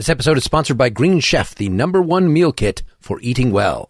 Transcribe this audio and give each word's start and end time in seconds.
This 0.00 0.08
episode 0.08 0.38
is 0.38 0.44
sponsored 0.44 0.78
by 0.78 0.88
Green 0.88 1.20
Chef, 1.20 1.54
the 1.54 1.68
number 1.68 2.00
one 2.00 2.32
meal 2.32 2.52
kit 2.52 2.82
for 3.00 3.20
eating 3.20 3.52
well. 3.52 3.86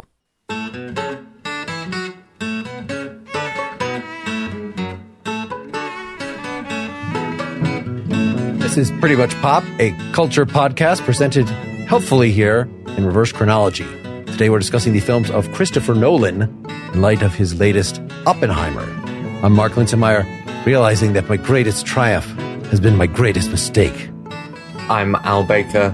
This 8.58 8.76
is 8.76 8.90
Pretty 8.98 9.14
Much 9.14 9.32
Pop, 9.36 9.62
a 9.78 9.92
culture 10.12 10.44
podcast 10.44 11.02
presented 11.02 11.48
helpfully 11.86 12.32
here 12.32 12.68
in 12.96 13.06
reverse 13.06 13.30
chronology. 13.30 13.86
Today 14.32 14.50
we're 14.50 14.58
discussing 14.58 14.92
the 14.92 14.98
films 14.98 15.30
of 15.30 15.48
Christopher 15.52 15.94
Nolan 15.94 16.42
in 16.92 17.00
light 17.00 17.22
of 17.22 17.36
his 17.36 17.60
latest 17.60 18.02
Oppenheimer. 18.26 18.82
I'm 19.44 19.52
Mark 19.52 19.74
Linsenmayer, 19.74 20.26
realizing 20.66 21.12
that 21.12 21.28
my 21.28 21.36
greatest 21.36 21.86
triumph 21.86 22.26
has 22.70 22.80
been 22.80 22.96
my 22.96 23.06
greatest 23.06 23.52
mistake. 23.52 24.10
I'm 24.90 25.14
Al 25.14 25.44
Baker, 25.44 25.92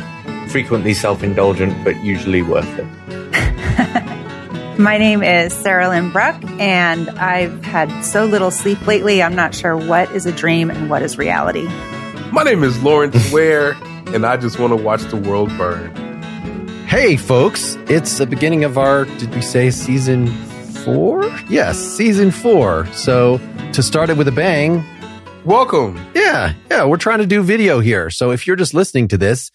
frequently 0.48 0.94
self 0.94 1.22
indulgent, 1.22 1.84
but 1.84 2.02
usually 2.02 2.41
worth 2.41 2.66
it. 2.78 2.86
My 4.78 4.96
name 4.96 5.22
is 5.22 5.52
Sarahlyn 5.52 6.10
Bruck, 6.10 6.42
and 6.59 7.10
I've 7.10 7.62
had 7.62 7.91
so 8.02 8.24
little 8.24 8.50
sleep 8.50 8.86
lately, 8.86 9.22
I'm 9.22 9.34
not 9.34 9.55
sure 9.55 9.77
what 9.77 10.10
is 10.12 10.24
a 10.24 10.32
dream 10.32 10.70
and 10.70 10.88
what 10.88 11.02
is 11.02 11.19
reality. 11.19 11.69
My 12.32 12.42
name 12.42 12.64
is 12.64 12.82
Lawrence 12.82 13.30
Ware, 13.32 13.72
and 14.14 14.24
I 14.24 14.38
just 14.38 14.59
want 14.59 14.70
to 14.70 14.82
watch 14.82 15.02
the 15.02 15.19
world 15.19 15.50
burn. 15.58 15.94
Hey, 16.86 17.19
folks, 17.19 17.77
it's 17.88 18.16
the 18.16 18.27
beginning 18.27 18.64
of 18.64 18.78
our, 18.78 19.05
did 19.05 19.34
we 19.34 19.42
say 19.42 19.70
season 19.70 20.28
four? 20.86 21.22
Yes, 21.50 21.78
season 21.78 22.30
four. 22.30 22.86
So 22.94 23.42
to 23.74 23.83
start 23.83 24.08
it 24.08 24.16
with 24.16 24.27
a 24.27 24.33
bang, 24.33 24.83
Welcome. 25.46 26.05
yeah, 26.12 26.55
yeah, 26.68 26.84
we're 26.86 26.96
trying 26.96 27.20
to 27.20 27.27
do 27.27 27.41
video 27.41 27.78
here. 27.78 28.10
So 28.10 28.32
if 28.32 28.48
you're 28.48 28.56
just 28.56 28.74
listening 28.74 29.06
to 29.09 29.16
this, 29.16 29.52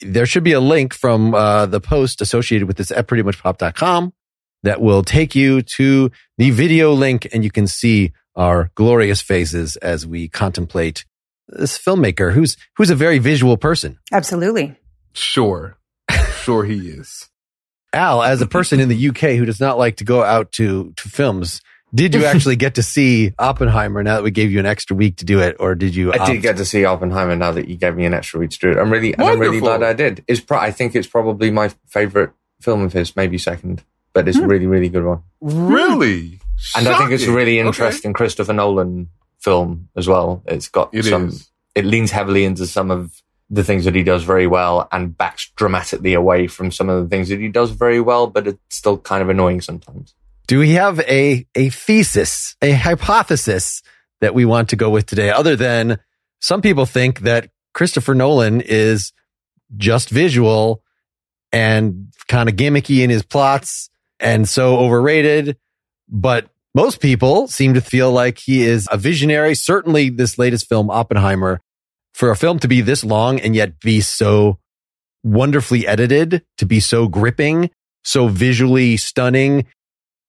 there 0.00 0.24
should 0.24 0.44
be 0.44 0.54
a 0.54 0.60
link 0.60 0.94
from 0.94 1.34
uh, 1.34 1.66
the 1.66 1.78
post 1.78 2.22
associated 2.22 2.66
with 2.66 2.78
this 2.78 2.90
at 2.90 3.06
prettymuchpop.com 3.06 4.14
that 4.62 4.80
will 4.80 5.02
take 5.02 5.34
you 5.34 5.60
to 5.76 6.10
the 6.38 6.50
video 6.52 6.94
link 6.94 7.28
and 7.34 7.44
you 7.44 7.50
can 7.50 7.66
see 7.66 8.12
our 8.34 8.70
glorious 8.74 9.20
faces 9.20 9.76
as 9.76 10.06
we 10.06 10.26
contemplate 10.26 11.04
this 11.48 11.76
filmmaker 11.78 12.32
who's 12.32 12.56
who's 12.78 12.88
a 12.88 12.94
very 12.94 13.18
visual 13.18 13.58
person. 13.58 13.98
Absolutely. 14.10 14.74
Sure. 15.12 15.76
Sure 16.42 16.64
he 16.64 16.88
is. 16.88 17.28
Al, 17.92 18.22
as 18.22 18.40
a 18.40 18.46
person 18.46 18.80
in 18.80 18.88
the 18.88 19.08
UK 19.08 19.36
who 19.36 19.44
does 19.44 19.60
not 19.60 19.76
like 19.76 19.96
to 19.96 20.04
go 20.04 20.22
out 20.22 20.50
to, 20.52 20.94
to 20.96 21.08
films, 21.10 21.60
did 21.94 22.14
you 22.14 22.24
actually 22.30 22.56
get 22.56 22.74
to 22.76 22.82
see 22.82 23.32
Oppenheimer 23.38 24.02
now 24.02 24.16
that 24.16 24.22
we 24.22 24.30
gave 24.30 24.50
you 24.52 24.58
an 24.60 24.66
extra 24.66 24.96
week 24.96 25.16
to 25.16 25.24
do 25.24 25.40
it, 25.40 25.56
or 25.60 25.74
did 25.74 25.94
you? 25.94 26.12
I 26.12 26.16
opt- 26.18 26.26
did 26.26 26.36
um, 26.36 26.42
get 26.42 26.56
to 26.58 26.64
see 26.64 26.84
Oppenheimer 26.84 27.36
now 27.36 27.52
that 27.52 27.68
you 27.68 27.76
gave 27.76 27.94
me 27.96 28.04
an 28.06 28.14
extra 28.14 28.40
week 28.40 28.50
to 28.50 28.58
do 28.58 28.70
it. 28.70 28.78
I'm 28.78 28.90
really, 28.92 29.12
and 29.14 29.22
I'm 29.22 29.38
really 29.38 29.60
glad 29.60 29.82
I 29.82 29.92
did. 29.92 30.24
It's 30.28 30.40
pro- 30.40 30.58
I 30.58 30.70
think 30.70 30.94
it's 30.94 31.06
probably 31.08 31.50
my 31.50 31.70
favorite 31.88 32.30
film 32.60 32.82
of 32.82 32.92
his, 32.92 33.16
maybe 33.16 33.38
second, 33.38 33.82
but 34.12 34.28
it's 34.28 34.38
a 34.38 34.46
really, 34.46 34.66
really 34.66 34.88
good 34.88 35.04
one. 35.04 35.22
Really? 35.40 36.40
Hmm. 36.74 36.78
And 36.78 36.88
I 36.88 36.98
think 36.98 37.10
it's 37.12 37.22
a 37.22 37.26
Shocking. 37.26 37.36
really 37.36 37.58
Okay. 37.60 37.66
interesting 37.66 38.12
Christopher 38.12 38.52
Nolan 38.52 39.08
film 39.38 39.88
as 39.96 40.06
well. 40.06 40.42
It's 40.46 40.68
got 40.68 40.90
It 40.92 41.04
some, 41.06 41.28
is. 41.28 41.48
it 41.74 41.86
leans 41.86 42.10
heavily 42.10 42.44
into 42.44 42.66
some 42.66 42.90
of 42.90 43.22
the 43.48 43.64
things 43.64 43.84
that 43.86 43.94
he 43.94 44.02
does 44.02 44.22
very 44.24 44.46
well 44.46 44.86
and 44.92 45.16
backs 45.16 45.50
dramatically 45.56 46.12
away 46.14 46.46
from 46.46 46.70
some 46.70 46.88
of 46.88 47.02
the 47.02 47.08
things 47.08 47.30
that 47.30 47.40
he 47.40 47.48
does 47.48 47.70
very 47.70 48.00
well, 48.00 48.26
but 48.26 48.46
it's 48.46 48.58
still 48.68 48.98
kind 48.98 49.22
of 49.22 49.28
annoying 49.30 49.60
sometimes. 49.60 50.14
Do 50.50 50.58
we 50.58 50.70
have 50.70 50.98
a 51.02 51.46
a 51.54 51.68
thesis, 51.68 52.56
a 52.60 52.72
hypothesis 52.72 53.84
that 54.20 54.34
we 54.34 54.44
want 54.44 54.70
to 54.70 54.76
go 54.76 54.90
with 54.90 55.06
today? 55.06 55.30
Other 55.30 55.54
than 55.54 56.00
some 56.40 56.60
people 56.60 56.86
think 56.86 57.20
that 57.20 57.50
Christopher 57.72 58.16
Nolan 58.16 58.60
is 58.60 59.12
just 59.76 60.10
visual 60.10 60.82
and 61.52 62.12
kind 62.26 62.48
of 62.48 62.56
gimmicky 62.56 63.04
in 63.04 63.10
his 63.10 63.22
plots 63.22 63.90
and 64.18 64.48
so 64.48 64.76
overrated, 64.78 65.56
but 66.08 66.48
most 66.74 66.98
people 66.98 67.46
seem 67.46 67.74
to 67.74 67.80
feel 67.80 68.10
like 68.10 68.38
he 68.38 68.64
is 68.64 68.88
a 68.90 68.96
visionary. 68.96 69.54
Certainly, 69.54 70.10
this 70.10 70.36
latest 70.36 70.68
film, 70.68 70.90
Oppenheimer, 70.90 71.60
for 72.12 72.28
a 72.28 72.36
film 72.36 72.58
to 72.58 72.66
be 72.66 72.80
this 72.80 73.04
long 73.04 73.38
and 73.38 73.54
yet 73.54 73.78
be 73.78 74.00
so 74.00 74.58
wonderfully 75.22 75.86
edited, 75.86 76.44
to 76.58 76.66
be 76.66 76.80
so 76.80 77.06
gripping, 77.06 77.70
so 78.02 78.26
visually 78.26 78.96
stunning. 78.96 79.64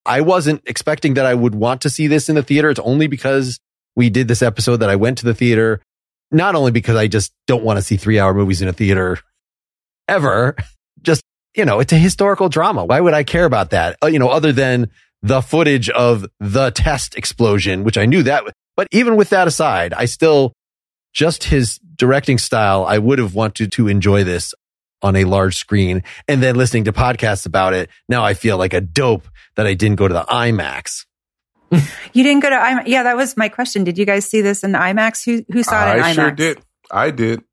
I 0.06 0.22
wasn't 0.22 0.63
expecting 0.66 1.16
that 1.16 1.25
I 1.25 1.34
would 1.34 1.56
want 1.56 1.81
to 1.81 1.89
see 1.89 2.07
this 2.07 2.29
in 2.29 2.35
the 2.35 2.44
theater. 2.44 2.69
It's 2.69 2.79
only 2.79 3.07
because 3.07 3.59
we 3.95 4.09
did 4.09 4.28
this 4.28 4.41
episode 4.41 4.78
that 4.78 4.89
I 4.89 4.95
went 4.95 5.19
to 5.19 5.25
the 5.25 5.34
theater. 5.34 5.81
Not 6.31 6.56
only 6.56 6.72
because 6.72 6.95
I 6.95 7.07
just 7.07 7.34
don't 7.45 7.63
want 7.63 7.78
to 7.78 7.84
see 7.84 7.97
three 7.97 8.19
hour 8.19 8.34
movies 8.34 8.61
in 8.61 8.67
a 8.67 8.73
theater 8.73 9.19
ever. 10.07 10.56
Just, 11.01 11.23
you 11.56 11.66
know, 11.66 11.79
it's 11.79 11.94
a 11.94 11.97
historical 11.97 12.50
drama. 12.50 12.85
Why 12.85 13.00
would 13.00 13.13
I 13.13 13.23
care 13.23 13.45
about 13.45 13.72
that? 13.72 13.97
Uh, 14.03 14.07
you 14.07 14.19
know, 14.19 14.29
other 14.29 14.51
than 14.51 14.90
the 15.22 15.41
footage 15.41 15.90
of 15.90 16.25
the 16.40 16.72
test 16.72 17.16
explosion, 17.16 17.84
which 17.84 17.97
I 17.97 18.06
knew 18.06 18.23
that. 18.23 18.44
But 18.75 18.88
even 18.91 19.16
with 19.16 19.29
that 19.29 19.47
aside, 19.47 19.94
I 19.94 20.06
still 20.06 20.53
just 21.13 21.44
his 21.45 21.79
directing 21.95 22.38
style. 22.38 22.85
I 22.85 22.97
would 22.97 23.19
have 23.19 23.35
wanted 23.35 23.72
to 23.73 23.88
enjoy 23.88 24.23
this 24.23 24.53
on 25.01 25.16
a 25.16 25.25
large 25.25 25.56
screen 25.56 26.03
and 26.28 26.41
then 26.44 26.56
listening 26.56 26.84
to 26.85 26.94
podcasts 26.94 27.45
about 27.45 27.73
it. 27.73 27.89
Now 28.09 28.23
I 28.23 28.34
feel 28.34 28.57
like 28.57 28.73
a 28.73 28.81
dope 28.81 29.28
that 29.56 29.66
I 29.67 29.73
didn't 29.73 29.97
go 29.97 30.07
to 30.07 30.13
the 30.13 30.23
IMAX. 30.23 31.06
You 32.13 32.23
didn't 32.23 32.41
go 32.41 32.50
to 32.50 32.56
IMAX. 32.57 32.84
Yeah, 32.88 33.03
that 33.03 33.16
was 33.16 33.38
my 33.38 33.47
question. 33.47 33.85
Did 33.85 33.97
you 33.97 34.06
guys 34.06 34.25
see 34.29 34.41
this 34.41 34.63
in 34.66 34.73
IMAX? 34.73 35.23
Who 35.23 35.45
who 35.53 35.63
saw 35.63 35.90
it 35.91 35.97
in 35.97 36.03
I 36.03 36.11
IMAX? 36.11 36.16
sure 36.16 36.31
did. 36.31 36.61
I 36.91 37.11
did. 37.11 37.44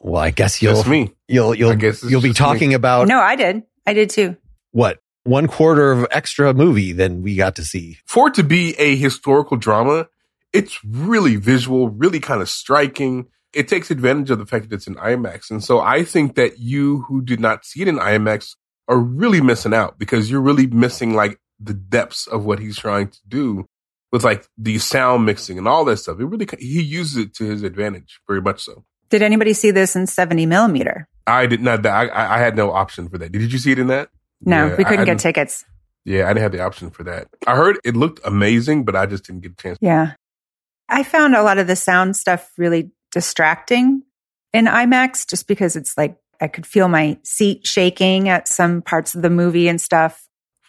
Well, 0.00 0.20
I 0.20 0.30
guess 0.30 0.60
you'll, 0.60 0.74
Just 0.74 0.88
me. 0.88 1.12
you'll, 1.28 1.54
you'll, 1.54 1.70
I 1.70 1.74
guess 1.76 2.02
you'll 2.02 2.20
be 2.20 2.30
just 2.30 2.40
me. 2.40 2.46
talking 2.46 2.74
about 2.74 3.06
No, 3.08 3.20
I 3.20 3.36
did. 3.36 3.62
I 3.86 3.92
did 3.94 4.10
too. 4.10 4.36
what 4.72 4.98
one 5.24 5.46
quarter 5.46 5.92
of 5.92 6.06
extra 6.10 6.52
movie 6.54 6.92
than 6.92 7.22
we 7.22 7.36
got 7.36 7.54
to 7.56 7.64
see. 7.64 7.98
For 8.06 8.28
it 8.28 8.34
to 8.34 8.42
be 8.44 8.74
a 8.78 8.96
historical 8.96 9.56
drama, 9.56 10.08
it's 10.52 10.82
really 10.84 11.36
visual, 11.36 11.88
really 11.90 12.18
kind 12.20 12.40
of 12.42 12.48
striking. 12.48 13.26
It 13.54 13.68
takes 13.68 13.90
advantage 13.90 14.30
of 14.30 14.38
the 14.38 14.46
fact 14.46 14.68
that 14.68 14.76
it's 14.76 14.86
in 14.86 14.94
IMAX. 14.96 15.50
And 15.50 15.62
so 15.64 15.80
I 15.80 16.04
think 16.04 16.34
that 16.36 16.58
you 16.58 17.02
who 17.08 17.22
did 17.22 17.40
not 17.40 17.64
see 17.64 17.82
it 17.82 17.88
in 17.88 17.96
IMAX 17.98 18.54
are 18.88 18.98
really 18.98 19.40
missing 19.40 19.72
out 19.74 19.98
because 19.98 20.30
you're 20.30 20.40
really 20.40 20.66
missing 20.66 21.14
like 21.14 21.38
the 21.60 21.74
depths 21.74 22.26
of 22.26 22.44
what 22.44 22.58
he's 22.58 22.76
trying 22.78 23.08
to 23.08 23.18
do 23.26 23.66
with 24.12 24.24
like 24.24 24.46
the 24.56 24.78
sound 24.78 25.24
mixing 25.26 25.58
and 25.58 25.66
all 25.68 25.84
that 25.86 25.96
stuff. 25.98 26.20
It 26.20 26.26
really, 26.26 26.46
he 26.58 26.82
uses 26.82 27.16
it 27.16 27.34
to 27.36 27.44
his 27.44 27.62
advantage, 27.62 28.20
very 28.28 28.40
much 28.40 28.62
so. 28.62 28.84
Did 29.10 29.22
anybody 29.22 29.54
see 29.54 29.70
this 29.70 29.96
in 29.96 30.06
70 30.06 30.46
millimeter? 30.46 31.08
I 31.26 31.46
did 31.46 31.60
not, 31.62 31.84
I, 31.86 32.06
I 32.08 32.36
I 32.36 32.38
had 32.38 32.56
no 32.56 32.70
option 32.70 33.08
for 33.08 33.18
that. 33.18 33.32
Did 33.32 33.52
you 33.52 33.58
see 33.58 33.72
it 33.72 33.78
in 33.78 33.86
that? 33.88 34.08
No, 34.42 34.66
Yeah, 34.68 34.70
we 34.76 34.84
couldn't 34.84 35.00
I 35.00 35.04
get 35.04 35.12
didn't- 35.12 35.20
tickets. 35.20 35.64
Yeah, 36.04 36.24
I 36.24 36.28
didn't 36.28 36.42
have 36.42 36.52
the 36.52 36.60
option 36.60 36.90
for 36.90 37.02
that. 37.04 37.28
I 37.46 37.54
heard 37.56 37.78
it 37.84 37.94
looked 37.96 38.20
amazing, 38.24 38.84
but 38.84 38.96
I 38.96 39.04
just 39.06 39.24
didn't 39.26 39.42
get 39.42 39.52
a 39.52 39.56
chance. 39.56 39.78
Yeah. 39.82 40.12
I 40.88 41.02
found 41.02 41.34
a 41.34 41.42
lot 41.42 41.58
of 41.58 41.66
the 41.66 41.76
sound 41.76 42.16
stuff 42.16 42.50
really 42.56 42.92
distracting 43.18 44.02
in 44.52 44.66
IMAX 44.66 45.28
just 45.28 45.48
because 45.48 45.74
it's 45.74 45.98
like 45.98 46.16
I 46.40 46.46
could 46.46 46.64
feel 46.64 46.86
my 46.86 47.18
seat 47.24 47.66
shaking 47.66 48.28
at 48.28 48.46
some 48.46 48.80
parts 48.80 49.16
of 49.16 49.22
the 49.22 49.30
movie 49.30 49.66
and 49.66 49.80
stuff. 49.80 50.24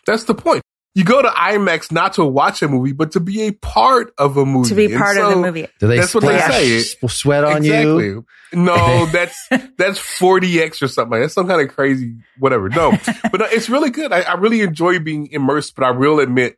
That's 0.07 0.23
the 0.23 0.33
point. 0.33 0.63
You 0.95 1.03
go 1.03 1.21
to 1.21 1.27
IMAX 1.27 1.91
not 1.91 2.13
to 2.13 2.25
watch 2.25 2.63
a 2.63 2.67
movie, 2.67 2.91
but 2.93 3.11
to 3.11 3.19
be 3.19 3.43
a 3.43 3.51
part 3.51 4.11
of 4.17 4.35
a 4.37 4.45
movie. 4.47 4.69
To 4.69 4.75
be 4.75 4.85
And 4.85 4.95
part 4.97 5.17
of 5.17 5.29
the 5.29 5.35
movie. 5.35 5.67
Do 5.79 5.85
they 5.85 5.97
That's 5.99 6.15
what 6.15 6.21
they 6.23 6.39
splash 6.39 6.51
say. 6.51 6.77
s- 6.79 7.13
sweat 7.13 7.43
on 7.43 7.57
exactly. 7.57 8.05
you? 8.05 8.25
No, 8.51 9.05
that's 9.11 9.37
that's 9.77 9.99
4DX 9.99 10.81
or 10.81 10.87
something. 10.87 11.11
like 11.11 11.21
That's 11.21 11.35
some 11.35 11.47
kind 11.47 11.61
of 11.61 11.73
crazy 11.75 12.15
whatever. 12.39 12.67
No, 12.69 12.91
but 13.31 13.39
no, 13.41 13.45
it's 13.45 13.69
really 13.69 13.91
good. 13.91 14.11
I, 14.11 14.21
I 14.21 14.33
really 14.33 14.61
enjoy 14.61 14.97
being 14.97 15.27
immersed, 15.27 15.75
but 15.75 15.85
I 15.85 15.91
will 15.91 16.19
admit 16.19 16.57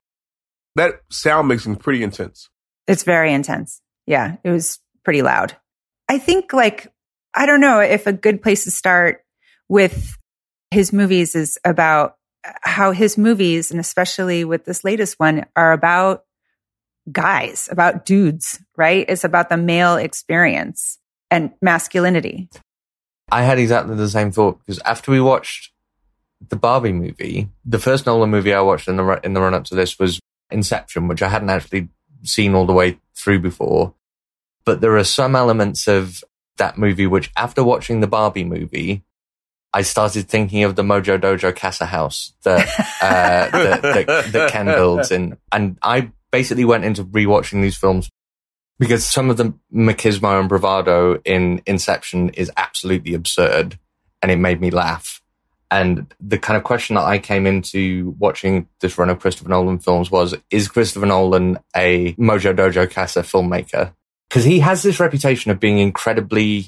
that 0.77 1.01
sound 1.09 1.49
mixing 1.49 1.73
is 1.73 1.77
pretty 1.79 2.01
intense. 2.01 2.49
It's 2.87 3.03
very 3.03 3.33
intense. 3.33 3.81
Yeah, 4.07 4.37
it 4.45 4.49
was 4.49 4.79
pretty 5.03 5.21
loud. 5.21 5.57
I 6.11 6.17
think 6.17 6.51
like 6.51 6.91
I 7.33 7.45
don't 7.45 7.61
know 7.61 7.79
if 7.79 8.05
a 8.05 8.11
good 8.11 8.43
place 8.43 8.65
to 8.65 8.71
start 8.71 9.23
with 9.69 10.17
his 10.69 10.91
movies 10.91 11.35
is 11.35 11.57
about 11.63 12.17
how 12.63 12.91
his 12.91 13.17
movies 13.17 13.71
and 13.71 13.79
especially 13.79 14.43
with 14.43 14.65
this 14.65 14.83
latest 14.83 15.21
one 15.21 15.45
are 15.55 15.71
about 15.71 16.25
guys, 17.09 17.69
about 17.71 18.05
dudes, 18.05 18.59
right? 18.75 19.05
It's 19.07 19.23
about 19.23 19.47
the 19.47 19.55
male 19.55 19.95
experience 19.95 20.99
and 21.29 21.51
masculinity. 21.61 22.49
I 23.31 23.43
had 23.43 23.57
exactly 23.57 23.95
the 23.95 24.09
same 24.09 24.33
thought 24.33 24.59
because 24.59 24.79
after 24.79 25.11
we 25.11 25.21
watched 25.21 25.71
the 26.45 26.57
Barbie 26.57 26.91
movie, 26.91 27.47
the 27.63 27.79
first 27.79 28.05
Nolan 28.05 28.29
movie 28.29 28.53
I 28.53 28.59
watched 28.59 28.89
in 28.89 28.97
the 28.97 29.21
in 29.23 29.33
the 29.33 29.39
run 29.39 29.53
up 29.53 29.63
to 29.65 29.75
this 29.75 29.97
was 29.97 30.19
Inception, 30.51 31.07
which 31.07 31.21
I 31.21 31.29
hadn't 31.29 31.51
actually 31.51 31.87
seen 32.23 32.53
all 32.53 32.65
the 32.65 32.73
way 32.73 32.99
through 33.15 33.39
before. 33.39 33.93
But 34.65 34.81
there 34.81 34.97
are 34.97 35.03
some 35.03 35.35
elements 35.35 35.87
of 35.87 36.23
that 36.57 36.77
movie 36.77 37.07
which, 37.07 37.31
after 37.35 37.63
watching 37.63 37.99
the 37.99 38.07
Barbie 38.07 38.43
movie, 38.43 39.03
I 39.73 39.81
started 39.83 40.27
thinking 40.27 40.63
of 40.63 40.75
the 40.75 40.83
Mojo 40.83 41.19
Dojo 41.19 41.55
Casa 41.55 41.85
House 41.85 42.33
that 42.43 42.67
uh, 43.01 43.49
that, 43.57 43.81
that, 43.81 44.31
that 44.31 44.51
Ken 44.51 44.65
builds, 44.65 45.11
and 45.11 45.37
and 45.51 45.77
I 45.81 46.11
basically 46.31 46.65
went 46.65 46.85
into 46.85 47.03
rewatching 47.03 47.61
these 47.61 47.77
films 47.77 48.09
because 48.79 49.05
some 49.05 49.29
of 49.29 49.37
the 49.37 49.53
machismo 49.73 50.39
and 50.39 50.49
bravado 50.49 51.21
in 51.23 51.61
Inception 51.65 52.29
is 52.29 52.51
absolutely 52.57 53.13
absurd. 53.13 53.77
and 54.21 54.31
it 54.31 54.37
made 54.37 54.61
me 54.61 54.69
laugh. 54.69 55.21
And 55.69 56.13
the 56.19 56.37
kind 56.37 56.57
of 56.57 56.63
question 56.63 56.95
that 56.95 57.05
I 57.05 57.17
came 57.17 57.47
into 57.47 58.15
watching 58.19 58.67
this 58.81 58.97
run 58.97 59.09
of 59.09 59.19
Christopher 59.19 59.49
Nolan 59.49 59.79
films 59.79 60.11
was, 60.11 60.35
is 60.49 60.67
Christopher 60.67 61.05
Nolan 61.05 61.57
a 61.75 62.13
Mojo 62.13 62.53
Dojo 62.53 62.91
Casa 62.91 63.21
filmmaker? 63.21 63.93
Because 64.31 64.45
he 64.45 64.61
has 64.61 64.81
this 64.81 65.01
reputation 65.01 65.51
of 65.51 65.59
being 65.59 65.79
incredibly 65.79 66.67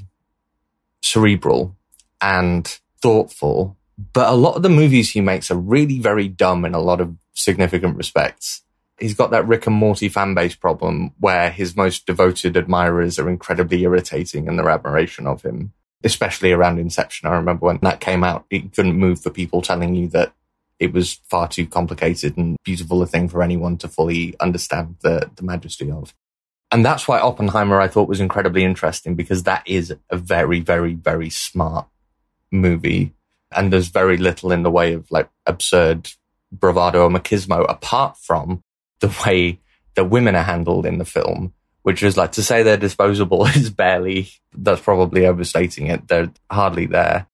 cerebral 1.02 1.78
and 2.20 2.68
thoughtful, 3.02 3.78
but 4.12 4.28
a 4.28 4.36
lot 4.36 4.58
of 4.58 4.64
the 4.64 4.70
movies 4.70 5.12
he 5.12 5.22
makes 5.22 5.50
are 5.50 5.56
really 5.56 5.98
very 5.98 6.28
dumb 6.28 6.66
in 6.66 6.74
a 6.74 6.82
lot 6.82 7.00
of 7.00 7.16
significant 7.32 7.96
respects. 7.96 8.64
He's 9.00 9.14
got 9.14 9.32
that 9.32 9.48
Rick 9.48 9.66
and 9.66 9.76
Morty 9.78 10.10
fan 10.10 10.34
base 10.34 10.56
problem 10.56 11.14
where 11.22 11.50
his 11.50 11.78
most 11.78 12.06
devoted 12.06 12.58
admirers 12.58 13.18
are 13.18 13.30
incredibly 13.30 13.84
irritating 13.84 14.48
in 14.48 14.58
their 14.58 14.70
admiration 14.70 15.26
of 15.26 15.42
him 15.44 15.72
especially 16.04 16.52
around 16.52 16.80
Inception. 16.80 17.30
I 17.30 17.36
remember 17.36 17.66
when 17.66 17.80
that 17.82 18.02
came 18.02 18.24
out, 18.24 18.46
it 18.50 18.74
couldn't 18.74 18.98
move 18.98 19.22
for 19.22 19.30
people 19.30 19.62
telling 19.62 19.96
you 19.96 20.08
that 20.10 20.34
it 20.80 20.92
was 20.92 21.14
far 21.30 21.48
too 21.48 21.66
complicated 21.66 22.36
and 22.38 22.58
beautiful 22.64 23.02
a 23.02 23.08
thing 23.08 23.30
for 23.30 23.42
anyone 23.42 23.78
to 23.78 23.88
fully 23.88 24.36
understand 24.40 24.98
the, 25.02 25.30
the 25.36 25.44
majesty 25.44 25.90
of. 25.90 26.14
And 26.74 26.86
that's 26.86 27.08
why 27.08 27.20
Oppenheimer 27.20 27.80
I 27.80 27.88
thought 27.88 28.10
was 28.10 28.20
incredibly 28.20 28.64
interesting 28.64 29.16
because 29.16 29.44
that 29.44 29.64
is 29.66 29.94
a 30.10 30.18
very, 30.18 30.60
very, 30.60 30.96
very 30.96 31.30
smart 31.30 31.88
movie. 32.52 33.14
And 33.56 33.72
there's 33.72 33.88
very 33.88 34.18
little 34.18 34.52
in 34.52 34.64
the 34.64 34.72
way 34.72 34.94
of 34.94 35.10
like 35.12 35.30
absurd 35.46 36.10
bravado 36.52 37.04
or 37.04 37.10
machismo 37.10 37.66
apart 37.70 38.18
from 38.18 38.64
the 39.00 39.16
way 39.26 39.60
the 39.96 40.04
women 40.04 40.36
are 40.36 40.44
handled 40.44 40.86
in 40.86 40.98
the 40.98 41.06
film 41.06 41.54
which 41.84 42.02
is 42.02 42.18
like 42.18 42.32
to 42.34 42.44
say 42.44 42.64
they're 42.64 42.78
disposable 42.78 43.46
is 43.48 43.70
barely, 43.70 44.30
that's 44.54 44.82
probably 44.82 45.26
overstating 45.26 45.88
it. 45.88 46.08
They're 46.08 46.32
hardly 46.50 46.88
there. 46.88 47.28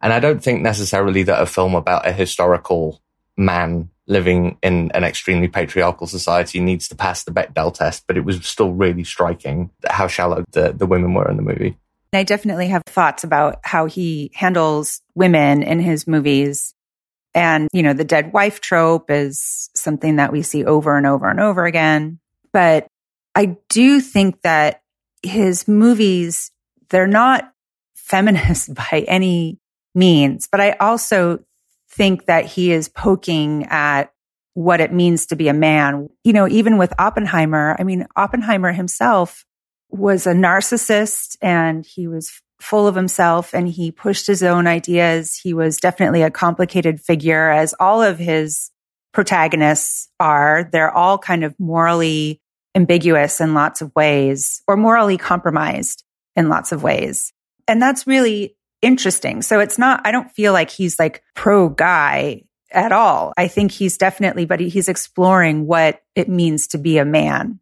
And 0.00 0.12
I 0.12 0.20
don't 0.20 0.42
think 0.42 0.62
necessarily 0.62 1.24
that 1.24 1.42
a 1.42 1.46
film 1.46 1.74
about 1.74 2.06
a 2.06 2.12
historical 2.12 3.02
man 3.38 3.88
living 4.06 4.58
in 4.62 4.90
an 4.92 5.04
extremely 5.04 5.48
patriarchal 5.48 6.06
society 6.06 6.60
needs 6.60 6.88
to 6.88 6.96
pass 6.96 7.24
the 7.24 7.30
Bechdel 7.30 7.72
test, 7.72 8.04
but 8.06 8.16
it 8.16 8.24
was 8.24 8.44
still 8.44 8.72
really 8.72 9.04
striking 9.04 9.70
how 9.88 10.08
shallow 10.08 10.44
the, 10.52 10.72
the 10.72 10.86
women 10.86 11.14
were 11.14 11.30
in 11.30 11.36
the 11.36 11.42
movie. 11.42 11.76
I 12.12 12.24
definitely 12.24 12.68
have 12.68 12.82
thoughts 12.86 13.22
about 13.22 13.60
how 13.64 13.84
he 13.84 14.30
handles 14.34 15.02
women 15.14 15.62
in 15.62 15.78
his 15.78 16.06
movies. 16.06 16.74
And, 17.34 17.68
you 17.72 17.82
know, 17.82 17.92
the 17.92 18.04
dead 18.04 18.32
wife 18.32 18.60
trope 18.60 19.10
is 19.10 19.68
something 19.76 20.16
that 20.16 20.32
we 20.32 20.42
see 20.42 20.64
over 20.64 20.96
and 20.96 21.06
over 21.06 21.28
and 21.28 21.38
over 21.38 21.66
again. 21.66 22.18
But 22.50 22.86
I 23.34 23.58
do 23.68 24.00
think 24.00 24.40
that 24.42 24.80
his 25.22 25.68
movies, 25.68 26.50
they're 26.88 27.06
not 27.06 27.52
feminist 27.94 28.72
by 28.90 29.04
any 29.06 29.58
means, 29.94 30.48
but 30.50 30.60
I 30.60 30.72
also 30.80 31.40
think 31.90 32.26
that 32.26 32.46
he 32.46 32.72
is 32.72 32.88
poking 32.88 33.66
at 33.70 34.12
what 34.54 34.80
it 34.80 34.92
means 34.92 35.26
to 35.26 35.36
be 35.36 35.48
a 35.48 35.54
man. 35.54 36.08
You 36.24 36.32
know, 36.32 36.48
even 36.48 36.78
with 36.78 36.92
Oppenheimer, 36.98 37.76
I 37.78 37.84
mean, 37.84 38.06
Oppenheimer 38.16 38.72
himself 38.72 39.44
was 39.90 40.26
a 40.26 40.32
narcissist 40.32 41.36
and 41.40 41.86
he 41.86 42.08
was 42.08 42.42
full 42.60 42.86
of 42.86 42.94
himself 42.94 43.54
and 43.54 43.68
he 43.68 43.92
pushed 43.92 44.26
his 44.26 44.42
own 44.42 44.66
ideas. 44.66 45.36
He 45.36 45.54
was 45.54 45.76
definitely 45.76 46.22
a 46.22 46.30
complicated 46.30 47.00
figure 47.00 47.50
as 47.50 47.74
all 47.78 48.02
of 48.02 48.18
his 48.18 48.70
protagonists 49.12 50.08
are. 50.18 50.68
They're 50.72 50.90
all 50.90 51.18
kind 51.18 51.44
of 51.44 51.54
morally 51.58 52.40
ambiguous 52.74 53.40
in 53.40 53.54
lots 53.54 53.80
of 53.80 53.94
ways 53.94 54.62
or 54.66 54.76
morally 54.76 55.18
compromised 55.18 56.04
in 56.36 56.48
lots 56.48 56.72
of 56.72 56.82
ways. 56.82 57.32
And 57.66 57.80
that's 57.80 58.06
really 58.06 58.56
interesting. 58.82 59.42
So 59.42 59.60
it's 59.60 59.78
not, 59.78 60.00
I 60.04 60.12
don't 60.12 60.30
feel 60.30 60.52
like 60.52 60.70
he's 60.70 60.98
like 60.98 61.22
pro 61.34 61.68
guy 61.68 62.42
at 62.70 62.92
all. 62.92 63.32
I 63.36 63.48
think 63.48 63.72
he's 63.72 63.96
definitely, 63.96 64.44
but 64.44 64.60
he's 64.60 64.88
exploring 64.88 65.66
what 65.66 66.02
it 66.14 66.28
means 66.28 66.68
to 66.68 66.78
be 66.78 66.98
a 66.98 67.04
man, 67.04 67.60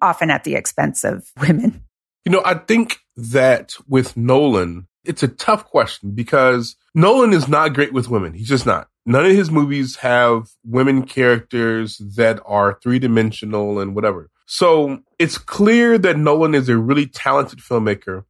often 0.00 0.30
at 0.30 0.44
the 0.44 0.54
expense 0.54 1.04
of 1.04 1.30
women. 1.40 1.84
You 2.24 2.32
know, 2.32 2.42
I 2.44 2.54
think 2.54 2.98
that 3.16 3.74
with 3.86 4.16
Nolan, 4.16 4.86
it's 5.04 5.22
a 5.22 5.28
tough 5.28 5.64
question 5.64 6.10
because 6.12 6.76
Nolan 6.94 7.32
is 7.32 7.48
not 7.48 7.74
great 7.74 7.92
with 7.92 8.08
women. 8.08 8.34
He's 8.34 8.48
just 8.48 8.66
not 8.66 8.88
none 9.08 9.24
of 9.24 9.32
his 9.32 9.50
movies 9.50 9.96
have 9.96 10.50
women 10.64 11.02
characters 11.02 11.96
that 12.16 12.40
are 12.44 12.78
three 12.82 12.98
dimensional 12.98 13.80
and 13.80 13.94
whatever. 13.94 14.30
So 14.46 15.00
it's 15.18 15.38
clear 15.38 15.98
that 15.98 16.18
Nolan 16.18 16.54
is 16.54 16.68
a 16.68 16.76
really 16.76 17.06
talented 17.06 17.60
filmmaker. 17.60 18.24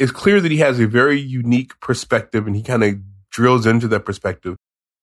It's 0.00 0.10
clear 0.10 0.40
that 0.40 0.50
he 0.50 0.58
has 0.58 0.80
a 0.80 0.86
very 0.86 1.20
unique 1.20 1.78
perspective 1.80 2.46
and 2.46 2.56
he 2.56 2.62
kind 2.62 2.82
of 2.82 2.96
drills 3.30 3.66
into 3.66 3.86
that 3.88 4.04
perspective. 4.04 4.56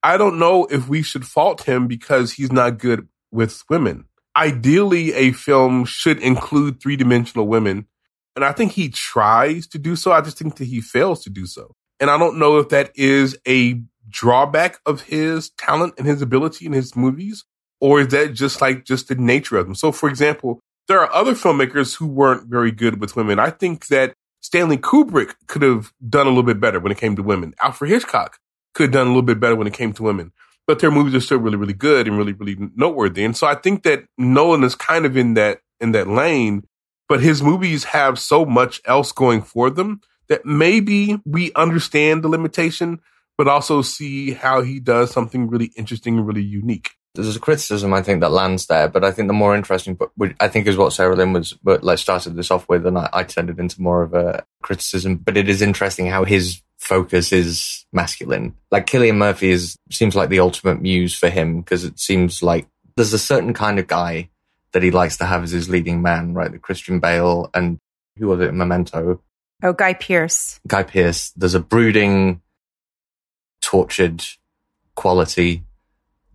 I 0.04 0.18
don't 0.18 0.40
know 0.40 0.66
if 0.66 0.90
we 0.90 1.04
should 1.04 1.26
fault 1.26 1.64
him 1.64 1.88
because 1.88 2.34
he's 2.34 2.52
not 2.52 2.80
good 2.80 3.08
with 3.32 3.64
women. 3.70 4.06
Ideally, 4.36 5.14
a 5.14 5.32
film 5.32 5.86
should 5.86 6.20
include 6.20 6.82
three 6.82 6.96
dimensional 6.96 7.48
women. 7.48 7.88
And 8.36 8.44
I 8.44 8.52
think 8.52 8.74
he 8.74 8.90
tries 8.90 9.68
to 9.68 9.80
do 9.80 9.96
so. 9.96 10.12
I 10.12 10.22
just 10.22 10.38
think 10.38 10.58
that 10.58 10.66
he 10.66 10.82
fails 10.82 11.24
to 11.24 11.30
do 11.30 11.46
so. 11.46 11.74
And 12.00 12.10
I 12.10 12.18
don't 12.18 12.38
know 12.38 12.58
if 12.58 12.70
that 12.70 12.92
is 12.96 13.38
a 13.48 13.82
drawback 14.10 14.80
of 14.86 15.02
his 15.02 15.52
talent 15.52 15.94
and 15.98 16.08
his 16.08 16.22
ability 16.22 16.66
in 16.66 16.74
his 16.74 16.96
movies? 16.96 17.46
Or 17.80 18.02
is 18.02 18.08
that 18.10 18.34
just 18.34 18.62
like 18.62 18.86
just 18.86 19.08
the 19.08 19.16
nature 19.16 19.58
of 19.58 19.66
them? 19.68 19.76
So, 19.76 19.92
for 19.92 20.10
example, 20.10 20.60
there 20.88 21.00
are 21.00 21.14
other 21.14 21.34
filmmakers 21.34 21.96
who 21.96 22.08
weren't 22.08 22.48
very 22.48 22.72
good 22.72 23.00
with 23.00 23.16
women. 23.16 23.40
I 23.40 23.52
think 23.52 23.88
that 23.88 24.14
Stanley 24.48 24.78
Kubrick 24.78 25.36
could 25.48 25.62
have 25.62 25.92
done 26.08 26.26
a 26.26 26.30
little 26.30 26.42
bit 26.42 26.62
better 26.62 26.80
when 26.80 26.94
it 26.94 26.98
came 26.98 27.18
to 27.18 27.22
women. 27.22 27.54
Alfred 27.62 27.92
Hitchcock 27.92 28.40
could 28.74 28.84
have 28.84 28.92
done 28.94 29.08
a 29.08 29.10
little 29.10 29.22
bit 29.22 29.42
better 29.42 29.58
when 29.58 29.68
it 29.68 29.74
came 29.74 29.92
to 29.92 30.04
women. 30.04 30.32
But 30.66 30.80
their 30.80 30.90
movies 30.90 31.16
are 31.16 31.20
still 31.20 31.40
really, 31.40 31.58
really 31.58 31.74
good 31.74 32.08
and 32.08 32.18
really, 32.18 32.32
really 32.32 32.56
noteworthy. 32.74 33.26
And 33.26 33.36
so 33.36 33.46
I 33.46 33.56
think 33.56 33.84
that 33.84 34.06
Nolan 34.18 34.64
is 34.64 34.74
kind 34.74 35.06
of 35.06 35.18
in 35.18 35.34
that 35.34 35.60
in 35.82 35.92
that 35.92 36.08
lane, 36.08 36.64
but 37.10 37.20
his 37.20 37.44
movies 37.44 37.84
have 37.84 38.18
so 38.18 38.46
much 38.46 38.80
else 38.86 39.12
going 39.12 39.42
for 39.42 39.70
them 39.70 40.00
that 40.30 40.46
maybe 40.46 41.20
we 41.26 41.52
understand 41.54 42.24
the 42.24 42.30
limitation, 42.30 43.02
but 43.38 43.50
also 43.50 43.82
see 43.82 44.32
how 44.32 44.62
he 44.62 44.80
does 44.80 45.12
something 45.12 45.50
really 45.50 45.74
interesting 45.76 46.20
and 46.20 46.26
really 46.26 46.42
unique. 46.42 46.92
There's 47.24 47.36
a 47.36 47.40
criticism 47.40 47.94
I 47.94 48.02
think 48.02 48.22
that 48.22 48.32
lands 48.32 48.68
there, 48.68 48.88
but 48.88 49.04
I 49.04 49.12
think 49.12 49.28
the 49.28 49.34
more 49.34 49.56
interesting, 49.56 49.96
but 49.96 50.12
I 50.40 50.48
think 50.48 50.68
is 50.68 50.78
what 50.78 50.94
Sarahlyn 50.94 51.34
was, 51.34 51.54
but 51.54 51.84
like 51.84 51.98
started 51.98 52.36
this 52.36 52.52
off 52.52 52.70
with, 52.70 52.86
and 52.86 52.98
I, 52.98 53.10
I 53.12 53.24
it 53.50 53.60
into 53.60 53.82
more 53.82 54.04
of 54.04 54.14
a 54.14 54.46
criticism. 54.62 55.18
But 55.18 55.36
it 55.36 55.50
is 55.50 55.62
interesting 55.62 56.06
how 56.06 56.24
his 56.24 56.62
focus 56.78 57.34
is 57.34 57.86
masculine. 57.92 58.56
Like 58.72 58.88
Cillian 58.88 59.18
Murphy 59.18 59.50
is 59.50 59.78
seems 59.92 60.16
like 60.16 60.30
the 60.30 60.40
ultimate 60.40 60.82
muse 60.82 61.18
for 61.18 61.30
him 61.30 61.62
because 61.62 61.84
it 61.84 62.00
seems 62.00 62.42
like 62.44 62.68
there's 62.96 63.14
a 63.14 63.20
certain 63.20 63.54
kind 63.54 63.80
of 63.80 63.88
guy 63.88 64.30
that 64.72 64.84
he 64.84 64.92
likes 64.92 65.18
to 65.18 65.26
have 65.26 65.44
as 65.44 65.52
his 65.52 65.70
leading 65.70 66.02
man, 66.02 66.34
right? 66.34 66.52
The 66.52 66.60
Christian 66.60 67.00
Bale 67.00 67.50
and 67.54 67.80
who 68.18 68.28
was 68.28 68.40
it? 68.42 68.54
Memento. 68.54 69.22
Oh, 69.64 69.74
Guy 69.74 69.94
Pearce. 69.94 70.60
Guy 70.68 70.84
Pearce. 70.84 71.32
There's 71.32 71.56
a 71.56 71.60
brooding 71.60 72.42
tortured 73.62 74.24
quality 74.96 75.64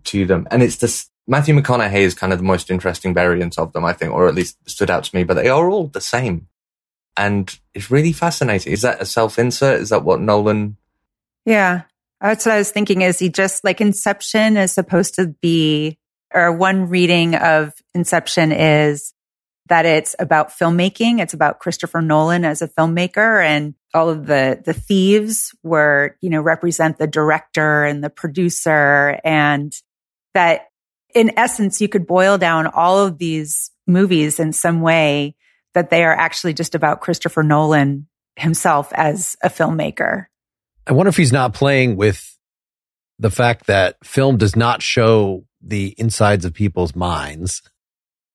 to 0.05 0.27
them. 0.27 0.47
And 0.51 0.63
it's 0.63 0.77
this 0.77 1.11
Matthew 1.27 1.55
McConaughey 1.55 2.01
is 2.01 2.15
kind 2.15 2.33
of 2.33 2.39
the 2.39 2.45
most 2.45 2.71
interesting 2.71 3.15
variant 3.15 3.59
of 3.59 3.73
them, 3.73 3.85
I 3.85 3.93
think, 3.93 4.13
or 4.13 4.29
at 4.29 4.35
least 4.35 4.59
stood 4.69 4.91
out 4.91 5.05
to 5.05 5.17
me, 5.17 5.25
but 5.25 5.35
they 5.35 5.49
are 5.49 5.71
all 5.71 5.87
the 5.87 6.01
same. 6.01 6.49
And 7.17 7.57
it's 7.75 7.91
really 7.91 8.13
fascinating. 8.13 8.73
Is 8.73 8.83
that 8.83 9.01
a 9.01 9.07
self 9.07 9.39
insert? 9.39 9.81
Is 9.81 9.91
that 9.91 10.05
what 10.05 10.21
Nolan? 10.21 10.77
Yeah. 11.45 11.83
Uh, 12.21 12.29
that's 12.29 12.47
what 12.47 12.55
I 12.55 12.59
was 12.59 12.71
thinking. 12.71 13.03
Is 13.03 13.19
he 13.19 13.29
just 13.29 13.65
like 13.65 13.81
Inception 13.81 14.57
is 14.57 14.73
supposed 14.73 15.15
to 15.17 15.29
be, 15.29 15.99
or 16.33 16.53
one 16.53 16.89
reading 16.89 17.35
of 17.35 17.73
Inception 17.95 18.53
is 18.53 19.13
that 19.69 19.87
it's 19.87 20.17
about 20.19 20.51
filmmaking. 20.51 21.21
It's 21.21 21.35
about 21.35 21.61
Christopher 21.61 22.01
Nolan 22.01 22.45
as 22.45 22.63
a 22.63 22.69
filmmaker 22.69 23.45
and 23.45 23.75
all 23.95 24.09
of 24.09 24.27
the, 24.27 24.61
the 24.65 24.73
thieves 24.73 25.55
were, 25.63 26.17
you 26.21 26.31
know, 26.31 26.41
represent 26.41 26.99
the 26.99 27.07
director 27.07 27.85
and 27.85 28.03
the 28.03 28.11
producer 28.11 29.21
and 29.25 29.73
that 30.35 30.69
in 31.15 31.33
essence, 31.39 31.81
you 31.81 31.89
could 31.89 32.07
boil 32.07 32.39
down 32.39 32.67
all 32.67 32.99
of 32.99 33.19
these 33.19 33.71
movies 33.87 34.41
in 34.41 34.53
some 34.53 34.81
way 34.81 35.35
that 35.75 35.91
they 35.91 36.05
are 36.05 36.15
actually 36.15 36.55
just 36.55 36.75
about 36.75 37.01
Christopher 37.01 37.43
Nolan 37.43 38.07
himself 38.37 38.93
as 38.95 39.37
a 39.43 39.49
filmmaker. 39.49 40.27
I 40.87 40.93
wonder 40.93 41.11
if 41.11 41.17
he's 41.17 41.33
not 41.33 41.55
playing 41.55 41.97
with 41.97 42.37
the 43.19 43.31
fact 43.31 43.67
that 43.67 43.97
film 44.05 44.37
does 44.37 44.57
not 44.57 44.83
show 44.83 45.45
the 45.61 45.95
insides 45.97 46.45
of 46.45 46.55
people's 46.55 46.97
minds 46.97 47.63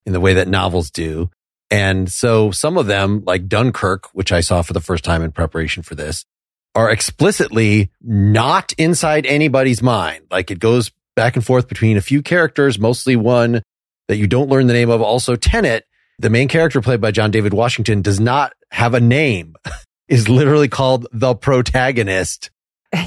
in 0.05 0.13
the 0.13 0.19
way 0.19 0.35
that 0.35 0.47
novels 0.47 0.89
do. 0.89 1.29
And 1.69 2.09
so 2.09 2.51
some 2.51 2.77
of 2.77 2.87
them, 2.87 3.23
like 3.25 3.47
Dunkirk, 3.47 4.09
which 4.13 4.31
I 4.31 4.39
saw 4.39 4.61
for 4.61 4.73
the 4.73 4.79
first 4.79 5.03
time 5.03 5.21
in 5.21 5.31
preparation 5.33 5.83
for 5.83 5.95
this, 5.95 6.25
are 6.73 6.89
explicitly 6.89 7.91
not 8.01 8.71
inside 8.77 9.25
anybody's 9.25 9.81
mind. 9.81 10.25
Like 10.31 10.51
it 10.51 10.59
goes 10.59 10.91
back 11.17 11.35
and 11.35 11.45
forth 11.45 11.67
between 11.67 11.97
a 11.97 12.01
few 12.01 12.21
characters, 12.21 12.79
mostly 12.79 13.17
one 13.17 13.61
that 14.07 14.15
you 14.15 14.27
don't 14.27 14.47
learn 14.47 14.67
the 14.67 14.73
name 14.73 14.89
of. 14.89 15.01
Also, 15.01 15.35
Tenet, 15.35 15.83
the 16.19 16.29
main 16.29 16.47
character 16.47 16.79
played 16.79 17.01
by 17.01 17.11
John 17.11 17.31
David 17.31 17.53
Washington, 17.53 18.01
does 18.01 18.21
not 18.21 18.53
have 18.71 18.93
a 18.93 19.01
name. 19.01 19.55
is 20.07 20.29
literally 20.29 20.67
called 20.67 21.07
the 21.11 21.35
protagonist. 21.35 22.49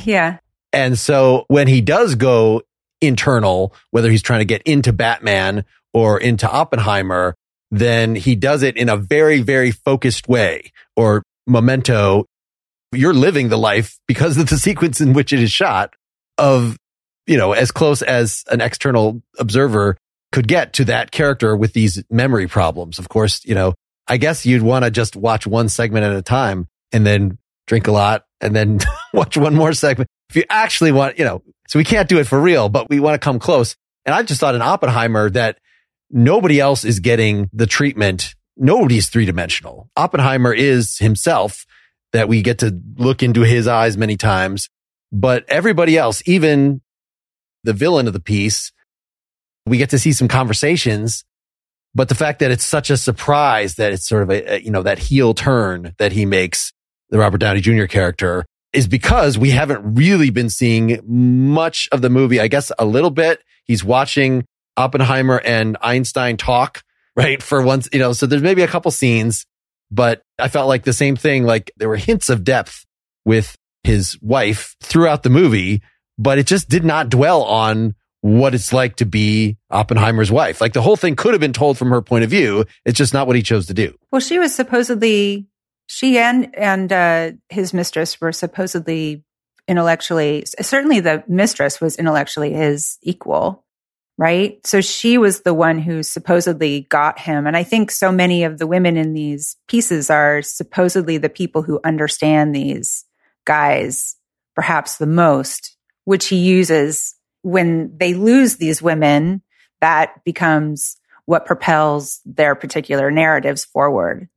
Yeah. 0.05 0.39
And 0.73 0.99
so 0.99 1.47
when 1.49 1.67
he 1.67 1.81
does 1.81 2.15
go 2.15 2.63
internal, 3.01 3.75
whether 3.91 4.11
he's 4.11 4.23
trying 4.23 4.41
to 4.41 4.45
get 4.45 4.63
into 4.63 4.93
Batman 4.93 5.65
or 5.95 6.21
into 6.21 6.49
Oppenheimer, 6.49 7.35
then 7.71 8.15
he 8.15 8.37
does 8.37 8.63
it 8.63 8.77
in 8.77 8.89
a 8.91 8.97
very, 8.97 9.41
very 9.41 9.71
focused 9.71 10.29
way. 10.29 10.71
Or 10.97 11.23
Memento, 11.47 12.27
you're 12.93 13.15
living 13.15 13.49
the 13.49 13.57
life 13.57 13.99
because 14.07 14.37
of 14.37 14.49
the 14.49 14.59
sequence 14.59 15.01
in 15.01 15.15
which 15.15 15.33
it 15.33 15.41
is 15.41 15.51
shot 15.51 15.95
of, 16.37 16.77
you 17.27 17.37
know, 17.37 17.53
as 17.53 17.71
close 17.71 18.03
as 18.03 18.45
an 18.51 18.61
external 18.61 19.23
observer 19.39 19.97
could 20.33 20.49
get 20.49 20.73
to 20.75 20.85
that 20.87 21.11
character 21.11 21.57
with 21.57 21.73
these 21.73 22.03
memory 22.11 22.47
problems. 22.47 22.99
Of 22.99 23.09
course, 23.09 23.45
you 23.45 23.55
know, 23.55 23.75
I 24.07 24.17
guess 24.17 24.47
you'd 24.47 24.63
want 24.63 24.85
to 24.85 24.91
just 24.91 25.17
watch 25.17 25.47
one 25.47 25.69
segment 25.69 26.05
at 26.05 26.13
a 26.13 26.23
time 26.23 26.69
and 26.93 27.07
then 27.07 27.39
drink 27.67 27.87
a 27.87 27.93
lot 27.93 28.25
and 28.41 28.55
then 28.55 28.81
watch 29.13 29.37
one 29.37 29.55
more 29.55 29.73
segment. 29.73 30.09
If 30.29 30.37
you 30.37 30.45
actually 30.49 30.93
want, 30.93 31.19
you 31.19 31.25
know, 31.25 31.43
so 31.69 31.79
we 31.79 31.85
can't 31.85 32.09
do 32.09 32.19
it 32.19 32.27
for 32.27 32.41
real, 32.41 32.69
but 32.69 32.89
we 32.89 33.01
want 33.01 33.15
to 33.15 33.25
come 33.25 33.39
close. 33.39 33.77
And 34.05 34.15
I 34.15 34.23
just 34.23 34.41
thought 34.41 34.55
in 34.55 34.63
Oppenheimer 34.63 35.31
that 35.31 35.59
nobody 36.11 36.61
else 36.61 36.85
is 36.85 37.01
getting 37.01 37.49
the 37.53 37.67
treatment. 37.67 38.35
Nobody's 38.57 39.09
three 39.09 39.25
dimensional. 39.25 39.89
Oppenheimer 39.97 40.53
is 40.53 40.99
himself 40.99 41.67
that 42.13 42.29
we 42.29 42.43
get 42.43 42.59
to 42.59 42.77
look 42.97 43.23
into 43.23 43.43
his 43.43 43.69
eyes 43.69 43.97
many 43.97 44.17
times, 44.17 44.69
but 45.13 45.45
everybody 45.49 45.97
else, 45.97 46.23
even 46.27 46.81
the 47.65 47.73
villain 47.73 48.07
of 48.07 48.13
the 48.13 48.21
piece, 48.21 48.73
we 49.67 49.79
get 49.79 49.91
to 49.91 49.99
see 49.99 50.13
some 50.13 50.29
conversations. 50.29 51.25
But 51.95 52.09
the 52.09 52.15
fact 52.15 52.39
that 52.39 52.51
it's 52.51 52.65
such 52.65 52.91
a 52.91 52.97
surprise 52.97 53.75
that 53.75 53.93
it's 53.93 54.07
sort 54.07 54.23
of 54.23 54.31
a, 54.31 54.55
a 54.55 54.61
you 54.61 54.71
know, 54.71 54.83
that 54.83 54.99
heel 54.99 55.35
turn 55.35 55.95
that 55.99 56.13
he 56.13 56.25
makes 56.25 56.73
the 57.11 57.19
Robert 57.19 57.39
Downey 57.39 57.61
Jr. 57.61 57.87
character 57.87 58.45
is 58.73 58.87
because 58.87 59.37
we 59.37 59.51
haven't 59.51 59.97
really 59.97 60.31
been 60.31 60.49
seeing 60.51 61.01
much 61.05 61.89
of 61.91 62.03
the 62.03 62.11
movie. 62.11 62.41
I 62.41 62.49
guess 62.49 62.71
a 62.79 62.85
little 62.85 63.11
bit. 63.11 63.41
He's 63.65 63.85
watching 63.85 64.45
Oppenheimer 64.77 65.41
and 65.45 65.77
Einstein 65.81 66.37
talk, 66.37 66.83
right? 67.17 67.43
For 67.43 67.63
once, 67.63 67.89
you 67.93 67.99
know, 67.99 68.13
so 68.13 68.27
there's 68.27 68.43
maybe 68.43 68.63
a 68.63 68.69
couple 68.69 68.91
scenes, 68.91 69.47
but 69.91 70.23
I 70.39 70.49
felt 70.49 70.69
like 70.69 70.85
the 70.85 70.93
same 70.93 71.17
thing. 71.17 71.45
Like 71.45 71.73
there 71.77 71.89
were 71.89 71.97
hints 71.97 72.29
of 72.31 72.45
depth 72.45 72.85
with 73.25 73.57
his 73.83 74.19
wife 74.21 74.77
throughout 74.81 75.23
the 75.23 75.31
movie, 75.31 75.83
but 76.21 76.39
it 76.39 76.47
just 76.47 76.69
did 76.69 76.85
not 76.85 77.09
dwell 77.09 77.43
on 77.43 77.95
what 78.21 78.55
it's 78.55 78.75
like 78.75 78.97
to 78.97 79.07
be 79.07 79.57
Oppenheimer's 79.71 80.31
wife. 80.31 80.61
Like 80.61 80.75
the 80.75 80.83
whole 80.83 80.97
thing 80.97 81.17
could 81.17 81.33
have 81.33 81.41
been 81.41 81.55
told 81.55 81.79
from 81.79 81.89
her 81.91 82.03
point 82.03 82.25
of 82.25 82.31
view. 82.31 82.67
It's 82.85 82.99
just 82.99 83.15
not 83.15 83.27
what 83.27 83.37
he 83.37 83.43
chose 83.43 83.67
to 83.69 83.75
do. 83.75 83.97
Well, 84.13 84.21
she 84.21 84.39
was 84.39 84.55
supposedly 84.55 85.47
she 85.87 86.19
and 86.19 86.55
and 86.57 86.93
uh, 86.93 87.33
his 87.49 87.73
mistress 87.73 88.21
were 88.21 88.33
supposedly 88.33 89.25
intellectually 89.67 90.45
certainly 90.61 91.01
the 91.01 91.23
mistress 91.29 91.81
was 91.81 91.97
intellectually 91.97 92.53
his 92.53 92.99
equal 93.03 93.65
right 94.19 94.65
so 94.67 94.81
she 94.81 95.17
was 95.17 95.43
the 95.43 95.55
one 95.55 95.79
who 95.79 96.03
supposedly 96.03 96.87
got 96.91 97.21
him 97.21 97.47
and 97.47 97.57
i 97.57 97.63
think 97.63 97.91
so 97.91 98.11
many 98.11 98.43
of 98.43 98.59
the 98.59 98.67
women 98.67 98.97
in 98.97 99.13
these 99.13 99.57
pieces 99.69 100.11
are 100.11 100.43
supposedly 100.43 101.19
the 101.19 101.29
people 101.29 101.63
who 101.63 101.79
understand 101.85 102.53
these 102.53 103.05
guys 103.45 104.17
perhaps 104.57 104.97
the 104.97 105.07
most 105.07 105.77
which 106.05 106.29
he 106.29 106.37
uses 106.37 107.15
when 107.43 107.97
they 107.97 108.15
lose 108.15 108.57
these 108.57 108.83
women 108.83 109.43
that 109.81 110.25
becomes 110.25 110.97
what 111.25 111.47
propels 111.47 112.21
their 112.25 112.55
particular 112.55 113.11
narratives 113.11 113.65
forward 113.65 114.29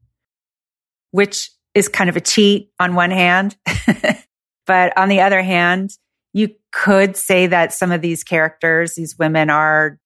which 1.14 1.52
is 1.76 1.88
kind 1.88 2.10
of 2.10 2.18
a 2.18 2.22
cheat 2.22 2.72
on 2.80 2.96
one 2.96 3.12
hand. 3.12 3.56
but 4.66 4.98
on 4.98 5.10
the 5.10 5.22
other 5.22 5.44
hand, 5.44 5.92
you 6.34 6.50
could 6.72 7.16
say 7.16 7.48
that 7.48 7.72
some 7.72 7.92
of 7.92 8.02
these 8.02 8.24
characters, 8.24 8.96
these 8.96 9.18
women 9.18 9.52
are, 9.52 10.00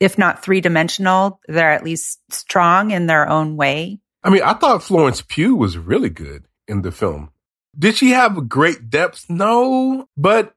if 0.00 0.16
not 0.16 0.42
three 0.42 0.62
dimensional, 0.62 1.40
they're 1.46 1.72
at 1.72 1.84
least 1.84 2.20
strong 2.30 2.90
in 2.90 3.06
their 3.06 3.28
own 3.28 3.56
way. 3.56 4.00
I 4.24 4.30
mean, 4.30 4.42
I 4.42 4.54
thought 4.54 4.82
Florence 4.82 5.22
Pugh 5.22 5.54
was 5.54 5.76
really 5.76 6.10
good 6.10 6.46
in 6.66 6.80
the 6.80 6.90
film. 6.90 7.30
Did 7.78 7.96
she 7.96 8.10
have 8.10 8.48
great 8.48 8.88
depth? 8.88 9.26
No, 9.28 10.08
but 10.16 10.54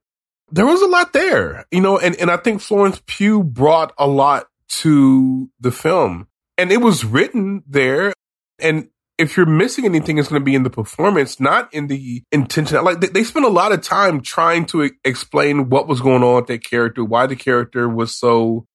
there 0.53 0.67
was 0.67 0.83
a 0.83 0.87
lot 0.87 1.13
there, 1.13 1.65
you 1.71 1.81
know, 1.81 1.97
and, 1.97 2.15
and 2.17 2.29
I 2.29 2.37
think 2.37 2.61
Florence 2.61 3.01
Pugh 3.07 3.43
brought 3.43 3.91
a 3.97 4.05
lot 4.05 4.45
to 4.69 5.49
the 5.59 5.71
film 5.71 6.27
and 6.59 6.71
it 6.71 6.79
was 6.79 7.03
written 7.03 7.63
there. 7.67 8.13
And 8.59 8.89
if 9.17 9.35
you're 9.35 9.47
missing 9.47 9.85
anything, 9.85 10.19
it's 10.19 10.27
going 10.27 10.39
to 10.39 10.45
be 10.45 10.53
in 10.53 10.61
the 10.61 10.69
performance, 10.69 11.39
not 11.39 11.73
in 11.73 11.87
the 11.87 12.21
intention. 12.31 12.83
Like 12.83 12.99
they, 12.99 13.07
they 13.07 13.23
spent 13.23 13.47
a 13.47 13.49
lot 13.49 13.71
of 13.71 13.81
time 13.81 14.21
trying 14.21 14.67
to 14.67 14.91
explain 15.03 15.69
what 15.69 15.87
was 15.87 16.01
going 16.01 16.21
on 16.21 16.35
with 16.35 16.47
that 16.47 16.63
character, 16.63 17.03
why 17.03 17.25
the 17.25 17.35
character 17.35 17.89
was 17.89 18.15
so 18.15 18.67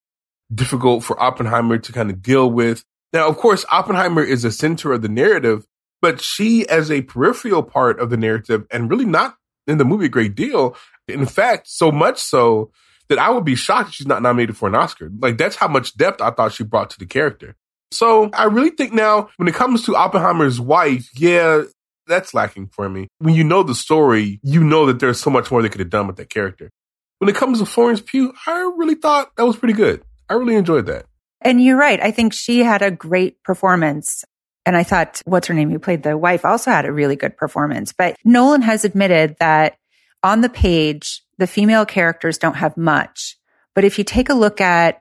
difficult 0.53 1.05
for 1.05 1.21
Oppenheimer 1.23 1.79
to 1.79 1.93
kind 1.93 2.11
of 2.11 2.21
deal 2.23 2.51
with. 2.51 2.83
Now, 3.13 3.29
of 3.29 3.37
course, 3.37 3.65
Oppenheimer 3.71 4.25
is 4.25 4.43
the 4.43 4.51
center 4.51 4.93
of 4.93 5.03
the 5.03 5.09
narrative, 5.09 5.65
but 6.03 6.21
she 6.21 6.69
as 6.69 6.91
a 6.91 7.03
peripheral 7.03 7.63
part 7.63 8.01
of 8.01 8.11
the 8.11 8.17
narrative 8.17 8.67
and 8.73 8.91
really 8.91 9.07
not 9.07 9.38
in 9.69 9.79
the 9.79 9.85
movie 9.85 10.07
a 10.07 10.09
great 10.09 10.35
deal. 10.35 10.77
In 11.07 11.27
fact, 11.27 11.69
so 11.69 11.93
much 11.93 12.19
so 12.19 12.73
that 13.09 13.19
I 13.19 13.31
would 13.31 13.45
be 13.45 13.55
shocked 13.55 13.91
if 13.91 13.95
she's 13.95 14.07
not 14.07 14.23
nominated 14.23 14.57
for 14.57 14.69
an 14.69 14.75
Oscar. 14.75 15.11
Like 15.21 15.39
that's 15.39 15.57
how 15.57 15.69
much 15.69 15.97
depth 15.97 16.21
I 16.21 16.31
thought 16.31 16.53
she 16.53 16.65
brought 16.65 16.91
to 16.91 16.99
the 16.99 17.07
character. 17.07 17.55
So 17.91 18.31
I 18.33 18.45
really 18.45 18.71
think 18.71 18.93
now 18.93 19.31
when 19.37 19.49
it 19.49 19.55
comes 19.55 19.85
to 19.87 19.97
Oppenheimer's 19.97 20.61
wife, 20.61 21.09
yeah, 21.15 21.63
that's 22.07 22.35
lacking 22.35 22.69
for 22.69 22.89
me. 22.89 23.09
When 23.19 23.35
you 23.35 23.45
know 23.45 23.63
the 23.63 23.75
story, 23.75 24.41
you 24.43 24.65
know 24.65 24.87
that 24.87 24.99
there's 24.99 25.21
so 25.21 25.31
much 25.31 25.51
more 25.51 25.63
they 25.63 25.69
could 25.69 25.81
have 25.81 25.91
done 25.91 26.07
with 26.07 26.17
that 26.17 26.31
character. 26.31 26.71
When 27.19 27.29
it 27.29 27.37
comes 27.37 27.59
to 27.61 27.67
Florence 27.67 28.01
Pugh, 28.01 28.33
I 28.47 28.73
really 28.77 28.95
thought 28.95 29.31
that 29.37 29.45
was 29.45 29.57
pretty 29.57 29.75
good. 29.75 30.03
I 30.29 30.35
really 30.35 30.55
enjoyed 30.55 30.87
that. 30.87 31.07
And 31.41 31.63
you're 31.63 31.79
right. 31.79 32.03
I 32.03 32.11
think 32.11 32.33
she 32.33 32.61
had 32.61 32.83
a 32.83 32.91
great 32.91 33.43
performance. 33.43 34.25
And 34.69 34.77
I 34.77 34.83
thought, 34.83 35.23
what's 35.25 35.47
her 35.47 35.55
name? 35.55 35.71
Who 35.71 35.79
played 35.79 36.03
the 36.03 36.19
wife 36.19 36.45
also 36.45 36.71
had 36.71 36.85
a 36.85 36.93
really 36.93 37.17
good 37.17 37.39
performance. 37.39 37.95
But 37.95 38.19
Nolan 38.23 38.61
has 38.61 38.85
admitted 38.85 39.35
that 39.41 39.79
on 40.23 40.43
the 40.43 40.51
page, 40.51 41.23
the 41.39 41.47
female 41.47 41.87
characters 41.87 42.37
don't 42.37 42.57
have 42.57 42.77
much. 42.77 43.39
But 43.75 43.85
if 43.85 43.97
you 43.97 44.05
take 44.05 44.29
a 44.29 44.35
look 44.35 44.61
at 44.61 45.01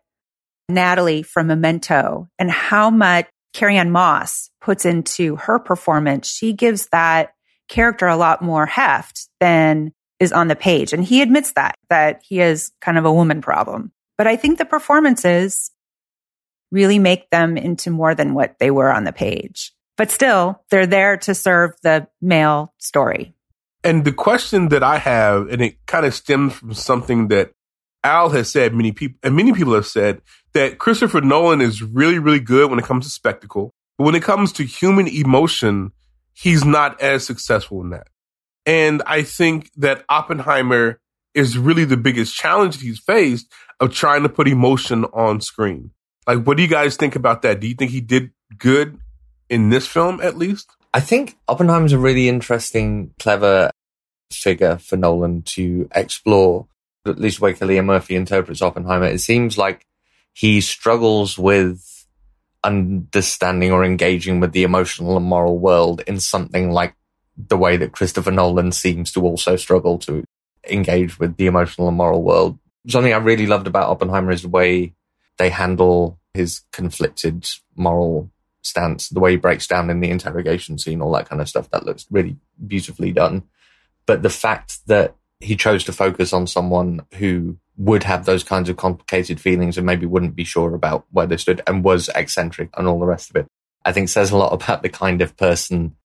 Natalie 0.69 1.21
from 1.21 1.47
Memento 1.47 2.29
and 2.39 2.49
how 2.49 2.89
much 2.89 3.27
Carrie-Anne 3.51 3.91
Moss 3.91 4.51
puts 4.61 4.85
into 4.85 5.35
her 5.35 5.59
performance, 5.59 6.31
she 6.31 6.53
gives 6.53 6.87
that 6.93 7.33
character 7.67 8.07
a 8.07 8.15
lot 8.15 8.41
more 8.41 8.67
heft 8.67 9.27
than 9.41 9.91
is 10.17 10.31
on 10.31 10.47
the 10.47 10.55
page. 10.55 10.93
And 10.93 11.03
he 11.03 11.21
admits 11.21 11.51
that, 11.53 11.75
that 11.89 12.21
he 12.23 12.37
has 12.37 12.71
kind 12.79 12.97
of 12.97 13.03
a 13.03 13.11
woman 13.11 13.41
problem. 13.41 13.91
But 14.17 14.27
I 14.27 14.37
think 14.37 14.59
the 14.59 14.65
performances 14.65 15.71
really 16.71 16.99
make 16.99 17.29
them 17.29 17.57
into 17.57 17.91
more 17.91 18.15
than 18.15 18.33
what 18.33 18.59
they 18.59 18.71
were 18.71 18.91
on 18.91 19.03
the 19.03 19.13
page. 19.13 19.73
But 19.95 20.11
still, 20.11 20.61
they're 20.69 20.85
there 20.85 21.17
to 21.17 21.33
serve 21.33 21.71
the 21.81 22.07
male 22.21 22.73
story. 22.77 23.33
And 23.83 24.05
the 24.05 24.11
question 24.11 24.69
that 24.69 24.83
I 24.83 24.97
have, 24.97 25.49
and 25.49 25.61
it 25.61 25.85
kind 25.85 26.05
of 26.05 26.13
stems 26.13 26.53
from 26.53 26.73
something 26.73 27.29
that 27.29 27.51
Al 28.03 28.29
has 28.29 28.51
said, 28.51 28.73
many 28.73 28.91
people, 28.91 29.17
and 29.23 29.35
many 29.35 29.53
people 29.53 29.73
have 29.73 29.87
said 29.87 30.21
that 30.53 30.77
Christopher 30.77 31.21
Nolan 31.21 31.61
is 31.61 31.81
really, 31.81 32.19
really 32.19 32.39
good 32.39 32.69
when 32.69 32.79
it 32.79 32.85
comes 32.85 33.05
to 33.05 33.11
spectacle. 33.11 33.73
But 33.97 34.05
when 34.05 34.15
it 34.15 34.23
comes 34.23 34.51
to 34.53 34.63
human 34.63 35.07
emotion, 35.07 35.91
he's 36.33 36.63
not 36.63 37.01
as 37.01 37.25
successful 37.25 37.81
in 37.81 37.89
that. 37.89 38.07
And 38.65 39.01
I 39.05 39.23
think 39.23 39.71
that 39.77 40.03
Oppenheimer 40.09 40.99
is 41.33 41.57
really 41.57 41.85
the 41.85 41.97
biggest 41.97 42.35
challenge 42.35 42.81
he's 42.81 42.99
faced 42.99 43.51
of 43.79 43.93
trying 43.93 44.23
to 44.23 44.29
put 44.29 44.47
emotion 44.47 45.05
on 45.05 45.41
screen. 45.41 45.91
Like, 46.27 46.43
what 46.43 46.57
do 46.57 46.63
you 46.63 46.69
guys 46.69 46.97
think 46.97 47.15
about 47.15 47.41
that? 47.41 47.61
Do 47.61 47.67
you 47.67 47.73
think 47.73 47.91
he 47.91 48.01
did 48.01 48.31
good 48.57 48.99
in 49.49 49.69
this 49.69 49.87
film, 49.87 50.19
at 50.21 50.37
least? 50.37 50.69
I 50.93 50.99
think 50.99 51.37
Oppenheimer's 51.47 51.93
a 51.93 51.97
really 51.97 52.27
interesting, 52.27 53.11
clever 53.17 53.71
figure 54.31 54.77
for 54.77 54.97
Nolan 54.97 55.43
to 55.43 55.87
explore 55.95 56.67
at 57.05 57.19
least 57.19 57.39
the 57.39 57.65
way 57.65 57.81
Murphy 57.81 58.15
interprets 58.15 58.61
Oppenheimer, 58.61 59.05
it 59.05 59.19
seems 59.19 59.57
like 59.57 59.85
he 60.33 60.61
struggles 60.61 61.37
with 61.37 62.05
understanding 62.63 63.71
or 63.71 63.83
engaging 63.83 64.39
with 64.39 64.51
the 64.51 64.63
emotional 64.63 65.17
and 65.17 65.25
moral 65.25 65.57
world 65.57 66.01
in 66.07 66.19
something 66.19 66.71
like 66.71 66.95
the 67.37 67.57
way 67.57 67.77
that 67.77 67.91
Christopher 67.91 68.31
Nolan 68.31 68.71
seems 68.71 69.11
to 69.13 69.21
also 69.21 69.55
struggle 69.55 69.97
to 69.99 70.23
engage 70.67 71.19
with 71.19 71.37
the 71.37 71.45
emotional 71.45 71.87
and 71.87 71.97
moral 71.97 72.23
world. 72.23 72.59
Something 72.87 73.13
I 73.13 73.17
really 73.17 73.47
loved 73.47 73.67
about 73.67 73.89
Oppenheimer 73.89 74.31
is 74.31 74.41
the 74.41 74.49
way 74.49 74.93
they 75.37 75.49
handle 75.49 76.19
his 76.33 76.61
conflicted 76.71 77.47
moral 77.75 78.29
stance, 78.61 79.09
the 79.09 79.19
way 79.19 79.31
he 79.31 79.37
breaks 79.37 79.67
down 79.67 79.89
in 79.89 79.99
the 79.99 80.09
interrogation 80.09 80.77
scene, 80.77 81.01
all 81.01 81.11
that 81.13 81.29
kind 81.29 81.41
of 81.41 81.49
stuff. 81.49 81.69
That 81.71 81.85
looks 81.85 82.05
really 82.11 82.37
beautifully 82.65 83.11
done. 83.11 83.43
But 84.05 84.23
the 84.23 84.29
fact 84.29 84.85
that 84.87 85.15
he 85.39 85.55
chose 85.55 85.83
to 85.85 85.93
focus 85.93 86.33
on 86.33 86.47
someone 86.47 87.05
who 87.15 87.57
would 87.77 88.03
have 88.03 88.25
those 88.25 88.43
kinds 88.43 88.69
of 88.69 88.77
complicated 88.77 89.39
feelings 89.39 89.77
and 89.77 89.85
maybe 89.85 90.05
wouldn't 90.05 90.35
be 90.35 90.43
sure 90.43 90.73
about 90.73 91.05
where 91.11 91.27
they 91.27 91.37
stood 91.37 91.61
and 91.67 91.83
was 91.83 92.09
eccentric 92.15 92.69
and 92.75 92.87
all 92.87 92.99
the 92.99 93.05
rest 93.05 93.29
of 93.29 93.35
it. 93.35 93.47
I 93.85 93.91
think 93.91 94.09
says 94.09 94.31
a 94.31 94.37
lot 94.37 94.51
about 94.51 94.81
the 94.81 94.89
kind 94.89 95.21
of 95.21 95.37
person 95.37 95.95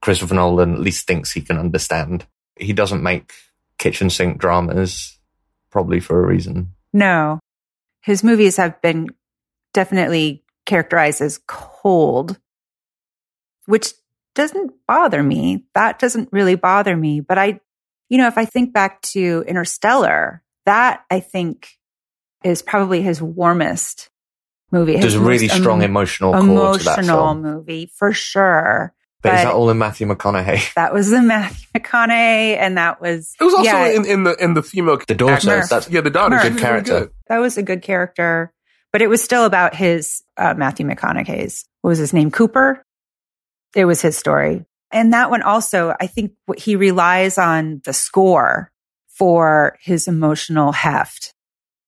Christopher 0.00 0.34
Nolan 0.34 0.74
at 0.74 0.80
least 0.80 1.06
thinks 1.06 1.32
he 1.32 1.40
can 1.40 1.58
understand. 1.58 2.26
He 2.56 2.72
doesn't 2.72 3.02
make 3.02 3.32
kitchen 3.78 4.10
sink 4.10 4.38
dramas, 4.38 5.18
probably 5.70 6.00
for 6.00 6.22
a 6.22 6.26
reason. 6.26 6.74
No, 6.92 7.40
his 8.02 8.22
movies 8.22 8.56
have 8.56 8.80
been 8.82 9.08
definitely 9.72 10.44
characterized 10.66 11.20
as 11.20 11.40
cold, 11.46 12.38
which 13.66 13.94
doesn't 14.34 14.72
bother 14.86 15.22
me. 15.22 15.66
That 15.74 15.98
doesn't 15.98 16.28
really 16.32 16.56
bother 16.56 16.96
me. 16.96 17.20
But 17.20 17.38
I, 17.38 17.60
you 18.08 18.18
know, 18.18 18.26
if 18.26 18.36
I 18.36 18.44
think 18.44 18.72
back 18.72 19.00
to 19.02 19.44
Interstellar, 19.46 20.42
that 20.66 21.04
I 21.10 21.20
think 21.20 21.78
is 22.44 22.62
probably 22.62 23.02
his 23.02 23.22
warmest 23.22 24.10
movie. 24.70 24.96
There's 24.96 25.14
a 25.14 25.20
really 25.20 25.48
strong 25.48 25.82
emotional 25.82 26.32
core 26.32 26.78
to 26.78 26.84
that 26.84 26.98
emotional 26.98 27.34
movie 27.34 27.86
for 27.86 28.12
sure. 28.12 28.94
But, 29.22 29.34
is 29.34 29.40
but- 29.40 29.44
that 29.44 29.54
all 29.54 29.70
in 29.70 29.78
Matthew 29.78 30.06
McConaughey? 30.06 30.74
That 30.74 30.92
was 30.92 31.10
the 31.10 31.22
Matthew 31.22 31.66
McConaughey, 31.76 32.56
and 32.56 32.76
that 32.76 33.00
was 33.00 33.34
It 33.40 33.44
was 33.44 33.54
also 33.54 33.64
yeah, 33.70 33.86
in, 33.86 34.04
in 34.04 34.24
the 34.24 34.34
in 34.42 34.54
the 34.54 34.62
female 34.62 34.98
The 35.06 35.14
daughter, 35.14 35.64
that's 35.68 35.88
yeah 35.88 36.00
the 36.00 36.10
daughter 36.10 36.36
Murph. 36.36 36.42
good 36.44 36.58
character. 36.58 37.00
good. 37.00 37.10
that 37.28 37.38
was 37.38 37.56
a 37.56 37.62
good 37.62 37.82
character, 37.82 38.52
but 38.92 39.00
it 39.02 39.06
was 39.08 39.22
still 39.22 39.44
about 39.44 39.74
his 39.76 40.22
uh, 40.36 40.54
Matthew 40.56 40.86
McConaughey's. 40.86 41.64
What 41.82 41.90
was 41.90 41.98
his 41.98 42.12
name? 42.12 42.30
Cooper. 42.30 42.84
It 43.74 43.84
was 43.86 44.02
his 44.02 44.16
story, 44.18 44.64
and 44.90 45.12
that 45.12 45.30
one 45.30 45.42
also. 45.42 45.94
I 46.00 46.06
think 46.06 46.32
what 46.46 46.58
he 46.58 46.76
relies 46.76 47.38
on 47.38 47.80
the 47.84 47.92
score 47.92 48.70
for 49.08 49.78
his 49.82 50.08
emotional 50.08 50.72
heft. 50.72 51.32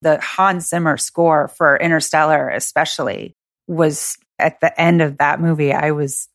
The 0.02 0.20
Hans 0.20 0.68
Zimmer 0.68 0.96
score 0.98 1.48
for 1.48 1.76
Interstellar, 1.78 2.48
especially, 2.50 3.34
was 3.66 4.16
at 4.38 4.60
the 4.60 4.78
end 4.80 5.00
of 5.02 5.18
that 5.18 5.40
movie. 5.40 5.72
I 5.72 5.90
was 5.92 6.28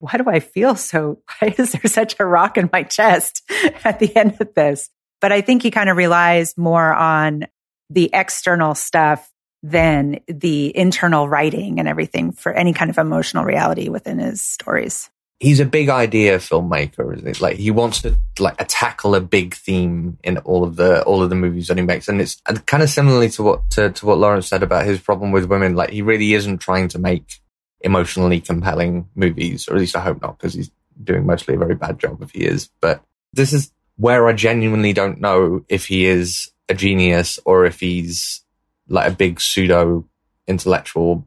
why 0.00 0.16
do 0.16 0.28
I 0.28 0.40
feel 0.40 0.76
so? 0.76 1.22
Why 1.40 1.54
is 1.56 1.72
there 1.72 1.86
such 1.86 2.16
a 2.18 2.24
rock 2.24 2.56
in 2.56 2.70
my 2.72 2.82
chest 2.82 3.42
at 3.84 3.98
the 3.98 4.14
end 4.16 4.36
of 4.40 4.54
this? 4.54 4.90
But 5.20 5.32
I 5.32 5.40
think 5.40 5.62
he 5.62 5.70
kind 5.70 5.90
of 5.90 5.96
relies 5.96 6.56
more 6.56 6.94
on 6.94 7.46
the 7.90 8.10
external 8.12 8.74
stuff 8.74 9.28
than 9.62 10.20
the 10.28 10.76
internal 10.76 11.28
writing 11.28 11.80
and 11.80 11.88
everything 11.88 12.32
for 12.32 12.52
any 12.52 12.72
kind 12.72 12.90
of 12.90 12.98
emotional 12.98 13.44
reality 13.44 13.88
within 13.88 14.20
his 14.20 14.40
stories. 14.40 15.10
He's 15.40 15.60
a 15.60 15.64
big 15.64 15.88
idea 15.88 16.38
filmmaker, 16.38 17.14
isn't 17.14 17.26
it? 17.26 17.40
Like 17.40 17.56
he 17.56 17.70
wants 17.70 18.02
to 18.02 18.16
like 18.38 18.56
tackle 18.68 19.14
a 19.14 19.20
big 19.20 19.54
theme 19.54 20.18
in 20.22 20.38
all 20.38 20.64
of 20.64 20.76
the 20.76 21.02
all 21.04 21.22
of 21.22 21.30
the 21.30 21.36
movies 21.36 21.68
that 21.68 21.76
he 21.76 21.82
makes, 21.82 22.08
and 22.08 22.20
it's 22.20 22.40
kind 22.66 22.82
of 22.82 22.90
similarly 22.90 23.30
to 23.30 23.42
what 23.44 23.70
to, 23.70 23.90
to 23.90 24.06
what 24.06 24.18
Lawrence 24.18 24.48
said 24.48 24.64
about 24.64 24.84
his 24.84 25.00
problem 25.00 25.30
with 25.30 25.44
women. 25.44 25.76
Like 25.76 25.90
he 25.90 26.02
really 26.02 26.34
isn't 26.34 26.58
trying 26.58 26.88
to 26.88 26.98
make 26.98 27.40
emotionally 27.80 28.40
compelling 28.40 29.08
movies, 29.14 29.68
or 29.68 29.74
at 29.74 29.80
least 29.80 29.96
I 29.96 30.00
hope 30.00 30.20
not, 30.22 30.38
because 30.38 30.54
he's 30.54 30.70
doing 31.02 31.26
mostly 31.26 31.54
a 31.54 31.58
very 31.58 31.74
bad 31.74 31.98
job 31.98 32.22
if 32.22 32.30
he 32.32 32.44
is. 32.44 32.70
But 32.80 33.02
this 33.32 33.52
is 33.52 33.72
where 33.96 34.28
I 34.28 34.32
genuinely 34.32 34.92
don't 34.92 35.20
know 35.20 35.64
if 35.68 35.86
he 35.86 36.06
is 36.06 36.50
a 36.68 36.74
genius 36.74 37.38
or 37.44 37.64
if 37.64 37.80
he's 37.80 38.42
like 38.88 39.10
a 39.10 39.14
big 39.14 39.40
pseudo 39.40 40.04
intellectual 40.46 41.26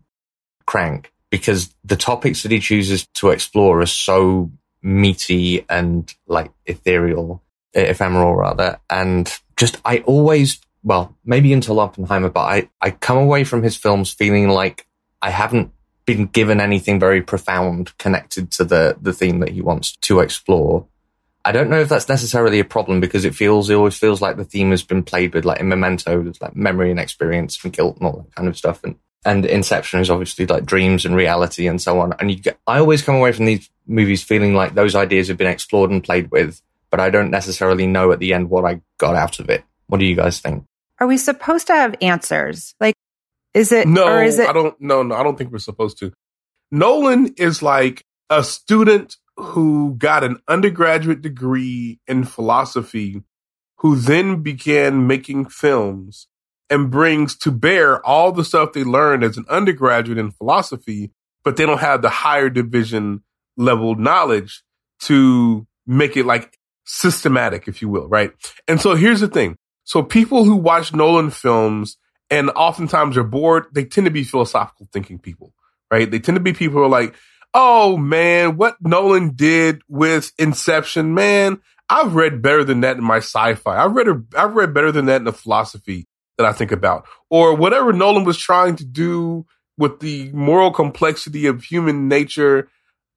crank 0.65 1.11
because 1.29 1.73
the 1.83 1.95
topics 1.95 2.43
that 2.43 2.51
he 2.51 2.59
chooses 2.59 3.07
to 3.15 3.29
explore 3.29 3.81
are 3.81 3.85
so 3.85 4.51
meaty 4.81 5.65
and 5.69 6.13
like 6.27 6.51
ethereal, 6.65 7.41
ephemeral 7.73 8.35
rather. 8.35 8.79
And 8.89 9.31
just, 9.57 9.77
I 9.85 9.99
always, 9.99 10.59
well, 10.83 11.15
maybe 11.23 11.53
until 11.53 11.79
Oppenheimer, 11.79 12.29
but 12.29 12.41
I, 12.41 12.69
I 12.81 12.91
come 12.91 13.17
away 13.17 13.43
from 13.43 13.63
his 13.63 13.77
films 13.77 14.11
feeling 14.11 14.49
like 14.49 14.87
I 15.21 15.29
haven't 15.29 15.71
been 16.13 16.27
given 16.27 16.59
anything 16.59 16.99
very 16.99 17.21
profound 17.21 17.97
connected 17.97 18.51
to 18.51 18.63
the, 18.63 18.97
the 19.01 19.13
theme 19.13 19.39
that 19.39 19.49
he 19.49 19.61
wants 19.61 19.95
to 19.97 20.19
explore. 20.19 20.85
I 21.43 21.51
don't 21.51 21.69
know 21.69 21.79
if 21.79 21.89
that's 21.89 22.09
necessarily 22.09 22.59
a 22.59 22.65
problem 22.65 22.99
because 22.99 23.25
it 23.25 23.33
feels, 23.35 23.69
it 23.69 23.75
always 23.75 23.97
feels 23.97 24.21
like 24.21 24.37
the 24.37 24.45
theme 24.45 24.71
has 24.71 24.83
been 24.83 25.03
played 25.03 25.33
with 25.33 25.45
like 25.45 25.59
in 25.59 25.69
Memento, 25.69 26.21
there's 26.21 26.41
like 26.41 26.55
memory 26.55 26.91
and 26.91 26.99
experience 26.99 27.63
and 27.63 27.73
guilt 27.73 27.97
and 27.97 28.07
all 28.07 28.17
that 28.17 28.35
kind 28.35 28.47
of 28.47 28.57
stuff. 28.57 28.83
And, 28.83 28.95
and 29.25 29.45
Inception 29.45 29.99
is 29.99 30.09
obviously 30.09 30.45
like 30.45 30.65
dreams 30.65 31.05
and 31.05 31.15
reality 31.15 31.67
and 31.67 31.81
so 31.81 31.99
on. 31.99 32.13
And 32.19 32.29
you 32.29 32.37
get, 32.37 32.59
I 32.67 32.79
always 32.79 33.01
come 33.01 33.15
away 33.15 33.31
from 33.31 33.45
these 33.45 33.69
movies 33.87 34.23
feeling 34.23 34.53
like 34.53 34.75
those 34.75 34.95
ideas 34.95 35.29
have 35.29 35.37
been 35.37 35.47
explored 35.47 35.89
and 35.89 36.03
played 36.03 36.29
with, 36.31 36.61
but 36.91 36.99
I 36.99 37.09
don't 37.09 37.31
necessarily 37.31 37.87
know 37.87 38.11
at 38.11 38.19
the 38.19 38.33
end 38.33 38.49
what 38.49 38.65
I 38.65 38.81
got 38.99 39.15
out 39.15 39.39
of 39.39 39.49
it. 39.49 39.63
What 39.87 39.99
do 39.99 40.05
you 40.05 40.15
guys 40.15 40.39
think? 40.39 40.65
Are 40.99 41.07
we 41.07 41.17
supposed 41.17 41.67
to 41.67 41.73
have 41.73 41.95
answers? 42.01 42.75
Like, 42.79 42.93
is 43.53 43.71
it, 43.71 43.87
No, 43.87 44.07
or 44.07 44.23
is 44.23 44.39
it, 44.39 44.49
I 44.49 44.53
don't. 44.53 44.79
No, 44.79 45.03
no, 45.03 45.15
I 45.15 45.23
don't 45.23 45.37
think 45.37 45.51
we're 45.51 45.59
supposed 45.59 45.99
to. 45.99 46.11
Nolan 46.71 47.33
is 47.37 47.61
like 47.61 48.05
a 48.29 48.43
student 48.43 49.17
who 49.37 49.95
got 49.97 50.23
an 50.23 50.37
undergraduate 50.47 51.21
degree 51.21 51.99
in 52.07 52.23
philosophy, 52.23 53.23
who 53.77 53.95
then 53.95 54.41
began 54.41 55.07
making 55.07 55.47
films 55.47 56.27
and 56.69 56.89
brings 56.89 57.35
to 57.35 57.51
bear 57.51 58.05
all 58.05 58.31
the 58.31 58.45
stuff 58.45 58.71
they 58.73 58.83
learned 58.83 59.23
as 59.23 59.37
an 59.37 59.45
undergraduate 59.49 60.17
in 60.17 60.31
philosophy, 60.31 61.11
but 61.43 61.57
they 61.57 61.65
don't 61.65 61.81
have 61.81 62.01
the 62.01 62.09
higher 62.09 62.49
division 62.49 63.23
level 63.57 63.95
knowledge 63.95 64.63
to 64.99 65.67
make 65.85 66.15
it 66.15 66.25
like 66.25 66.57
systematic, 66.85 67.67
if 67.67 67.81
you 67.81 67.89
will, 67.89 68.07
right? 68.07 68.31
And 68.67 68.79
so 68.79 68.95
here's 68.95 69.19
the 69.19 69.27
thing. 69.27 69.57
So 69.83 70.03
people 70.03 70.45
who 70.45 70.55
watch 70.55 70.93
Nolan 70.93 71.31
films 71.31 71.97
and 72.31 72.49
oftentimes 72.51 73.17
are 73.17 73.23
bored, 73.23 73.65
they 73.73 73.85
tend 73.85 74.05
to 74.05 74.11
be 74.11 74.23
philosophical 74.23 74.87
thinking 74.91 75.19
people, 75.19 75.53
right? 75.91 76.09
They 76.09 76.19
tend 76.19 76.37
to 76.37 76.41
be 76.41 76.53
people 76.53 76.77
who 76.79 76.83
are 76.85 76.89
like, 76.89 77.13
oh 77.53 77.97
man, 77.97 78.55
what 78.57 78.77
Nolan 78.81 79.35
did 79.35 79.81
with 79.89 80.31
Inception, 80.39 81.13
man, 81.13 81.59
I've 81.89 82.15
read 82.15 82.41
better 82.41 82.63
than 82.63 82.81
that 82.81 82.97
in 82.97 83.03
my 83.03 83.17
sci-fi. 83.17 83.83
I've 83.83 83.91
read, 83.91 84.07
I've 84.35 84.55
read 84.55 84.73
better 84.73 84.91
than 84.93 85.05
that 85.07 85.17
in 85.17 85.25
the 85.25 85.33
philosophy 85.33 86.07
that 86.37 86.47
I 86.47 86.53
think 86.53 86.71
about. 86.71 87.05
Or 87.29 87.53
whatever 87.55 87.91
Nolan 87.91 88.23
was 88.23 88.37
trying 88.37 88.77
to 88.77 88.85
do 88.85 89.45
with 89.77 89.99
the 89.99 90.31
moral 90.31 90.71
complexity 90.71 91.47
of 91.47 91.63
human 91.63 92.07
nature. 92.07 92.69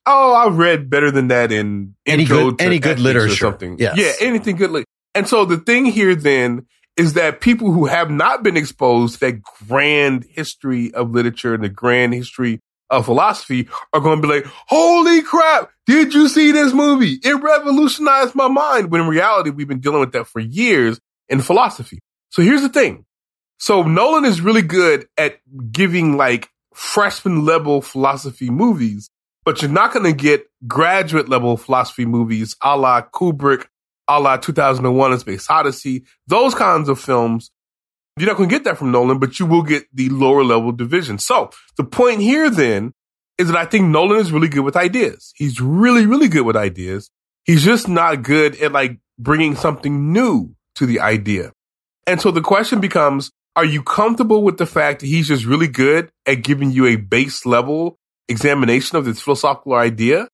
Oh, 0.06 0.34
I've 0.34 0.58
read 0.58 0.90
better 0.90 1.10
than 1.12 1.28
that 1.28 1.52
in 1.52 1.94
Any 2.04 2.22
Intro 2.24 2.50
good- 2.50 2.58
to 2.58 2.64
any 2.64 2.78
good 2.80 2.98
literature. 2.98 3.36
something. 3.36 3.76
Yes. 3.78 3.96
Yeah, 3.96 4.26
anything 4.26 4.56
good. 4.56 4.70
Li- 4.72 4.84
and 5.14 5.28
so 5.28 5.44
the 5.44 5.58
thing 5.58 5.84
here 5.86 6.16
then 6.16 6.66
is 6.96 7.14
that 7.14 7.40
people 7.40 7.72
who 7.72 7.86
have 7.86 8.10
not 8.10 8.42
been 8.42 8.56
exposed 8.56 9.14
to 9.14 9.20
that 9.20 9.42
grand 9.42 10.24
history 10.30 10.92
of 10.94 11.10
literature 11.10 11.54
and 11.54 11.64
the 11.64 11.68
grand 11.68 12.14
history 12.14 12.60
of 12.90 13.06
philosophy 13.06 13.68
are 13.92 14.00
going 14.00 14.20
to 14.20 14.26
be 14.26 14.34
like, 14.34 14.46
holy 14.46 15.22
crap, 15.22 15.70
did 15.86 16.14
you 16.14 16.28
see 16.28 16.52
this 16.52 16.72
movie? 16.72 17.18
It 17.22 17.42
revolutionized 17.42 18.34
my 18.34 18.48
mind. 18.48 18.90
When 18.90 19.00
in 19.00 19.08
reality, 19.08 19.50
we've 19.50 19.68
been 19.68 19.80
dealing 19.80 20.00
with 20.00 20.12
that 20.12 20.26
for 20.26 20.40
years 20.40 21.00
in 21.28 21.40
philosophy. 21.40 22.00
So 22.30 22.42
here's 22.42 22.62
the 22.62 22.68
thing. 22.68 23.04
So 23.58 23.82
Nolan 23.82 24.24
is 24.24 24.40
really 24.40 24.62
good 24.62 25.06
at 25.16 25.38
giving 25.70 26.16
like 26.16 26.50
freshman 26.74 27.44
level 27.44 27.80
philosophy 27.80 28.50
movies, 28.50 29.08
but 29.44 29.62
you're 29.62 29.70
not 29.70 29.92
going 29.92 30.04
to 30.04 30.12
get 30.12 30.46
graduate 30.66 31.28
level 31.28 31.56
philosophy 31.56 32.04
movies 32.04 32.56
a 32.62 32.76
la 32.76 33.02
Kubrick, 33.02 33.66
a 34.08 34.20
la 34.20 34.36
2001 34.36 35.12
A 35.12 35.18
Space 35.18 35.50
Odyssey, 35.50 36.04
those 36.26 36.54
kinds 36.54 36.88
of 36.88 37.00
films. 37.00 37.50
You're 38.16 38.28
not 38.28 38.36
going 38.36 38.48
to 38.48 38.54
get 38.54 38.64
that 38.64 38.78
from 38.78 38.92
Nolan, 38.92 39.18
but 39.18 39.40
you 39.40 39.46
will 39.46 39.62
get 39.62 39.84
the 39.92 40.08
lower 40.08 40.44
level 40.44 40.70
division. 40.70 41.18
So 41.18 41.50
the 41.76 41.84
point 41.84 42.20
here 42.20 42.48
then 42.48 42.92
is 43.38 43.48
that 43.48 43.56
I 43.56 43.64
think 43.64 43.86
Nolan 43.86 44.20
is 44.20 44.30
really 44.30 44.48
good 44.48 44.64
with 44.64 44.76
ideas. 44.76 45.32
He's 45.34 45.60
really, 45.60 46.06
really 46.06 46.28
good 46.28 46.42
with 46.46 46.56
ideas. 46.56 47.10
He's 47.44 47.64
just 47.64 47.88
not 47.88 48.22
good 48.22 48.60
at 48.62 48.70
like 48.70 48.98
bringing 49.18 49.56
something 49.56 50.12
new 50.12 50.54
to 50.76 50.86
the 50.86 51.00
idea. 51.00 51.52
And 52.06 52.20
so 52.20 52.30
the 52.30 52.40
question 52.40 52.80
becomes, 52.80 53.32
are 53.56 53.64
you 53.64 53.82
comfortable 53.82 54.42
with 54.42 54.58
the 54.58 54.66
fact 54.66 55.00
that 55.00 55.06
he's 55.06 55.28
just 55.28 55.44
really 55.44 55.68
good 55.68 56.10
at 56.26 56.42
giving 56.42 56.70
you 56.70 56.86
a 56.86 56.96
base 56.96 57.46
level 57.46 57.98
examination 58.28 58.96
of 58.96 59.04
this 59.04 59.20
philosophical 59.20 59.74
idea, 59.74 60.28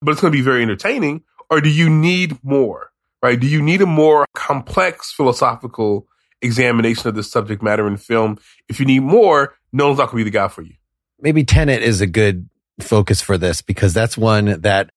but 0.00 0.12
it's 0.12 0.20
going 0.20 0.32
to 0.32 0.38
be 0.38 0.42
very 0.42 0.62
entertaining? 0.62 1.22
Or 1.50 1.60
do 1.60 1.70
you 1.70 1.88
need 1.90 2.42
more, 2.42 2.90
right? 3.22 3.38
Do 3.38 3.46
you 3.46 3.62
need 3.62 3.82
a 3.82 3.86
more 3.86 4.26
complex 4.34 5.12
philosophical 5.12 6.06
examination 6.42 7.08
of 7.08 7.14
the 7.14 7.22
subject 7.22 7.62
matter 7.62 7.86
in 7.86 7.96
film? 7.96 8.38
If 8.68 8.80
you 8.80 8.86
need 8.86 9.00
more, 9.00 9.54
Nolan's 9.72 9.98
not 9.98 10.10
going 10.10 10.20
to 10.20 10.24
be 10.24 10.30
the 10.30 10.38
guy 10.38 10.48
for 10.48 10.62
you. 10.62 10.74
maybe 11.18 11.44
Tenet 11.44 11.82
is 11.82 12.00
a 12.00 12.06
good 12.06 12.48
focus 12.80 13.20
for 13.20 13.38
this 13.38 13.62
because 13.62 13.94
that's 13.94 14.16
one 14.16 14.60
that 14.62 14.90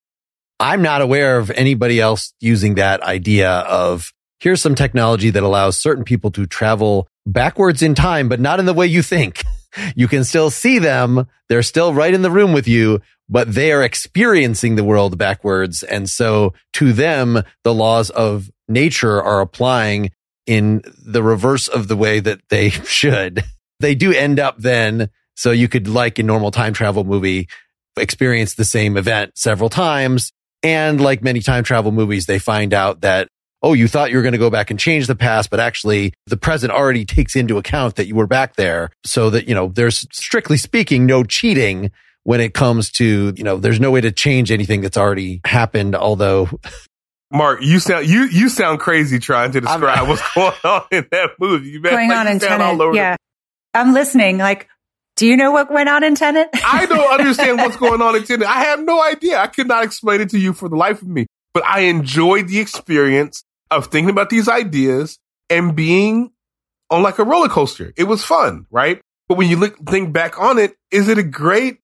I'm 0.60 0.82
not 0.82 1.02
aware 1.02 1.38
of 1.38 1.52
anybody 1.52 2.00
else 2.00 2.34
using 2.40 2.76
that 2.76 3.02
idea 3.02 3.50
of 3.50 4.12
here's 4.40 4.62
some 4.62 4.76
technology 4.76 5.30
that 5.30 5.44
allows 5.44 5.78
certain 5.78 6.04
people 6.04 6.32
to 6.32 6.46
travel 6.46 7.08
backwards 7.26 7.82
in 7.82 7.96
time, 7.96 8.30
but 8.30 8.40
not 8.40 8.60
in 8.60 8.66
the 8.66 8.74
way 8.74 8.88
you 8.88 9.02
think. 9.02 9.44
You 9.96 10.08
can 10.08 10.24
still 10.24 10.50
see 10.50 10.80
them. 10.80 11.28
They're 11.50 11.64
still 11.64 11.94
right 11.94 12.14
in 12.14 12.22
the 12.22 12.32
room 12.32 12.54
with 12.54 12.68
you, 12.68 13.02
but 13.30 13.54
they 13.54 13.72
are 13.72 13.84
experiencing 13.84 14.76
the 14.76 14.84
world 14.84 15.18
backwards. 15.18 15.84
And 15.84 16.10
so 16.10 16.54
to 16.74 16.94
them, 16.94 17.44
the 17.64 17.74
laws 17.74 18.10
of 18.10 18.50
nature 18.68 19.22
are 19.22 19.42
applying 19.42 20.12
in 20.46 20.82
the 21.06 21.24
reverse 21.24 21.68
of 21.68 21.88
the 21.88 21.98
way 21.98 22.20
that 22.20 22.42
they 22.50 22.70
should. 22.70 23.44
They 23.80 23.96
do 23.96 24.12
end 24.12 24.40
up 24.40 24.58
then 24.58 25.10
so 25.36 25.52
you 25.52 25.68
could, 25.68 25.88
like 25.88 26.18
in 26.18 26.26
normal 26.26 26.52
time 26.52 26.74
travel 26.74 27.04
movie, 27.04 27.48
experience 27.96 28.56
the 28.56 28.66
same 28.66 28.98
event 28.98 29.38
several 29.38 29.70
times. 29.70 30.34
And 30.64 31.00
like 31.00 31.24
many 31.24 31.42
time 31.42 31.64
travel 31.64 31.92
movies, 31.92 32.26
they 32.26 32.40
find 32.40 32.74
out 32.74 33.02
that, 33.02 33.30
oh, 33.64 33.74
you 33.74 33.88
thought 33.88 34.12
you 34.12 34.18
were 34.18 34.24
going 34.24 34.34
to 34.34 34.38
go 34.38 34.50
back 34.50 34.70
and 34.70 34.80
change 34.80 35.08
the 35.08 35.16
past, 35.16 35.50
but 35.50 35.60
actually 35.60 36.14
the 36.28 36.38
present 36.38 36.72
already 36.72 37.06
takes 37.06 37.36
into 37.36 37.58
account 37.58 37.96
that 37.96 38.06
you 38.08 38.16
were 38.16 38.28
back 38.28 38.56
there. 38.56 38.92
So 39.04 39.30
that, 39.32 39.48
you 39.48 39.56
know, 39.56 39.70
there's 39.70 40.06
strictly 40.12 40.58
speaking, 40.58 41.06
no 41.06 41.24
cheating 41.24 41.92
when 42.24 42.40
it 42.42 42.54
comes 42.54 42.92
to, 42.92 43.34
you 43.36 43.44
know, 43.44 43.58
there's 43.58 43.80
no 43.80 43.90
way 43.92 44.02
to 44.02 44.12
change 44.12 44.52
anything 44.52 44.82
that's 44.82 44.98
already 44.98 45.42
happened. 45.46 45.96
Although 45.96 46.50
Mark, 47.32 47.62
you 47.62 47.80
sound 47.80 48.08
you 48.08 48.24
you 48.26 48.48
sound 48.48 48.80
crazy 48.80 49.20
trying 49.20 49.52
to 49.54 49.62
describe 49.62 50.08
what's 50.08 50.22
going 50.36 50.54
on 50.64 50.84
in 50.92 51.08
that 51.12 51.32
movie. 51.40 51.70
You 51.70 51.82
going 51.82 52.10
like 52.10 52.18
on 52.18 52.26
you 52.28 52.32
in 52.34 52.40
sound 52.40 52.62
all 52.62 52.70
Tenet. 52.72 52.82
over 52.82 52.92
the- 52.94 52.98
Yeah. 52.98 53.16
I'm 53.74 53.94
listening. 53.94 54.38
Like, 54.38 54.68
do 55.18 55.26
you 55.28 55.36
know 55.36 55.52
what 55.52 55.72
went 55.72 55.90
on 55.90 56.04
in 56.04 56.16
Tenet? 56.16 56.50
I 56.66 56.86
don't 56.86 57.20
understand 57.20 57.58
what's 57.58 57.76
going 57.78 58.02
on 58.02 58.16
in 58.16 58.24
Tenet. 58.24 58.48
I 58.48 58.66
have 58.66 58.80
no 58.82 59.02
idea. 59.04 59.40
I 59.40 59.48
could 59.48 59.68
not 59.68 59.84
explain 59.84 60.22
it 60.22 60.30
to 60.30 60.40
you 60.40 60.54
for 60.54 60.70
the 60.70 60.76
life 60.76 61.02
of 61.02 61.08
me. 61.08 61.26
But 61.54 61.66
I 61.66 61.82
enjoyed 61.82 62.48
the 62.48 62.60
experience 62.60 63.44
of 63.72 63.88
thinking 63.88 64.10
about 64.10 64.30
these 64.30 64.48
ideas 64.48 65.20
and 65.50 65.76
being 65.76 66.32
on 66.90 67.04
like 67.04 67.20
a 67.20 67.24
roller 67.24 67.50
coaster. 67.50 67.94
It 67.98 68.06
was 68.06 68.24
fun, 68.24 68.66
right? 68.72 69.02
But 69.28 69.38
when 69.38 69.50
you 69.50 69.58
look 69.58 69.78
think 69.90 70.14
back 70.14 70.40
on 70.40 70.58
it, 70.58 70.76
is 70.92 71.10
it 71.10 71.18
a 71.18 71.24
great? 71.24 71.80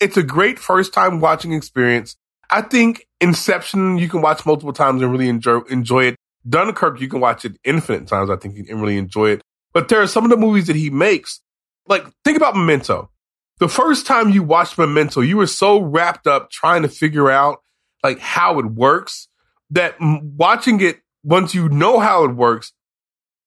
It's 0.00 0.16
a 0.16 0.22
great 0.22 0.58
first 0.58 0.94
time 0.94 1.20
watching 1.20 1.52
experience. 1.52 2.16
I 2.50 2.62
think 2.62 3.06
Inception 3.20 3.98
you 3.98 4.08
can 4.08 4.22
watch 4.22 4.46
multiple 4.46 4.72
times 4.72 5.02
and 5.02 5.10
really 5.10 5.28
enjoy 5.28 5.58
enjoy 5.70 6.04
it. 6.04 6.16
Dunkirk 6.48 7.00
you 7.00 7.08
can 7.08 7.20
watch 7.20 7.44
it 7.44 7.58
infinite 7.64 8.06
times. 8.06 8.30
I 8.30 8.36
think 8.36 8.56
and 8.68 8.80
really 8.80 8.96
enjoy 8.96 9.30
it. 9.30 9.42
But 9.72 9.88
there 9.88 10.00
are 10.00 10.06
some 10.06 10.24
of 10.24 10.30
the 10.30 10.36
movies 10.36 10.68
that 10.68 10.76
he 10.76 10.88
makes. 10.88 11.40
Like 11.86 12.06
think 12.24 12.36
about 12.36 12.54
Memento. 12.54 13.10
The 13.58 13.68
first 13.68 14.06
time 14.06 14.30
you 14.30 14.44
watched 14.44 14.78
Memento, 14.78 15.20
you 15.20 15.36
were 15.36 15.48
so 15.48 15.80
wrapped 15.80 16.28
up 16.28 16.50
trying 16.50 16.82
to 16.82 16.88
figure 16.88 17.28
out 17.28 17.60
like 18.04 18.20
how 18.20 18.60
it 18.60 18.66
works 18.66 19.28
that 19.70 19.96
watching 20.00 20.80
it 20.80 21.00
once 21.22 21.54
you 21.54 21.68
know 21.68 21.98
how 21.98 22.24
it 22.24 22.34
works, 22.34 22.72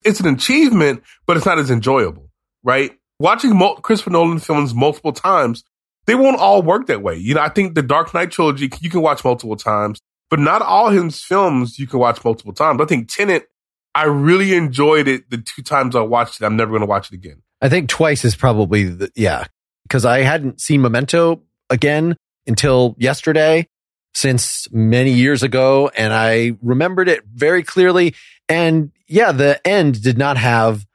it's 0.04 0.20
an 0.20 0.34
achievement, 0.34 1.04
but 1.26 1.38
it's 1.38 1.46
not 1.46 1.60
as 1.60 1.72
enjoyable, 1.72 2.30
right? 2.64 2.92
Watching 3.20 3.56
mul- 3.56 3.76
Christopher 3.78 4.12
Nolan 4.12 4.40
films 4.40 4.74
multiple 4.74 5.14
times, 5.14 5.64
they 6.06 6.16
won't 6.16 6.40
all 6.40 6.62
work 6.62 6.88
that 6.88 7.02
way. 7.04 7.16
You 7.16 7.36
know, 7.36 7.42
I 7.42 7.50
think 7.50 7.76
the 7.76 7.84
Dark 7.84 8.14
Knight 8.14 8.32
trilogy 8.32 8.70
you 8.82 8.90
can 8.90 9.02
watch 9.02 9.24
multiple 9.24 9.56
times, 9.56 10.02
but 10.30 10.40
not 10.40 10.62
all 10.62 10.90
his 10.90 11.24
films 11.24 11.78
you 11.78 11.88
can 11.88 12.00
watch 12.00 12.24
multiple 12.26 12.54
times. 12.54 12.82
I 12.82 12.86
think 12.86 13.10
Tenet, 13.10 13.48
I 13.94 14.06
really 14.06 14.54
enjoyed 14.56 15.08
it 15.08 15.30
the 15.30 15.38
two 15.38 15.62
times 15.62 15.96
I 15.96 16.02
watched 16.02 16.42
it. 16.42 16.46
I'm 16.46 16.56
never 16.56 16.72
going 16.72 16.82
to 16.82 16.88
watch 16.88 17.12
it 17.12 17.16
again. 17.16 17.44
I 17.62 17.70
think 17.70 17.90
twice 17.90 18.26
is 18.26 18.36
probably 18.36 18.86
the, 18.86 19.12
yeah, 19.16 19.46
because 19.84 20.06
I 20.06 20.22
hadn't 20.22 20.60
seen 20.60 20.82
Memento 20.82 21.44
again 21.70 22.16
until 22.48 22.96
yesterday 22.98 23.68
since 24.13 24.67
many 24.71 25.12
years 25.12 25.43
ago. 25.43 25.89
And 25.95 26.13
I 26.13 26.54
remembered 26.62 27.08
it 27.08 27.24
very 27.34 27.63
clearly. 27.63 28.15
And 28.50 28.91
yeah, 29.08 29.32
the 29.32 29.65
end 29.65 30.02
did 30.02 30.17
not 30.17 30.38
have 30.38 30.86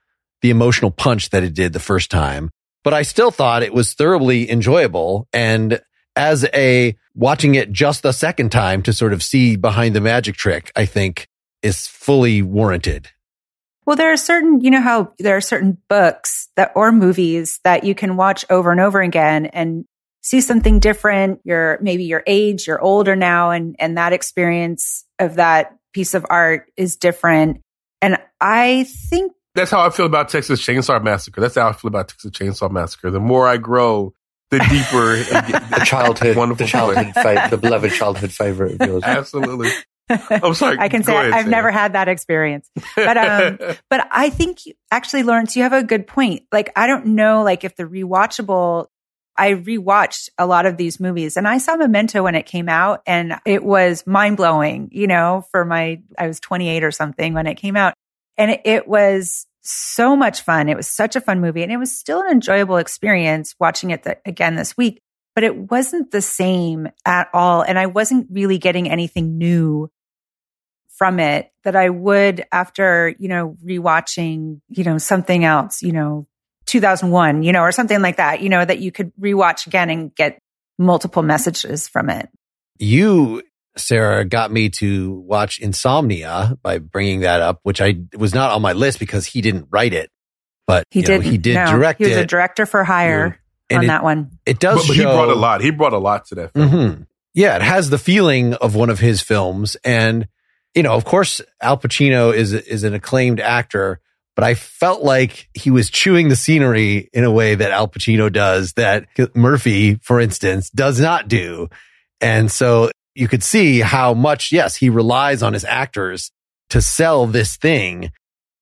the 0.42 0.50
emotional 0.50 0.90
punch 0.90 1.30
that 1.30 1.42
it 1.42 1.54
did 1.54 1.72
the 1.72 1.80
first 1.80 2.10
time, 2.10 2.50
but 2.84 2.94
I 2.94 3.02
still 3.02 3.30
thought 3.30 3.62
it 3.62 3.74
was 3.74 3.94
thoroughly 3.94 4.50
enjoyable. 4.50 5.28
And 5.32 5.80
as 6.14 6.46
a 6.54 6.96
watching 7.14 7.54
it 7.54 7.72
just 7.72 8.02
the 8.02 8.12
second 8.12 8.52
time 8.52 8.82
to 8.82 8.92
sort 8.92 9.12
of 9.12 9.22
see 9.22 9.56
behind 9.56 9.94
the 9.94 10.00
magic 10.00 10.36
trick, 10.36 10.70
I 10.76 10.86
think 10.86 11.28
is 11.62 11.86
fully 11.86 12.42
warranted. 12.42 13.08
Well, 13.86 13.96
there 13.96 14.12
are 14.12 14.16
certain, 14.16 14.60
you 14.60 14.70
know 14.70 14.80
how 14.80 15.12
there 15.18 15.36
are 15.36 15.40
certain 15.40 15.78
books 15.88 16.48
that 16.56 16.72
or 16.74 16.90
movies 16.90 17.60
that 17.64 17.84
you 17.84 17.94
can 17.94 18.16
watch 18.16 18.44
over 18.50 18.70
and 18.72 18.80
over 18.80 19.00
again 19.00 19.46
and 19.46 19.84
see 20.26 20.40
something 20.40 20.80
different. 20.80 21.40
You're 21.44 21.78
maybe 21.80 22.04
your 22.04 22.24
age, 22.26 22.66
you're 22.66 22.80
older 22.82 23.14
now, 23.14 23.50
and 23.50 23.76
and 23.78 23.96
that 23.96 24.12
experience 24.12 25.04
of 25.20 25.36
that 25.36 25.76
piece 25.94 26.14
of 26.14 26.26
art 26.28 26.66
is 26.76 26.96
different. 26.96 27.60
And 28.02 28.18
I 28.40 28.86
think 29.08 29.32
That's 29.54 29.70
how 29.70 29.86
I 29.86 29.90
feel 29.90 30.06
about 30.06 30.28
Texas 30.28 30.60
Chainsaw 30.60 31.02
Massacre. 31.02 31.40
That's 31.40 31.54
how 31.54 31.68
I 31.68 31.72
feel 31.72 31.88
about 31.88 32.08
Texas 32.08 32.30
Chainsaw 32.32 32.70
Massacre. 32.70 33.10
The 33.10 33.20
more 33.20 33.46
I 33.48 33.56
grow, 33.56 34.12
the 34.50 34.58
deeper 34.58 35.16
The 35.78 35.84
childhood, 35.84 36.36
Wonderful 36.36 36.66
the 36.66 36.70
childhood, 36.70 37.14
fa- 37.14 37.46
the 37.50 37.56
beloved 37.56 37.92
childhood 37.92 38.32
favorite 38.32 38.80
of 38.80 38.86
yours. 38.88 39.02
Absolutely. 39.04 39.70
I'm 40.08 40.54
sorry. 40.62 40.76
I 40.78 40.88
can 40.88 41.02
say 41.02 41.14
ahead, 41.14 41.32
I've 41.32 41.40
Sarah. 41.40 41.50
never 41.50 41.70
had 41.70 41.94
that 41.94 42.08
experience. 42.08 42.68
but, 42.94 43.16
um, 43.16 43.58
But 43.90 44.06
I 44.10 44.28
think 44.30 44.58
actually, 44.90 45.22
Lawrence, 45.22 45.56
you 45.56 45.62
have 45.62 45.72
a 45.72 45.82
good 45.82 46.06
point. 46.06 46.42
Like, 46.52 46.70
I 46.76 46.86
don't 46.86 47.06
know, 47.06 47.42
like 47.42 47.64
if 47.64 47.74
the 47.76 47.84
rewatchable, 47.84 48.86
I 49.38 49.52
rewatched 49.52 50.30
a 50.38 50.46
lot 50.46 50.66
of 50.66 50.76
these 50.76 50.98
movies 50.98 51.36
and 51.36 51.46
I 51.46 51.58
saw 51.58 51.76
Memento 51.76 52.22
when 52.22 52.34
it 52.34 52.46
came 52.46 52.68
out 52.68 53.02
and 53.06 53.34
it 53.44 53.62
was 53.62 54.06
mind 54.06 54.36
blowing, 54.36 54.88
you 54.92 55.06
know, 55.06 55.44
for 55.50 55.64
my, 55.64 56.02
I 56.18 56.26
was 56.26 56.40
28 56.40 56.82
or 56.82 56.90
something 56.90 57.34
when 57.34 57.46
it 57.46 57.56
came 57.56 57.76
out 57.76 57.94
and 58.36 58.58
it, 58.64 58.86
was 58.86 59.46
so 59.62 60.14
much 60.14 60.42
fun. 60.42 60.68
It 60.68 60.76
was 60.76 60.86
such 60.86 61.16
a 61.16 61.20
fun 61.20 61.40
movie 61.40 61.62
and 61.62 61.72
it 61.72 61.76
was 61.76 61.96
still 61.96 62.20
an 62.20 62.30
enjoyable 62.30 62.76
experience 62.76 63.54
watching 63.58 63.90
it 63.90 64.04
th- 64.04 64.18
again 64.24 64.54
this 64.54 64.76
week, 64.76 65.00
but 65.34 65.44
it 65.44 65.56
wasn't 65.70 66.12
the 66.12 66.22
same 66.22 66.88
at 67.04 67.28
all. 67.32 67.62
And 67.62 67.78
I 67.78 67.86
wasn't 67.86 68.28
really 68.30 68.58
getting 68.58 68.88
anything 68.88 69.38
new 69.38 69.90
from 70.96 71.20
it 71.20 71.50
that 71.64 71.76
I 71.76 71.90
would 71.90 72.44
after, 72.52 73.14
you 73.18 73.28
know, 73.28 73.56
rewatching, 73.64 74.60
you 74.68 74.84
know, 74.84 74.98
something 74.98 75.44
else, 75.44 75.82
you 75.82 75.92
know, 75.92 76.26
2001, 76.66 77.42
you 77.42 77.52
know, 77.52 77.60
or 77.62 77.72
something 77.72 78.00
like 78.02 78.16
that, 78.16 78.40
you 78.42 78.48
know, 78.48 78.64
that 78.64 78.78
you 78.80 78.92
could 78.92 79.12
rewatch 79.20 79.66
again 79.66 79.90
and 79.90 80.14
get 80.14 80.38
multiple 80.78 81.22
messages 81.22 81.88
from 81.88 82.10
it. 82.10 82.28
you, 82.78 83.42
Sarah, 83.78 84.24
got 84.24 84.50
me 84.50 84.70
to 84.70 85.12
watch 85.26 85.58
Insomnia 85.58 86.56
by 86.62 86.78
bringing 86.78 87.20
that 87.20 87.40
up, 87.42 87.60
which 87.62 87.80
I 87.80 87.96
was 88.16 88.34
not 88.34 88.52
on 88.52 88.62
my 88.62 88.72
list 88.72 88.98
because 88.98 89.26
he 89.26 89.40
didn't 89.42 89.68
write 89.70 89.92
it, 89.92 90.10
but 90.66 90.84
He 90.90 91.00
you 91.00 91.06
know, 91.08 91.14
did. 91.18 91.24
he 91.24 91.38
did 91.38 91.54
no, 91.56 91.66
direct 91.72 91.98
He 92.00 92.06
was 92.08 92.16
it. 92.16 92.20
a 92.22 92.26
director 92.26 92.64
for 92.66 92.84
hire 92.84 93.38
and 93.68 93.78
on 93.78 93.84
it, 93.84 93.88
that 93.88 94.02
one. 94.02 94.30
it 94.46 94.58
does 94.58 94.80
but, 94.82 94.88
but 94.88 94.96
he 94.96 95.02
brought 95.02 95.28
a 95.28 95.34
lot. 95.34 95.60
He 95.60 95.70
brought 95.70 95.92
a 95.92 95.98
lot 95.98 96.26
to 96.26 96.34
that 96.36 96.52
film. 96.54 96.70
Mhm. 96.70 97.06
Yeah, 97.34 97.56
it 97.56 97.62
has 97.62 97.90
the 97.90 97.98
feeling 97.98 98.54
of 98.54 98.74
one 98.74 98.88
of 98.88 98.98
his 98.98 99.20
films, 99.20 99.76
and 99.84 100.26
you 100.74 100.82
know, 100.82 100.94
of 100.94 101.04
course, 101.04 101.42
Al 101.60 101.76
Pacino 101.76 102.34
is 102.34 102.54
is 102.54 102.82
an 102.82 102.94
acclaimed 102.94 103.40
actor, 103.40 104.00
but 104.36 104.44
I 104.44 104.54
felt 104.54 105.02
like 105.02 105.48
he 105.54 105.70
was 105.70 105.90
chewing 105.90 106.28
the 106.28 106.36
scenery 106.36 107.08
in 107.12 107.24
a 107.24 107.30
way 107.30 107.54
that 107.54 107.72
Al 107.72 107.88
Pacino 107.88 108.30
does 108.30 108.74
that 108.74 109.06
Murphy, 109.34 109.96
for 110.02 110.20
instance, 110.20 110.70
does 110.70 111.00
not 111.00 111.26
do, 111.26 111.68
and 112.20 112.52
so 112.52 112.90
you 113.14 113.26
could 113.26 113.42
see 113.42 113.80
how 113.80 114.14
much 114.14 114.52
yes 114.52 114.76
he 114.76 114.90
relies 114.90 115.42
on 115.42 115.54
his 115.54 115.64
actors 115.64 116.30
to 116.68 116.82
sell 116.82 117.26
this 117.26 117.56
thing 117.56 118.12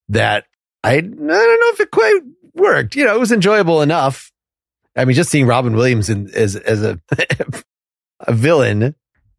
that 0.08 0.44
I 0.82 0.94
I 0.94 1.00
don't 1.00 1.26
know 1.26 1.72
if 1.72 1.80
it 1.80 1.90
quite 1.90 2.20
worked. 2.54 2.94
You 2.94 3.04
know, 3.04 3.14
it 3.14 3.20
was 3.20 3.32
enjoyable 3.32 3.82
enough. 3.82 4.30
I 4.96 5.04
mean, 5.04 5.16
just 5.16 5.30
seeing 5.30 5.46
Robin 5.46 5.74
Williams 5.74 6.08
in, 6.08 6.30
as 6.34 6.54
as 6.54 6.82
a 6.82 7.00
a 8.20 8.32
villain. 8.32 8.94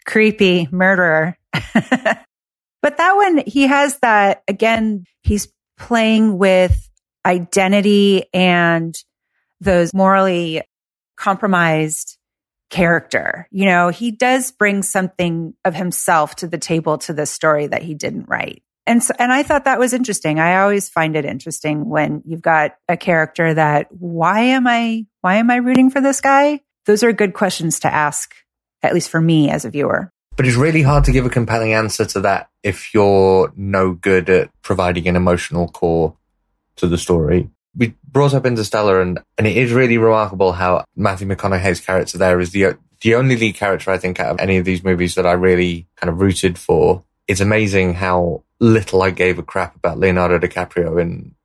Creepy 0.05 0.67
murderer. 0.69 1.37
but 1.53 2.97
that 2.97 3.15
one, 3.15 3.41
he 3.47 3.67
has 3.67 3.99
that 3.99 4.43
again, 4.49 5.05
he's 5.23 5.47
playing 5.77 6.37
with 6.37 6.89
identity 7.25 8.25
and 8.33 8.95
those 9.59 9.93
morally 9.93 10.61
compromised 11.17 12.17
character. 12.69 13.47
You 13.51 13.65
know, 13.65 13.89
he 13.89 14.11
does 14.11 14.51
bring 14.51 14.83
something 14.83 15.53
of 15.63 15.75
himself 15.75 16.35
to 16.37 16.47
the 16.47 16.57
table 16.57 16.97
to 16.99 17.13
the 17.13 17.25
story 17.25 17.67
that 17.67 17.83
he 17.83 17.93
didn't 17.93 18.27
write. 18.27 18.63
And 18.87 19.03
so, 19.03 19.13
and 19.17 19.31
I 19.31 19.43
thought 19.43 19.65
that 19.65 19.79
was 19.79 19.93
interesting. 19.93 20.39
I 20.39 20.61
always 20.61 20.89
find 20.89 21.15
it 21.15 21.25
interesting 21.25 21.89
when 21.89 22.21
you've 22.25 22.41
got 22.41 22.75
a 22.87 22.97
character 22.97 23.53
that, 23.53 23.87
why 23.89 24.41
am 24.41 24.67
I, 24.67 25.05
why 25.21 25.35
am 25.35 25.49
I 25.49 25.55
rooting 25.55 25.89
for 25.89 26.01
this 26.01 26.21
guy? 26.21 26.61
Those 26.85 27.01
are 27.01 27.11
good 27.11 27.33
questions 27.33 27.79
to 27.79 27.91
ask, 27.91 28.35
at 28.83 28.93
least 28.93 29.09
for 29.09 29.19
me 29.19 29.49
as 29.49 29.65
a 29.65 29.71
viewer. 29.71 30.11
But 30.35 30.45
it's 30.45 30.57
really 30.57 30.81
hard 30.81 31.05
to 31.05 31.11
give 31.11 31.25
a 31.25 31.29
compelling 31.29 31.73
answer 31.73 32.05
to 32.05 32.21
that 32.21 32.49
if 32.61 32.93
you're 32.93 33.53
no 33.55 33.93
good 33.93 34.29
at 34.29 34.49
providing 34.61 35.07
an 35.07 35.15
emotional 35.15 35.69
core 35.69 36.15
to 36.75 36.87
the 36.87 36.97
story. 36.97 37.49
We 37.77 37.95
brought 38.05 38.33
up 38.33 38.45
Interstellar, 38.45 39.01
and, 39.01 39.19
and 39.37 39.47
it 39.47 39.55
is 39.55 39.71
really 39.71 39.97
remarkable 39.97 40.53
how 40.53 40.85
Matthew 40.95 41.27
McConaughey's 41.27 41.79
character 41.79 42.17
there 42.17 42.39
is 42.39 42.51
the 42.51 42.77
the 43.01 43.15
only 43.15 43.35
lead 43.35 43.55
character 43.55 43.91
I 43.91 43.97
think 43.97 44.19
out 44.19 44.31
of 44.31 44.39
any 44.39 44.57
of 44.57 44.65
these 44.65 44.83
movies 44.83 45.15
that 45.15 45.25
I 45.25 45.33
really 45.33 45.85
kind 45.95 46.09
of 46.09 46.21
rooted 46.21 46.57
for. 46.57 47.03
It's 47.27 47.41
amazing 47.41 47.95
how 47.95 48.43
little 48.59 49.03
I 49.03 49.11
gave 49.11 49.37
a 49.37 49.43
crap 49.43 49.75
about 49.75 49.99
Leonardo 49.99 50.39
DiCaprio 50.39 50.99
in 50.99 51.35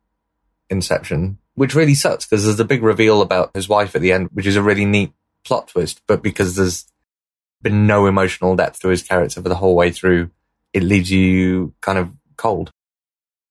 Inception, 0.70 1.38
which 1.54 1.74
really 1.74 1.94
sucks 1.94 2.24
because 2.24 2.44
there's 2.44 2.60
a 2.60 2.64
big 2.64 2.82
reveal 2.82 3.20
about 3.20 3.50
his 3.54 3.68
wife 3.68 3.94
at 3.94 4.02
the 4.02 4.12
end, 4.12 4.30
which 4.32 4.46
is 4.46 4.56
a 4.56 4.62
really 4.62 4.84
neat 4.84 5.12
plot 5.44 5.68
twist. 5.68 6.00
But 6.06 6.22
because 6.22 6.56
there's 6.56 6.86
been 7.62 7.86
no 7.86 8.06
emotional 8.06 8.56
depth 8.56 8.80
to 8.80 8.88
his 8.88 9.02
character 9.02 9.42
for 9.42 9.48
the 9.48 9.54
whole 9.54 9.74
way 9.74 9.90
through, 9.90 10.30
it 10.72 10.82
leaves 10.82 11.10
you 11.10 11.74
kind 11.80 11.98
of 11.98 12.10
cold. 12.36 12.70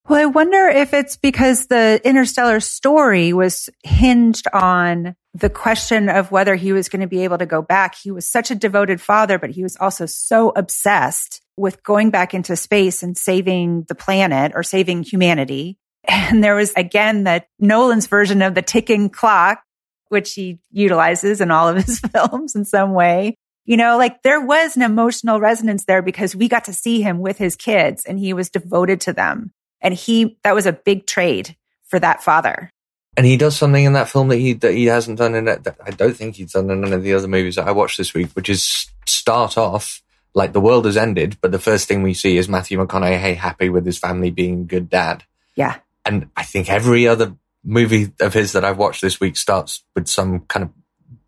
Well, 0.07 0.19
I 0.19 0.25
wonder 0.25 0.67
if 0.67 0.93
it's 0.93 1.17
because 1.17 1.67
the 1.67 2.01
interstellar 2.03 2.59
story 2.59 3.31
was 3.31 3.69
hinged 3.83 4.47
on 4.51 5.15
the 5.35 5.51
question 5.51 6.09
of 6.09 6.31
whether 6.31 6.55
he 6.55 6.73
was 6.73 6.89
going 6.89 7.01
to 7.01 7.07
be 7.07 7.23
able 7.23 7.37
to 7.37 7.45
go 7.45 7.61
back. 7.61 7.93
He 7.95 8.09
was 8.09 8.25
such 8.25 8.49
a 8.49 8.55
devoted 8.55 8.99
father, 8.99 9.37
but 9.37 9.51
he 9.51 9.61
was 9.61 9.77
also 9.77 10.07
so 10.07 10.51
obsessed 10.55 11.41
with 11.57 11.83
going 11.83 12.09
back 12.09 12.33
into 12.33 12.55
space 12.55 13.03
and 13.03 13.15
saving 13.15 13.83
the 13.87 13.93
planet 13.93 14.53
or 14.55 14.63
saving 14.63 15.03
humanity. 15.03 15.77
And 16.07 16.43
there 16.43 16.55
was 16.55 16.71
again 16.73 17.25
that 17.25 17.49
Nolan's 17.59 18.07
version 18.07 18.41
of 18.41 18.55
the 18.55 18.63
ticking 18.63 19.09
clock, 19.09 19.61
which 20.07 20.33
he 20.33 20.57
utilizes 20.71 21.39
in 21.39 21.51
all 21.51 21.67
of 21.67 21.75
his 21.75 21.99
films 22.13 22.55
in 22.55 22.65
some 22.65 22.93
way. 22.93 23.35
You 23.69 23.77
know, 23.77 23.99
like 23.99 24.23
there 24.23 24.41
was 24.41 24.75
an 24.75 24.81
emotional 24.81 25.39
resonance 25.39 25.85
there 25.85 26.01
because 26.01 26.35
we 26.35 26.47
got 26.47 26.63
to 26.63 26.73
see 26.73 27.03
him 27.03 27.19
with 27.19 27.37
his 27.37 27.55
kids 27.55 28.03
and 28.03 28.17
he 28.17 28.33
was 28.33 28.49
devoted 28.49 28.99
to 29.01 29.13
them. 29.13 29.53
And 29.79 29.93
he, 29.93 30.39
that 30.43 30.55
was 30.55 30.65
a 30.65 30.73
big 30.73 31.05
trade 31.05 31.55
for 31.85 31.99
that 31.99 32.23
father. 32.23 32.71
And 33.15 33.27
he 33.27 33.37
does 33.37 33.55
something 33.55 33.85
in 33.85 33.93
that 33.93 34.09
film 34.09 34.29
that 34.29 34.37
he 34.37 34.53
that 34.53 34.73
he 34.73 34.87
hasn't 34.87 35.19
done 35.19 35.35
in 35.35 35.47
it. 35.47 35.65
That 35.65 35.77
I 35.85 35.91
don't 35.91 36.17
think 36.17 36.37
he's 36.37 36.53
done 36.53 36.71
in 36.71 36.83
any 36.83 36.95
of 36.95 37.03
the 37.03 37.13
other 37.13 37.27
movies 37.27 37.57
that 37.57 37.67
I 37.67 37.71
watched 37.71 37.99
this 37.99 38.15
week, 38.15 38.31
which 38.33 38.49
is 38.49 38.87
start 39.05 39.55
off 39.55 40.01
like 40.33 40.53
the 40.53 40.61
world 40.61 40.85
has 40.85 40.97
ended, 40.97 41.37
but 41.39 41.51
the 41.51 41.59
first 41.59 41.87
thing 41.87 42.01
we 42.01 42.15
see 42.15 42.37
is 42.37 42.49
Matthew 42.49 42.79
McConaughey 42.79 43.35
happy 43.35 43.69
with 43.69 43.85
his 43.85 43.99
family 43.99 44.31
being 44.31 44.65
good 44.65 44.89
dad. 44.89 45.25
Yeah. 45.53 45.77
And 46.03 46.31
I 46.35 46.41
think 46.41 46.71
every 46.71 47.07
other 47.07 47.35
movie 47.63 48.11
of 48.19 48.33
his 48.33 48.53
that 48.53 48.65
I've 48.65 48.79
watched 48.79 49.03
this 49.03 49.19
week 49.19 49.37
starts 49.37 49.83
with 49.95 50.07
some 50.07 50.39
kind 50.47 50.63
of 50.63 50.71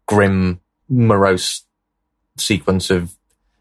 grim, 0.07 0.59
morose 0.89 1.65
sequence 2.37 2.89
of 2.89 3.15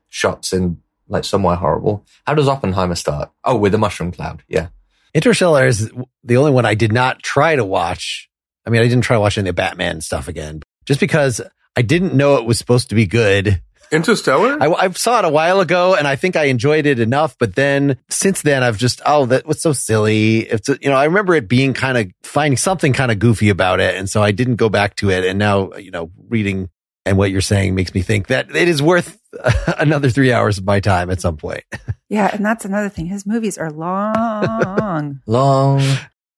shots 0.09 0.52
in 0.52 0.78
like 1.09 1.24
somewhere 1.24 1.56
horrible. 1.56 2.06
How 2.26 2.35
does 2.35 2.48
Oppenheimer 2.48 2.94
start? 2.94 3.30
Oh, 3.44 3.56
with 3.56 3.74
a 3.74 3.78
mushroom 3.78 4.12
cloud. 4.12 4.42
Yeah. 4.48 4.68
Interstellar 5.12 5.66
is 5.66 5.90
the 6.22 6.37
only 6.37 6.52
one 6.52 6.64
I 6.64 6.74
did 6.74 6.92
not 6.92 7.22
try 7.22 7.56
to 7.56 7.64
watch. 7.64 8.30
I 8.66 8.70
mean, 8.70 8.80
I 8.80 8.85
didn't 8.85 9.02
try 9.02 9.16
to 9.16 9.20
watching 9.20 9.44
the 9.44 9.52
Batman 9.52 10.00
stuff 10.00 10.28
again 10.28 10.62
just 10.87 11.00
because 11.00 11.40
I 11.76 11.83
didn't 11.83 12.14
know 12.14 12.37
it 12.37 12.44
was 12.44 12.59
supposed 12.59 12.90
to 12.90 12.94
be 12.94 13.06
good. 13.06 13.61
Interstellar? 13.90 14.56
I, 14.61 14.68
I, 14.68 14.90
saw 14.90 15.18
it 15.18 15.24
a 15.24 15.28
while 15.28 15.59
ago 15.59 15.96
and 15.96 16.06
I 16.06 16.14
think 16.14 16.37
I 16.37 16.44
enjoyed 16.44 16.87
it 16.87 17.00
enough. 17.00 17.37
But 17.38 17.56
then 17.56 17.98
since 18.09 18.42
then, 18.42 18.62
I've 18.62 18.78
just, 18.78 19.00
oh, 19.04 19.26
that 19.26 19.46
was 19.46 19.61
so 19.61 19.72
silly. 19.72 20.40
It's, 20.40 20.68
you 20.68 20.90
know, 20.90 20.94
I 20.94 21.06
remember 21.06 21.35
it 21.35 21.48
being 21.48 21.74
kind 21.74 21.98
of 21.98 22.06
finding 22.22 22.56
something 22.56 22.92
kind 22.92 23.11
of 23.11 23.18
goofy 23.18 23.48
about 23.48 23.80
it. 23.80 23.96
And 23.96 24.09
so 24.09 24.22
I 24.22 24.30
didn't 24.30 24.56
go 24.56 24.68
back 24.68 24.94
to 24.96 25.11
it. 25.11 25.24
And 25.24 25.40
now, 25.40 25.72
you 25.74 25.90
know, 25.90 26.12
reading 26.28 26.68
and 27.06 27.16
what 27.16 27.30
you're 27.30 27.40
saying 27.40 27.74
makes 27.74 27.94
me 27.94 28.02
think 28.02 28.28
that 28.28 28.54
it 28.54 28.68
is 28.68 28.82
worth 28.82 29.18
another 29.78 30.10
three 30.10 30.32
hours 30.32 30.58
of 30.58 30.64
my 30.64 30.80
time 30.80 31.10
at 31.10 31.20
some 31.20 31.36
point. 31.36 31.64
Yeah, 32.08 32.30
and 32.32 32.44
that's 32.44 32.64
another 32.64 32.88
thing. 32.88 33.06
His 33.06 33.26
movies 33.26 33.56
are 33.58 33.70
long, 33.70 35.20
long. 35.26 35.82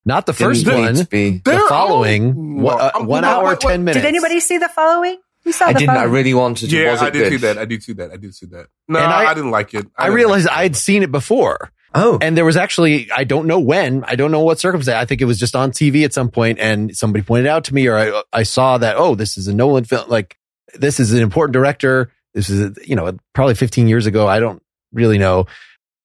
Not 0.05 0.25
the 0.25 0.33
first 0.33 0.67
one. 0.67 0.95
The 0.95 1.65
following 1.69 2.61
one, 2.61 2.79
uh, 2.79 2.91
one 2.99 3.23
hour, 3.23 3.43
what, 3.43 3.63
what, 3.63 3.69
ten 3.71 3.83
minutes. 3.83 4.03
Did 4.03 4.07
anybody 4.07 4.39
see 4.39 4.57
the 4.57 4.69
following? 4.69 5.17
We 5.45 5.51
saw. 5.51 5.65
The 5.65 5.69
I 5.69 5.73
didn't. 5.73 5.87
Following. 5.87 6.09
I 6.09 6.13
really 6.13 6.33
wanted 6.33 6.69
to. 6.69 6.77
Yeah, 6.77 6.97
I 6.99 7.09
did 7.09 7.19
good? 7.19 7.29
see 7.31 7.37
that. 7.37 7.57
I 7.57 7.65
did 7.65 7.83
see 7.83 7.93
that. 7.93 8.11
I 8.11 8.17
did 8.17 8.35
see 8.35 8.45
that. 8.47 8.67
No, 8.87 8.99
I, 8.99 9.31
I, 9.31 9.33
didn't 9.33 9.51
like 9.51 9.73
it. 9.73 9.87
I, 9.97 10.05
I 10.05 10.07
realized 10.07 10.47
like 10.47 10.57
I'd 10.57 10.75
seen 10.75 11.03
it 11.03 11.11
before. 11.11 11.71
Oh, 11.95 12.17
and 12.21 12.35
there 12.35 12.45
was 12.45 12.57
actually 12.57 13.09
I 13.11 13.23
don't 13.23 13.47
know 13.47 13.59
when. 13.59 14.03
I 14.03 14.15
don't 14.15 14.31
know 14.31 14.41
what 14.41 14.59
circumstance. 14.59 14.95
I 14.95 15.05
think 15.05 15.21
it 15.21 15.25
was 15.25 15.39
just 15.39 15.55
on 15.55 15.71
TV 15.71 16.03
at 16.03 16.13
some 16.13 16.29
point, 16.29 16.59
and 16.59 16.95
somebody 16.95 17.23
pointed 17.23 17.47
out 17.47 17.63
to 17.65 17.73
me, 17.73 17.87
or 17.87 17.97
I 17.97 18.23
I 18.33 18.43
saw 18.43 18.77
that. 18.79 18.97
Oh, 18.97 19.15
this 19.15 19.37
is 19.37 19.47
a 19.47 19.53
Nolan 19.53 19.85
film. 19.85 20.09
Like 20.09 20.37
this 20.73 20.99
is 20.99 21.13
an 21.13 21.21
important 21.21 21.53
director. 21.53 22.11
This 22.33 22.49
is, 22.49 22.77
you 22.85 22.95
know, 22.95 23.17
probably 23.33 23.55
15 23.55 23.87
years 23.87 24.05
ago. 24.05 24.27
I 24.27 24.39
don't 24.39 24.61
really 24.91 25.17
know. 25.17 25.45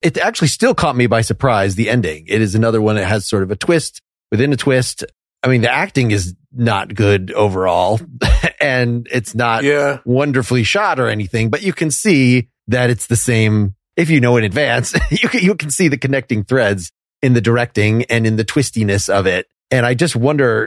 It 0.03 0.19
actually 0.19 0.49
still 0.49 0.75
caught 0.75 0.97
me 0.97 1.07
by 1.07 1.23
surprise. 1.23 1.75
The 1.75 1.91
ending. 1.91 2.27
It 2.29 2.41
is 2.41 2.55
another 2.55 2.81
one 2.81 2.97
that 2.97 3.07
has 3.07 3.29
sort 3.29 3.43
of 3.43 3.51
a 3.51 3.57
twist 3.57 4.03
within 4.31 4.53
a 4.53 4.57
twist. 4.57 5.05
I 5.43 5.49
mean, 5.49 5.63
the 5.63 5.71
acting 5.71 6.11
is 6.11 6.35
not 6.53 6.95
good 6.95 7.31
overall 7.33 8.01
and 8.61 9.07
it's 9.11 9.35
not 9.35 9.65
yeah. 9.65 9.99
wonderfully 10.05 10.65
shot 10.65 10.99
or 10.99 11.09
anything, 11.09 11.51
but 11.51 11.63
you 11.63 11.73
can 11.73 11.91
see 11.91 12.49
that 12.69 12.91
it's 12.91 13.07
the 13.07 13.17
same. 13.17 13.75
If 13.97 14.11
you 14.11 14.21
know 14.21 14.37
in 14.37 14.45
advance, 14.45 14.95
you 15.11 15.29
can, 15.29 15.43
you 15.43 15.55
can 15.55 15.71
see 15.71 15.89
the 15.89 15.99
connecting 15.99 16.45
threads 16.45 16.93
in 17.23 17.35
the 17.35 17.41
directing 17.41 18.05
and 18.05 18.27
in 18.27 18.37
the 18.37 18.45
twistiness 18.45 19.09
of 19.09 19.27
it. 19.27 19.47
And 19.71 19.85
I 19.85 19.95
just 19.95 20.15
wonder 20.15 20.67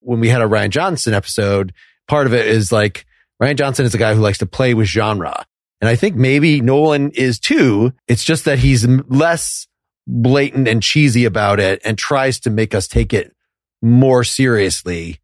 when 0.00 0.20
we 0.20 0.28
had 0.28 0.42
a 0.42 0.46
Rian 0.46 0.70
Johnson 0.70 1.12
episode, 1.12 1.72
part 2.06 2.26
of 2.26 2.34
it 2.34 2.46
is 2.46 2.70
like, 2.70 3.04
Rian 3.40 3.56
Johnson 3.56 3.86
is 3.86 3.94
a 3.94 3.98
guy 3.98 4.14
who 4.14 4.20
likes 4.20 4.38
to 4.38 4.46
play 4.46 4.74
with 4.74 4.88
genre. 4.88 5.46
And 5.80 5.88
I 5.88 5.94
think 5.94 6.16
maybe 6.16 6.60
Nolan 6.60 7.12
is 7.12 7.38
too. 7.38 7.92
It's 8.08 8.24
just 8.24 8.44
that 8.46 8.58
he's 8.58 8.86
less 8.86 9.68
blatant 10.06 10.66
and 10.66 10.82
cheesy 10.82 11.24
about 11.24 11.60
it 11.60 11.80
and 11.84 11.96
tries 11.96 12.40
to 12.40 12.50
make 12.50 12.74
us 12.74 12.88
take 12.88 13.12
it 13.12 13.34
more 13.80 14.24
seriously. 14.24 15.20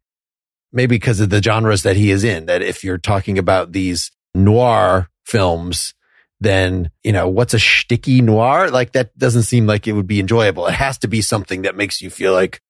Maybe 0.71 0.95
because 0.95 1.19
of 1.19 1.29
the 1.29 1.41
genres 1.41 1.83
that 1.83 1.97
he 1.97 2.11
is 2.11 2.23
in, 2.23 2.45
that 2.45 2.61
if 2.61 2.83
you're 2.83 2.97
talking 2.97 3.37
about 3.37 3.71
these 3.71 4.11
noir 4.33 5.09
films, 5.25 5.93
then, 6.39 6.91
you 7.03 7.11
know, 7.11 7.27
what's 7.27 7.53
a 7.53 7.59
sticky 7.59 8.21
noir? 8.21 8.69
Like 8.69 8.93
that 8.93 9.17
doesn't 9.17 9.43
seem 9.43 9.67
like 9.67 9.87
it 9.87 9.93
would 9.93 10.07
be 10.07 10.19
enjoyable. 10.19 10.67
It 10.67 10.73
has 10.75 10.97
to 10.99 11.07
be 11.07 11.21
something 11.21 11.63
that 11.63 11.75
makes 11.75 12.01
you 12.01 12.09
feel 12.09 12.33
like, 12.33 12.61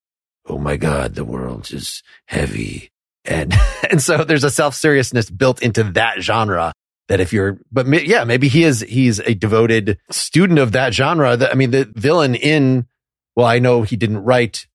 Oh 0.48 0.60
my 0.60 0.78
God, 0.78 1.16
the 1.16 1.26
world 1.26 1.72
is 1.72 2.04
heavy 2.28 2.92
and, 3.26 3.54
and 3.90 4.02
so 4.02 4.24
there's 4.24 4.44
a 4.44 4.52
self 4.52 4.76
seriousness 4.76 5.30
built 5.30 5.62
into 5.62 5.84
that 5.84 6.22
genre 6.22 6.74
that 7.08 7.20
if 7.20 7.34
you're, 7.34 7.60
but 7.72 7.88
yeah, 8.08 8.24
maybe 8.24 8.48
he 8.48 8.64
is, 8.64 8.82
he's 8.82 9.20
a 9.20 9.36
devoted 9.36 10.00
student 10.10 10.60
of 10.60 10.72
that 10.72 10.94
genre. 10.94 11.38
That, 11.38 11.52
I 11.52 11.56
mean, 11.56 11.72
the 11.72 11.92
villain 11.94 12.36
in, 12.36 12.88
well, 13.36 13.46
I 13.46 13.60
know 13.60 13.84
he 13.84 13.96
didn't 13.96 14.24
write 14.24 14.68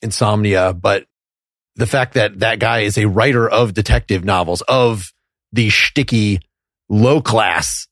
Insomnia, 0.00 0.72
but 0.72 1.06
the 1.76 1.86
fact 1.86 2.14
that 2.14 2.40
that 2.40 2.58
guy 2.58 2.80
is 2.80 2.96
a 2.98 3.08
writer 3.08 3.48
of 3.48 3.74
detective 3.74 4.24
novels, 4.24 4.62
of 4.62 5.12
the 5.52 5.68
shticky, 5.68 6.40
low 6.88 7.20
class, 7.20 7.86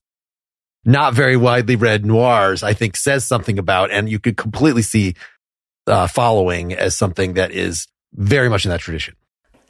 not 0.84 1.14
very 1.14 1.36
widely 1.36 1.76
read 1.76 2.04
noirs, 2.06 2.62
I 2.62 2.72
think 2.72 2.96
says 2.96 3.24
something 3.24 3.58
about, 3.58 3.90
and 3.90 4.08
you 4.08 4.18
could 4.18 4.36
completely 4.36 4.82
see 4.82 5.14
uh, 5.86 6.06
following 6.06 6.72
as 6.72 6.96
something 6.96 7.34
that 7.34 7.50
is 7.50 7.86
very 8.14 8.48
much 8.48 8.64
in 8.64 8.70
that 8.70 8.80
tradition. 8.80 9.14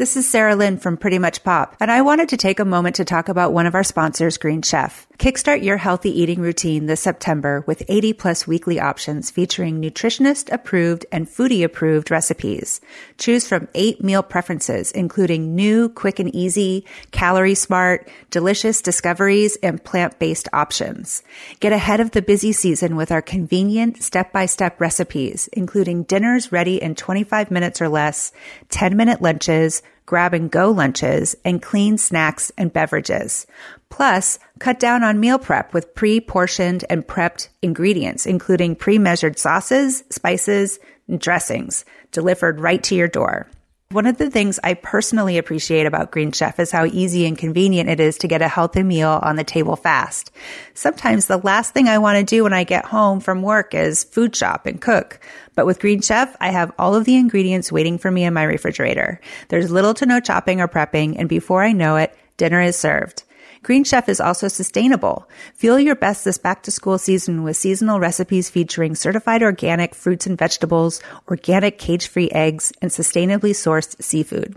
This 0.01 0.17
is 0.17 0.27
Sarahlyn 0.27 0.81
from 0.81 0.97
Pretty 0.97 1.19
Much 1.19 1.45
Pop, 1.45 1.77
and 1.79 1.91
I 1.91 2.01
wanted 2.01 2.31
to 2.31 2.39
take 2.39 2.59
a 2.59 2.65
moment 2.65 2.97
to 2.97 3.05
talk 3.05 3.29
about 3.29 3.53
one 3.53 3.67
of 3.67 3.75
our 3.75 3.85
sponsors, 3.85 4.39
Green 4.39 4.63
Chef. 4.63 5.07
Kickstart 5.21 5.63
your 5.63 5.77
healthy 5.77 6.19
eating 6.19 6.41
routine 6.41 6.87
this 6.87 7.03
September 7.03 7.63
with 7.67 7.83
80 7.89 8.15
plus 8.15 8.47
weekly 8.47 8.81
options 8.81 9.31
featuring 9.31 9.79
nutritionist 9.79 10.51
approved 10.51 11.05
and 11.13 11.29
foodie 11.29 11.63
approved 11.63 12.11
recipes. 12.11 12.81
Choose 13.19 13.47
from 13.47 13.69
eight 13.75 14.03
meal 14.03 14.23
preferences, 14.23 14.91
including 14.93 15.55
new, 15.55 15.91
quick 15.91 16.21
and 16.21 16.35
easy, 16.35 16.87
calorie 17.11 17.55
smart, 17.55 18.09
delicious 18.31 18.81
discoveries, 18.81 19.59
and 19.63 19.85
plant 19.85 20.19
based 20.19 20.49
options. 20.55 21.23
Get 21.61 21.75
ahead 21.75 22.01
of 22.01 22.13
the 22.13 22.23
busy 22.23 22.53
season 22.53 22.97
with 22.97 23.13
our 23.13 23.21
convenient 23.21 24.03
step 24.03 24.33
by 24.33 24.47
step 24.47 24.81
recipes, 24.81 25.51
including 25.53 26.05
dinners 26.05 26.51
ready 26.51 26.81
in 26.81 26.95
25 26.95 27.51
minutes 27.51 27.83
or 27.83 27.91
less, 27.91 28.33
10 28.71 28.97
minute 28.97 29.21
lunches, 29.21 29.83
grab 30.07 30.33
and 30.33 30.51
go 30.51 30.71
lunches, 30.71 31.37
and 31.45 31.61
clean 31.61 31.99
snacks 31.99 32.51
and 32.57 32.73
beverages. 32.73 33.47
Plus, 33.91 34.39
cut 34.61 34.79
down 34.79 35.03
on 35.03 35.18
meal 35.18 35.38
prep 35.38 35.75
with 35.75 35.94
pre-portioned 35.96 36.85
and 36.88 37.05
prepped 37.05 37.49
ingredients, 37.62 38.27
including 38.27 38.77
pre-measured 38.77 39.38
sauces, 39.38 40.05
spices, 40.11 40.79
and 41.09 41.18
dressings 41.18 41.85
delivered 42.12 42.61
right 42.61 42.83
to 42.85 42.94
your 42.94 43.09
door. 43.09 43.49
One 43.92 44.07
of 44.07 44.18
the 44.18 44.31
things 44.31 44.61
I 44.62 44.75
personally 44.75 45.37
appreciate 45.37 45.85
about 45.85 46.12
Green 46.12 46.31
Chef 46.31 46.61
is 46.61 46.70
how 46.70 46.85
easy 46.85 47.27
and 47.27 47.37
convenient 47.37 47.90
it 47.90 47.99
is 47.99 48.18
to 48.18 48.29
get 48.29 48.40
a 48.40 48.46
healthy 48.46 48.85
meal 48.85 49.18
on 49.20 49.35
the 49.35 49.42
table 49.42 49.75
fast. 49.75 50.31
Sometimes 50.75 51.27
the 51.27 51.38
last 51.38 51.75
thing 51.75 51.88
I 51.88 51.99
want 51.99 52.16
to 52.16 52.23
do 52.23 52.44
when 52.44 52.53
I 52.53 52.62
get 52.62 52.85
home 52.85 53.18
from 53.18 53.42
work 53.42 53.75
is 53.75 54.05
food 54.05 54.37
shop 54.37 54.66
and 54.66 54.81
cook. 54.81 55.18
But 55.57 55.66
with 55.66 55.81
Green 55.81 56.03
Chef, 56.03 56.37
I 56.40 56.51
have 56.51 56.70
all 56.79 56.94
of 56.94 57.05
the 57.05 57.16
ingredients 57.16 57.73
waiting 57.73 57.99
for 57.99 58.12
me 58.12 58.23
in 58.23 58.33
my 58.33 58.44
refrigerator. 58.44 59.20
There's 59.49 59.73
little 59.73 59.94
to 59.94 60.07
no 60.07 60.20
chopping 60.20 60.61
or 60.61 60.68
prepping, 60.68 61.16
and 61.18 61.29
before 61.29 61.64
I 61.64 61.73
know 61.73 61.96
it, 61.96 62.16
dinner 62.37 62.62
is 62.62 62.77
served. 62.77 63.25
Green 63.62 63.85
Chef 63.85 64.09
is 64.09 64.20
also 64.20 64.49
sustainable. 64.49 65.29
Feel 65.55 65.79
your 65.79 65.94
best 65.94 66.25
this 66.25 66.38
back 66.38 66.62
to 66.62 66.70
school 66.70 66.96
season 66.96 67.42
with 67.42 67.59
seasonal 67.59 68.01
recipes 68.01 68.49
featuring 68.49 68.94
certified 68.94 69.42
organic 69.42 69.94
fruits 69.94 70.27
and 70.27 70.38
vegetables, 70.38 71.01
organic 71.29 71.79
cage 71.79 72.09
free 72.09 72.31
eggs, 72.31 72.73
and 72.81 72.90
sustainably 72.90 73.51
sourced 73.51 74.03
seafood. 74.03 74.57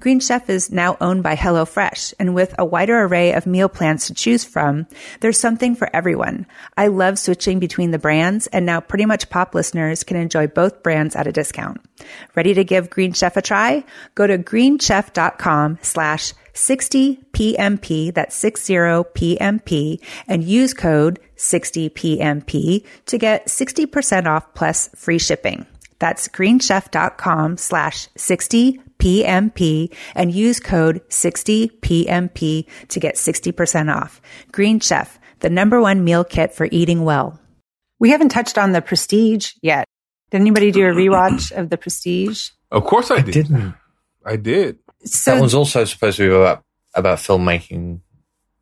Green 0.00 0.20
Chef 0.20 0.48
is 0.48 0.70
now 0.70 0.96
owned 1.00 1.22
by 1.22 1.36
HelloFresh, 1.36 2.14
and 2.18 2.34
with 2.34 2.54
a 2.58 2.64
wider 2.64 3.02
array 3.02 3.32
of 3.32 3.46
meal 3.46 3.68
plans 3.68 4.06
to 4.06 4.14
choose 4.14 4.44
from, 4.44 4.86
there's 5.20 5.38
something 5.38 5.74
for 5.74 5.88
everyone. 5.94 6.46
I 6.76 6.86
love 6.86 7.18
switching 7.18 7.58
between 7.58 7.90
the 7.90 7.98
brands, 7.98 8.46
and 8.48 8.66
now 8.66 8.80
pretty 8.80 9.06
much 9.06 9.30
pop 9.30 9.54
listeners 9.54 10.04
can 10.04 10.16
enjoy 10.16 10.46
both 10.46 10.82
brands 10.82 11.16
at 11.16 11.26
a 11.26 11.32
discount. 11.32 11.80
Ready 12.34 12.54
to 12.54 12.64
give 12.64 12.90
Green 12.90 13.12
Chef 13.12 13.36
a 13.36 13.42
try? 13.42 13.84
Go 14.14 14.26
to 14.26 14.38
greenchef.com 14.38 15.78
slash 15.82 16.34
60PMP, 16.54 18.12
that's 18.12 18.42
60PMP, 18.42 20.00
and 20.26 20.44
use 20.44 20.74
code 20.74 21.20
60PMP 21.36 22.84
to 23.06 23.18
get 23.18 23.46
60% 23.46 24.26
off 24.26 24.52
plus 24.54 24.90
free 24.94 25.18
shipping. 25.18 25.66
That's 25.98 26.28
greenchef.com 26.28 27.56
slash 27.56 28.08
60PMP 28.98 29.94
and 30.14 30.32
use 30.32 30.60
code 30.60 31.00
60PMP 31.08 32.66
to 32.88 33.00
get 33.00 33.14
60% 33.16 33.94
off. 33.94 34.20
Green 34.52 34.80
Chef, 34.80 35.18
the 35.40 35.50
number 35.50 35.80
one 35.80 36.04
meal 36.04 36.24
kit 36.24 36.54
for 36.54 36.68
eating 36.70 37.04
well. 37.04 37.38
We 37.98 38.10
haven't 38.10 38.30
touched 38.30 38.58
on 38.58 38.72
the 38.72 38.82
prestige 38.82 39.52
yet. 39.62 39.86
Did 40.30 40.40
anybody 40.40 40.70
do 40.70 40.86
a 40.86 40.90
rewatch 40.92 41.52
of 41.52 41.70
the 41.70 41.76
prestige? 41.78 42.50
Of 42.70 42.84
course 42.84 43.10
I, 43.10 43.16
I 43.16 43.20
did. 43.22 43.32
didn't. 43.34 43.74
I 44.24 44.36
did. 44.36 44.78
So 45.04 45.34
that 45.34 45.42
was 45.42 45.54
also 45.54 45.84
supposed 45.84 46.18
to 46.18 46.28
be 46.28 46.34
about 46.34 46.62
about 46.94 47.18
filmmaking, 47.18 48.00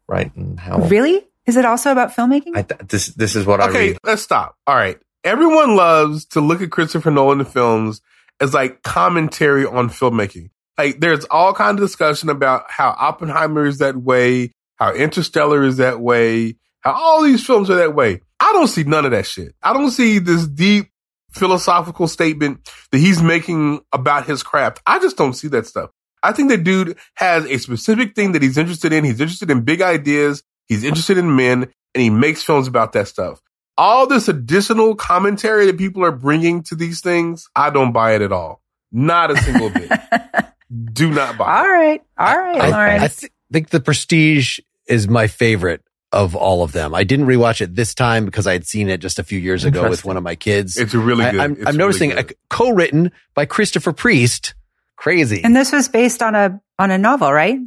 right? 0.06 0.34
And 0.36 0.60
how 0.60 0.78
really? 0.78 1.26
Is 1.46 1.56
it 1.56 1.64
also 1.64 1.90
about 1.92 2.14
filmmaking? 2.14 2.52
I, 2.56 2.62
this 2.84 3.08
this 3.08 3.34
is 3.34 3.46
what 3.46 3.60
I 3.60 3.68
Okay, 3.68 3.88
read. 3.88 3.98
let's 4.04 4.22
stop. 4.22 4.56
All 4.66 4.76
right. 4.76 4.98
Everyone 5.24 5.74
loves 5.74 6.24
to 6.26 6.40
look 6.40 6.62
at 6.62 6.70
Christopher 6.70 7.10
Nolan 7.10 7.44
films 7.44 8.00
as 8.40 8.54
like 8.54 8.82
commentary 8.82 9.66
on 9.66 9.88
filmmaking. 9.88 10.50
Like 10.78 11.00
there's 11.00 11.24
all 11.26 11.54
kinds 11.54 11.80
of 11.80 11.88
discussion 11.88 12.28
about 12.28 12.64
how 12.68 12.94
Oppenheimer 12.98 13.66
is 13.66 13.78
that 13.78 13.96
way, 13.96 14.52
how 14.76 14.92
Interstellar 14.92 15.64
is 15.64 15.78
that 15.78 16.00
way, 16.00 16.56
how 16.80 16.92
all 16.92 17.22
these 17.22 17.44
films 17.44 17.70
are 17.70 17.76
that 17.76 17.94
way. 17.94 18.20
I 18.40 18.52
don't 18.52 18.68
see 18.68 18.84
none 18.84 19.04
of 19.04 19.12
that 19.12 19.26
shit. 19.26 19.54
I 19.62 19.72
don't 19.72 19.90
see 19.90 20.18
this 20.18 20.46
deep 20.46 20.90
philosophical 21.30 22.08
statement 22.08 22.68
that 22.92 22.98
he's 22.98 23.22
making 23.22 23.80
about 23.92 24.26
his 24.26 24.42
craft. 24.42 24.80
I 24.86 24.98
just 24.98 25.16
don't 25.16 25.34
see 25.34 25.48
that 25.48 25.66
stuff. 25.66 25.90
I 26.22 26.32
think 26.32 26.50
the 26.50 26.56
dude 26.56 26.98
has 27.14 27.44
a 27.46 27.58
specific 27.58 28.14
thing 28.14 28.32
that 28.32 28.42
he's 28.42 28.58
interested 28.58 28.92
in. 28.92 29.04
He's 29.04 29.20
interested 29.20 29.50
in 29.50 29.62
big 29.62 29.80
ideas. 29.80 30.42
He's 30.66 30.84
interested 30.84 31.18
in 31.18 31.36
men 31.36 31.70
and 31.94 32.02
he 32.02 32.10
makes 32.10 32.42
films 32.42 32.66
about 32.66 32.92
that 32.92 33.08
stuff. 33.08 33.40
All 33.78 34.06
this 34.06 34.28
additional 34.28 34.94
commentary 34.94 35.66
that 35.66 35.76
people 35.78 36.04
are 36.04 36.12
bringing 36.12 36.62
to 36.64 36.74
these 36.74 37.00
things, 37.00 37.48
I 37.54 37.70
don't 37.70 37.92
buy 37.92 38.14
it 38.14 38.22
at 38.22 38.32
all. 38.32 38.62
Not 38.92 39.30
a 39.30 39.36
single 39.36 39.70
bit. 39.70 39.90
Do 40.92 41.10
not 41.10 41.36
buy 41.38 41.58
all 41.58 41.64
it. 41.64 41.68
right. 41.68 42.02
All 42.18 42.38
right, 42.38 42.60
I, 42.60 42.68
Lauren. 42.70 43.02
I 43.02 43.08
th- 43.08 43.30
think 43.52 43.68
the 43.70 43.80
Prestige 43.80 44.58
is 44.86 45.08
my 45.08 45.26
favorite 45.26 45.82
of 46.12 46.34
all 46.34 46.62
of 46.62 46.72
them. 46.72 46.94
I 46.94 47.04
didn't 47.04 47.26
rewatch 47.26 47.60
it 47.60 47.74
this 47.74 47.94
time 47.94 48.24
because 48.24 48.46
I 48.46 48.52
had 48.52 48.66
seen 48.66 48.88
it 48.88 48.98
just 48.98 49.18
a 49.18 49.24
few 49.24 49.38
years 49.38 49.64
ago 49.64 49.88
with 49.88 50.04
one 50.04 50.16
of 50.16 50.22
my 50.22 50.34
kids. 50.36 50.76
It's 50.76 50.94
really 50.94 51.24
good. 51.30 51.40
I, 51.40 51.44
am 51.44 51.50
I'm 51.52 51.54
really 51.58 51.76
noticing 51.78 52.10
good. 52.10 52.30
a, 52.30 52.34
co-written 52.48 53.12
by 53.34 53.44
Christopher 53.44 53.92
Priest. 53.92 54.54
Crazy. 54.96 55.42
and 55.44 55.54
this 55.54 55.72
was 55.72 55.88
based 55.88 56.22
on 56.22 56.34
a 56.34 56.58
on 56.78 56.90
a 56.90 56.96
novel, 56.96 57.30
right? 57.30 57.58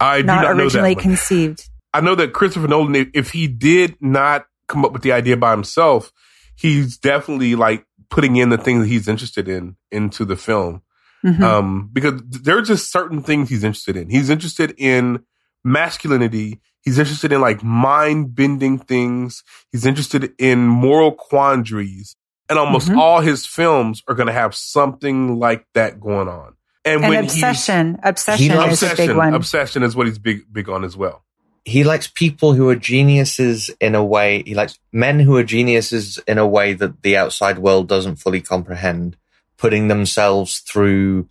I 0.00 0.22
do 0.22 0.26
Not, 0.26 0.42
not, 0.42 0.56
know 0.56 0.64
originally 0.64 0.94
that. 0.94 1.02
conceived. 1.02 1.68
I 1.92 2.00
know 2.00 2.16
that 2.16 2.32
Christopher 2.32 2.66
Nolan, 2.66 2.96
if- 2.96 3.08
if 3.14 3.30
he 3.30 3.46
did 3.46 3.96
not 4.00 4.46
come 4.68 4.84
up 4.84 4.92
with 4.92 5.02
the 5.02 5.12
idea 5.12 5.36
by 5.36 5.50
himself, 5.52 6.12
he's 6.56 6.96
definitely 6.98 7.54
like 7.54 7.84
putting 8.10 8.36
in 8.36 8.48
the 8.50 8.58
things 8.58 8.82
that 8.82 8.88
he's 8.88 9.08
interested 9.08 9.48
in 9.48 9.76
into 9.90 10.24
the 10.24 10.36
film. 10.36 10.82
Mhm. 11.24 11.40
Um, 11.42 11.90
because 11.92 12.20
there 12.28 12.58
are 12.58 12.62
just 12.62 12.92
certain 12.92 13.22
things 13.22 13.48
he's 13.48 13.64
interested 13.64 13.96
in. 13.96 14.10
He's 14.10 14.28
interested 14.30 14.74
in 14.76 15.20
masculinity. 15.64 16.60
He's 16.82 16.98
interested 16.98 17.32
in 17.32 17.40
like 17.40 17.62
mind 17.62 18.34
bending 18.34 18.78
things. 18.78 19.42
He's 19.72 19.86
interested 19.86 20.32
in 20.38 20.66
moral 20.66 21.12
quandaries. 21.12 22.16
And 22.50 22.58
almost 22.58 22.90
Mhm. 22.90 22.98
all 22.98 23.20
his 23.22 23.46
films 23.46 24.02
are 24.06 24.14
going 24.14 24.26
to 24.26 24.32
have 24.34 24.54
something 24.54 25.38
like 25.38 25.64
that 25.72 25.98
going 25.98 26.28
on. 26.28 26.52
And, 26.84 27.02
and 27.02 27.08
when 27.08 27.22
he's 27.24 27.32
obsession. 27.36 27.98
Obsession 28.02 28.44
He 28.44 28.50
is 28.50 28.56
loves 28.58 28.82
a 28.82 28.86
big 28.86 28.90
obsession, 28.92 29.16
one. 29.16 29.34
obsession 29.34 29.82
is 29.82 29.96
what 29.96 30.06
he's 30.06 30.18
big, 30.18 30.42
big 30.52 30.68
on 30.68 30.84
as 30.84 30.94
well. 30.94 31.24
He 31.64 31.82
likes 31.82 32.06
people 32.06 32.52
who 32.52 32.68
are 32.68 32.76
geniuses 32.76 33.70
in 33.80 33.94
a 33.94 34.04
way. 34.04 34.42
He 34.42 34.54
likes 34.54 34.78
men 34.92 35.20
who 35.20 35.36
are 35.36 35.42
geniuses 35.44 36.18
in 36.26 36.38
a 36.38 36.46
way 36.46 36.74
that 36.74 37.02
the 37.02 37.16
outside 37.16 37.58
world 37.58 37.88
doesn't 37.88 38.16
fully 38.16 38.40
comprehend, 38.40 39.16
putting 39.56 39.88
themselves 39.88 40.58
through 40.58 41.28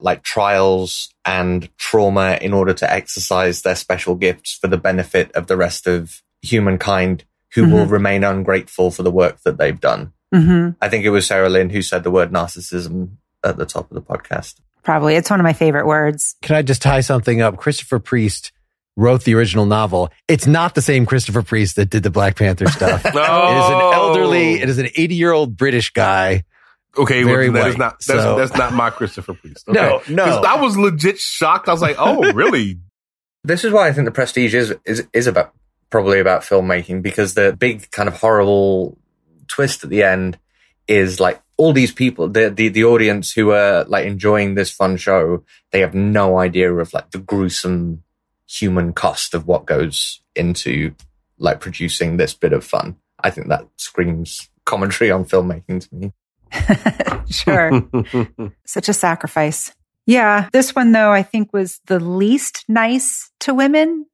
like 0.00 0.22
trials 0.22 1.14
and 1.24 1.68
trauma 1.76 2.38
in 2.40 2.52
order 2.52 2.72
to 2.72 2.90
exercise 2.90 3.62
their 3.62 3.76
special 3.76 4.14
gifts 4.14 4.54
for 4.54 4.66
the 4.66 4.78
benefit 4.78 5.30
of 5.32 5.46
the 5.46 5.56
rest 5.56 5.86
of 5.86 6.22
humankind 6.42 7.24
who 7.54 7.68
will 7.68 7.86
remain 7.86 8.24
ungrateful 8.24 8.90
for 8.90 9.02
the 9.02 9.10
work 9.10 9.40
that 9.42 9.58
they've 9.58 9.80
done. 9.80 10.12
hmm 10.32 10.70
I 10.80 10.88
think 10.88 11.04
it 11.04 11.10
was 11.10 11.28
Sarahlyn 11.28 11.70
who 11.70 11.82
said 11.82 12.02
the 12.02 12.10
word 12.10 12.32
narcissism 12.32 13.16
at 13.44 13.56
the 13.56 13.66
top 13.66 13.90
of 13.90 13.94
the 13.94 14.02
podcast. 14.02 14.54
Probably. 14.82 15.16
It's 15.16 15.28
one 15.28 15.40
of 15.40 15.44
my 15.44 15.52
favorite 15.52 15.86
words. 15.86 16.36
Can 16.42 16.56
I 16.56 16.62
just 16.62 16.80
tie 16.80 17.00
something 17.00 17.42
up? 17.42 17.56
Christopher 17.58 17.98
Priest 17.98 18.52
wrote 19.00 19.24
the 19.24 19.34
original 19.34 19.66
novel. 19.66 20.10
It's 20.28 20.46
not 20.46 20.74
the 20.74 20.82
same 20.82 21.06
Christopher 21.06 21.42
Priest 21.42 21.76
that 21.76 21.90
did 21.90 22.02
the 22.02 22.10
Black 22.10 22.36
Panther 22.36 22.66
stuff. 22.70 23.02
no. 23.04 23.10
It 23.10 23.58
is 23.58 23.70
an 23.70 23.80
elderly, 23.94 24.54
it 24.60 24.68
is 24.68 24.78
an 24.78 24.88
80 24.94 25.14
year 25.14 25.32
old 25.32 25.56
British 25.56 25.90
guy. 25.92 26.44
Okay, 26.98 27.22
Very 27.22 27.50
well, 27.50 27.62
that 27.62 27.68
is 27.68 27.74
white, 27.74 27.78
not 27.78 27.92
that's, 28.06 28.06
so- 28.22 28.36
that's 28.36 28.54
not 28.54 28.72
my 28.72 28.90
Christopher 28.90 29.34
Priest. 29.34 29.68
Okay? 29.68 29.80
No, 29.80 30.02
no. 30.08 30.24
'Cause 30.24 30.44
I 30.44 30.60
was 30.60 30.76
legit 30.76 31.18
shocked. 31.18 31.68
I 31.68 31.72
was 31.72 31.80
like, 31.82 31.96
oh, 31.98 32.32
really? 32.34 32.78
This 33.44 33.64
is 33.64 33.72
why 33.72 33.88
I 33.88 33.92
think 33.92 34.04
the 34.06 34.10
Prestige 34.12 34.54
is 34.54 34.74
is 34.84 35.06
is 35.12 35.26
about 35.26 35.52
probably 35.88 36.20
about 36.20 36.42
filmmaking 36.42 37.00
because 37.02 37.34
the 37.34 37.56
big 37.58 37.90
kind 37.90 38.08
of 38.08 38.20
horrible 38.20 38.98
twist 39.48 39.82
at 39.84 39.90
the 39.90 40.02
end 40.02 40.38
is 40.88 41.20
like 41.20 41.40
all 41.56 41.72
these 41.72 41.92
people, 41.92 42.28
the 42.28 42.50
the 42.50 42.68
the 42.68 42.84
audience 42.84 43.32
who 43.32 43.52
are 43.52 43.84
like 43.84 44.04
enjoying 44.04 44.56
this 44.56 44.70
fun 44.70 44.96
show, 44.96 45.44
they 45.72 45.80
have 45.80 45.94
no 45.94 46.38
idea 46.38 46.72
of 46.74 46.92
like 46.92 47.10
the 47.12 47.18
gruesome 47.18 48.02
human 48.50 48.92
cost 48.92 49.34
of 49.34 49.46
what 49.46 49.64
goes 49.66 50.20
into 50.34 50.94
like 51.38 51.60
producing 51.60 52.16
this 52.16 52.34
bit 52.34 52.52
of 52.52 52.64
fun. 52.64 52.96
I 53.22 53.30
think 53.30 53.48
that 53.48 53.66
screams 53.76 54.48
commentary 54.66 55.10
on 55.10 55.24
filmmaking 55.24 55.88
to 55.88 55.94
me. 55.94 56.12
sure. 57.30 58.50
Such 58.66 58.88
a 58.88 58.92
sacrifice. 58.92 59.72
Yeah. 60.06 60.48
This 60.52 60.74
one, 60.74 60.92
though, 60.92 61.12
I 61.12 61.22
think 61.22 61.52
was 61.52 61.80
the 61.86 62.00
least 62.00 62.64
nice 62.68 63.30
to 63.40 63.54
women. 63.54 64.06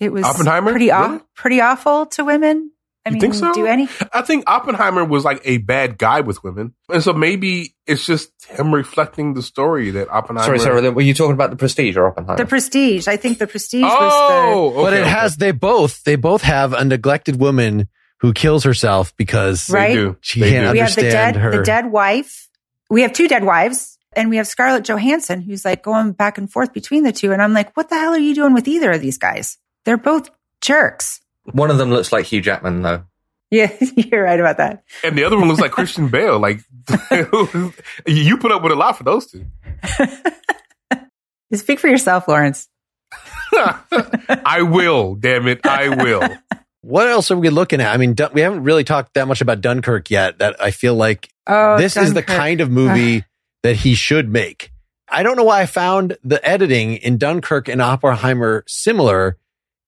It 0.00 0.12
was 0.12 0.24
Oppenheimer? 0.24 0.70
pretty, 0.72 0.90
aw- 0.90 1.06
Really? 1.06 1.20
pretty 1.36 1.60
awful 1.60 2.06
to 2.06 2.24
women. 2.24 2.72
I 3.06 3.08
You 3.08 3.12
mean, 3.14 3.20
think 3.20 3.34
so? 3.34 3.52
do 3.54 3.64
any? 3.66 3.88
I 4.12 4.20
think 4.22 4.44
Oppenheimer 4.46 5.04
was 5.04 5.24
like 5.24 5.40
a 5.44 5.56
bad 5.58 5.96
guy 5.96 6.20
with 6.20 6.44
women, 6.44 6.74
and 6.92 7.02
so 7.02 7.12
maybe 7.14 7.74
it's 7.86 8.04
just 8.04 8.30
him 8.46 8.74
reflecting 8.74 9.32
the 9.34 9.42
story 9.42 9.90
that 9.92 10.08
Oppenheimer. 10.10 10.58
Sorry, 10.58 10.58
Sarahlyn, 10.82 10.94
were 10.94 11.00
you 11.02 11.14
talking 11.14 11.32
about 11.32 11.48
the 11.50 11.56
Prestige 11.56 11.96
or 11.96 12.06
Oppenheimer? 12.06 12.36
The 12.36 12.44
Prestige. 12.46 13.08
I 13.08 13.16
think 13.16 13.38
the 13.38 13.46
Prestige 13.46 13.82
was 13.84 14.12
Oh, 14.12 14.66
okay, 14.72 14.82
but 14.82 14.92
it 14.92 15.00
okay. 15.00 15.08
has, 15.10 15.36
they 15.36 15.50
both, 15.52 16.04
they 16.04 16.16
both 16.16 16.42
have 16.42 16.72
a 16.74 16.84
neglected 16.84 17.40
woman 17.40 17.88
who 18.20 18.34
kills 18.34 18.64
herself 18.64 19.16
because 19.16 19.70
Right. 19.70 19.88
They 19.88 19.94
do. 19.94 20.16
she 20.20 20.40
They 20.40 20.50
can't 20.50 20.64
do. 20.64 20.66
the. 20.68 20.72
We 20.72 20.78
have 20.80 20.94
the 20.94 21.00
dead, 21.02 21.36
her. 21.36 21.50
the 21.52 21.62
dead 21.62 21.90
wife. 21.90 22.48
We 22.90 23.00
have 23.02 23.14
two 23.14 23.28
dead 23.28 23.44
wives, 23.44 23.96
and 24.14 24.28
we 24.28 24.36
have 24.36 24.46
Scarlett 24.46 24.84
Johansson, 24.84 25.40
who's 25.40 25.64
like 25.64 25.82
going 25.82 26.12
back 26.12 26.36
and 26.36 26.52
forth 26.52 26.74
between 26.74 27.02
the 27.04 27.12
two. 27.12 27.32
And 27.32 27.40
I'm 27.40 27.54
like, 27.54 27.74
what 27.78 27.88
the 27.88 27.94
hell 27.98 28.12
are 28.12 28.18
you 28.18 28.34
doing 28.34 28.52
with 28.52 28.68
either 28.68 28.90
of 28.92 29.00
these 29.00 29.16
guys? 29.16 29.56
They're 29.86 29.96
both 29.96 30.28
jerks. 30.60 31.22
One 31.44 31.70
of 31.70 31.78
them 31.78 31.90
looks 31.90 32.12
like 32.12 32.26
Hugh 32.26 32.40
Jackman, 32.40 32.82
though. 32.82 33.04
Yeah, 33.50 33.72
you're 33.96 34.22
right 34.22 34.38
about 34.38 34.58
that. 34.58 34.84
and 35.02 35.18
the 35.18 35.24
other 35.24 35.36
one 35.38 35.48
looks 35.48 35.60
like 35.60 35.72
Christian 35.72 36.08
Bale. 36.10 36.38
Like 36.38 36.60
you 38.06 38.36
put 38.38 38.52
up 38.52 38.62
with 38.62 38.72
a 38.72 38.76
lot 38.76 38.96
for 38.96 39.04
those 39.04 39.26
two. 39.26 39.44
Speak 41.52 41.80
for 41.80 41.88
yourself, 41.88 42.28
Lawrence. 42.28 42.68
I 43.52 44.62
will. 44.62 45.16
Damn 45.16 45.48
it, 45.48 45.66
I 45.66 45.88
will. 45.88 46.22
What 46.82 47.08
else 47.08 47.30
are 47.30 47.36
we 47.36 47.50
looking 47.50 47.80
at? 47.80 47.92
I 47.92 47.96
mean, 47.96 48.14
we 48.32 48.40
haven't 48.40 48.62
really 48.62 48.84
talked 48.84 49.14
that 49.14 49.26
much 49.26 49.40
about 49.40 49.60
Dunkirk 49.60 50.10
yet. 50.10 50.38
That 50.38 50.62
I 50.62 50.70
feel 50.70 50.94
like 50.94 51.28
Oh, 51.46 51.76
this 51.76 51.96
is 51.96 52.14
the 52.14 52.22
kind 52.22 52.60
of 52.60 52.70
movie 52.70 53.24
that 53.64 53.74
he 53.76 53.94
should 53.94 54.28
make. 54.28 54.70
I 55.08 55.24
don't 55.24 55.36
know 55.36 55.42
why 55.44 55.60
I 55.62 55.66
found 55.66 56.16
the 56.22 56.42
editing 56.48 56.94
in 56.96 57.18
Dunkirk 57.18 57.66
and 57.68 57.82
Oppenheimer 57.82 58.62
similar, 58.68 59.36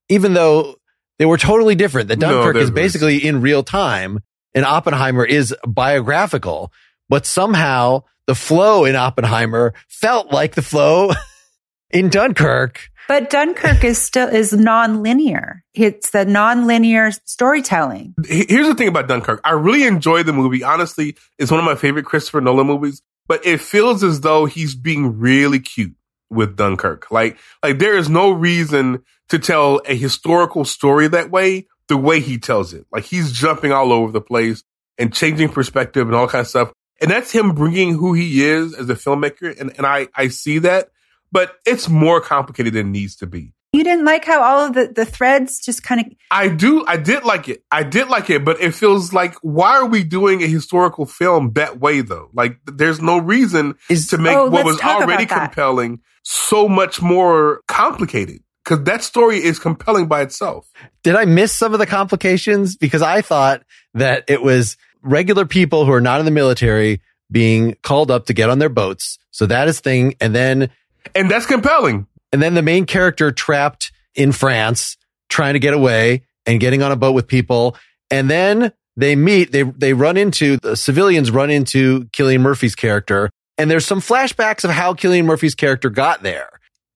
even 0.08 0.34
though 0.34 0.74
they 1.18 1.26
were 1.26 1.38
totally 1.38 1.74
different. 1.74 2.08
The 2.08 2.16
Dunkirk 2.16 2.54
they're 2.54 2.62
is 2.62 2.70
basically 2.70 3.24
in 3.24 3.40
real 3.40 3.62
time 3.62 4.20
and 4.54 4.64
Oppenheimer 4.64 5.24
is 5.24 5.54
biographical, 5.66 6.72
but 7.08 7.26
somehow 7.26 8.04
the 8.26 8.34
flow 8.34 8.84
in 8.84 8.96
Oppenheimer 8.96 9.74
felt 9.88 10.32
like 10.32 10.54
the 10.54 10.62
flow 10.62 11.12
in 11.90 12.08
Dunkirk. 12.08 12.88
But 13.08 13.30
Dunkirk 13.30 13.82
is 13.84 13.98
still 13.98 14.28
is 14.28 14.52
non-linear. 14.52 15.64
It's 15.74 16.10
the 16.10 16.24
non-linear 16.24 17.10
storytelling. 17.24 18.14
Here's 18.24 18.68
the 18.68 18.74
thing 18.74 18.88
about 18.88 19.08
Dunkirk. 19.08 19.40
I 19.44 19.52
really 19.52 19.84
enjoy 19.84 20.22
the 20.22 20.32
movie. 20.32 20.62
Honestly, 20.62 21.16
it's 21.38 21.50
one 21.50 21.58
of 21.58 21.66
my 21.66 21.74
favorite 21.74 22.04
Christopher 22.04 22.40
Nolan 22.40 22.66
movies. 22.66 23.02
But 23.26 23.44
it 23.46 23.60
feels 23.60 24.02
as 24.02 24.20
though 24.20 24.46
he's 24.46 24.74
being 24.74 25.18
really 25.18 25.60
cute 25.60 25.94
with 26.30 26.56
Dunkirk. 26.56 27.10
Like, 27.10 27.38
like 27.62 27.78
there 27.78 27.96
is 27.96 28.08
no 28.08 28.30
reason 28.30 29.04
to 29.32 29.38
tell 29.38 29.80
a 29.86 29.96
historical 29.96 30.64
story 30.64 31.08
that 31.08 31.30
way. 31.30 31.66
The 31.88 31.96
way 31.96 32.20
he 32.20 32.38
tells 32.38 32.72
it, 32.72 32.86
like 32.92 33.04
he's 33.04 33.32
jumping 33.32 33.72
all 33.72 33.92
over 33.92 34.12
the 34.12 34.20
place 34.20 34.62
and 34.98 35.12
changing 35.12 35.48
perspective 35.48 36.06
and 36.06 36.14
all 36.14 36.28
kind 36.28 36.40
of 36.40 36.46
stuff. 36.46 36.72
And 37.00 37.10
that's 37.10 37.32
him 37.32 37.54
bringing 37.54 37.94
who 37.94 38.14
he 38.14 38.42
is 38.44 38.72
as 38.72 38.88
a 38.88 38.94
filmmaker. 38.94 39.58
And, 39.60 39.72
and 39.76 39.84
I, 39.84 40.08
I 40.14 40.28
see 40.28 40.58
that, 40.60 40.90
but 41.32 41.56
it's 41.66 41.88
more 41.88 42.20
complicated 42.20 42.74
than 42.74 42.86
it 42.86 42.90
needs 42.90 43.16
to 43.16 43.26
be. 43.26 43.52
You 43.72 43.84
didn't 43.84 44.04
like 44.04 44.24
how 44.24 44.42
all 44.42 44.66
of 44.66 44.74
the, 44.74 44.92
the 44.94 45.04
threads 45.04 45.64
just 45.64 45.82
kind 45.82 46.00
of. 46.02 46.06
I 46.30 46.48
do. 46.48 46.84
I 46.86 46.98
did 46.98 47.24
like 47.24 47.48
it. 47.48 47.64
I 47.72 47.82
did 47.82 48.08
like 48.08 48.28
it, 48.30 48.44
but 48.44 48.60
it 48.60 48.74
feels 48.74 49.12
like 49.12 49.34
why 49.42 49.72
are 49.76 49.86
we 49.86 50.04
doing 50.04 50.42
a 50.42 50.46
historical 50.46 51.06
film 51.06 51.52
that 51.54 51.80
way 51.80 52.02
though? 52.02 52.30
Like 52.32 52.58
there's 52.66 53.00
no 53.00 53.18
reason 53.18 53.74
Is- 53.90 54.08
to 54.08 54.18
make 54.18 54.36
Oh, 54.36 54.48
what 54.48 54.64
was 54.64 54.80
already 54.80 55.26
compelling 55.26 56.00
so 56.22 56.68
much 56.68 57.02
more 57.02 57.62
complicated. 57.66 58.42
Because 58.64 58.84
that 58.84 59.02
story 59.02 59.38
is 59.38 59.58
compelling 59.58 60.06
by 60.06 60.22
itself. 60.22 60.70
Did 61.02 61.16
I 61.16 61.24
miss 61.24 61.52
some 61.52 61.72
of 61.72 61.78
the 61.80 61.86
complications? 61.86 62.76
Because 62.76 63.02
I 63.02 63.20
thought 63.22 63.62
that 63.94 64.24
it 64.28 64.42
was 64.42 64.76
regular 65.02 65.44
people 65.46 65.84
who 65.84 65.92
are 65.92 66.00
not 66.00 66.20
in 66.20 66.24
the 66.26 66.30
military 66.30 67.00
being 67.30 67.76
called 67.82 68.10
up 68.10 68.26
to 68.26 68.34
get 68.34 68.50
on 68.50 68.58
their 68.58 68.68
boats. 68.68 69.18
So 69.30 69.46
that 69.46 69.66
is 69.68 69.80
thing. 69.80 70.14
And 70.20 70.34
then, 70.34 70.70
And 71.14 71.30
that's 71.30 71.46
compelling. 71.46 72.06
and 72.32 72.40
then 72.42 72.54
the 72.54 72.62
main 72.62 72.86
character 72.86 73.32
trapped 73.32 73.90
in 74.14 74.30
France 74.32 74.96
trying 75.28 75.54
to 75.54 75.58
get 75.58 75.74
away 75.74 76.22
and 76.46 76.60
getting 76.60 76.82
on 76.82 76.92
a 76.92 76.96
boat 76.96 77.12
with 77.12 77.26
people. 77.26 77.76
And 78.10 78.30
then 78.30 78.72
they 78.96 79.16
meet, 79.16 79.50
they, 79.52 79.62
they 79.62 79.94
run 79.94 80.16
into 80.16 80.58
the 80.58 80.76
civilians 80.76 81.30
run 81.30 81.50
into 81.50 82.04
Cillian 82.12 82.40
Murphy's 82.42 82.74
character. 82.74 83.30
And 83.58 83.70
there's 83.70 83.86
some 83.86 84.00
flashbacks 84.00 84.64
of 84.64 84.70
how 84.70 84.94
Cillian 84.94 85.24
Murphy's 85.24 85.54
character 85.54 85.88
got 85.90 86.22
there. 86.22 86.48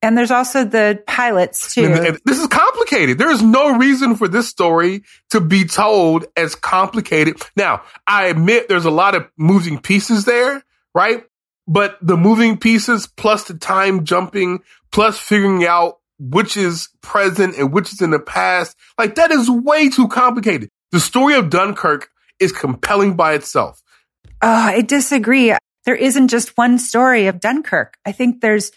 And 0.06 0.16
there's 0.16 0.30
also 0.30 0.64
the 0.64 1.02
pilots 1.08 1.74
too. 1.74 1.86
And- 1.86 2.20
this 2.24 2.38
is 2.38 2.46
complicated. 2.46 3.18
There 3.18 3.30
is 3.30 3.42
no 3.42 3.76
reason 3.76 4.14
for 4.14 4.28
this 4.28 4.48
story 4.48 5.02
to 5.30 5.40
be 5.40 5.64
told 5.64 6.26
as 6.36 6.54
complicated. 6.54 7.42
Now, 7.56 7.82
I 8.06 8.26
admit 8.26 8.68
there's 8.68 8.84
a 8.84 8.90
lot 8.90 9.16
of 9.16 9.26
moving 9.36 9.80
pieces 9.80 10.24
there, 10.24 10.62
right? 10.94 11.24
But 11.66 11.98
the 12.00 12.16
moving 12.16 12.56
pieces 12.56 13.08
plus 13.08 13.48
the 13.48 13.54
time 13.54 14.04
jumping 14.04 14.60
plus 14.92 15.18
figuring 15.18 15.66
out 15.66 15.98
which 16.20 16.56
is 16.56 16.88
present 17.02 17.56
and 17.58 17.72
which 17.72 17.92
is 17.92 18.00
in 18.00 18.12
the 18.12 18.20
past, 18.20 18.76
like 18.96 19.16
that 19.16 19.32
is 19.32 19.50
way 19.50 19.88
too 19.88 20.06
complicated. 20.06 20.70
The 20.92 21.00
story 21.00 21.34
of 21.34 21.50
Dunkirk 21.50 22.10
is 22.38 22.52
compelling 22.52 23.16
by 23.16 23.34
itself. 23.34 23.82
Oh, 24.40 24.48
I 24.48 24.82
disagree. 24.82 25.52
There 25.84 25.96
isn't 25.96 26.28
just 26.28 26.56
one 26.56 26.78
story 26.78 27.26
of 27.26 27.40
Dunkirk. 27.40 27.96
I 28.06 28.12
think 28.12 28.40
there's 28.40 28.70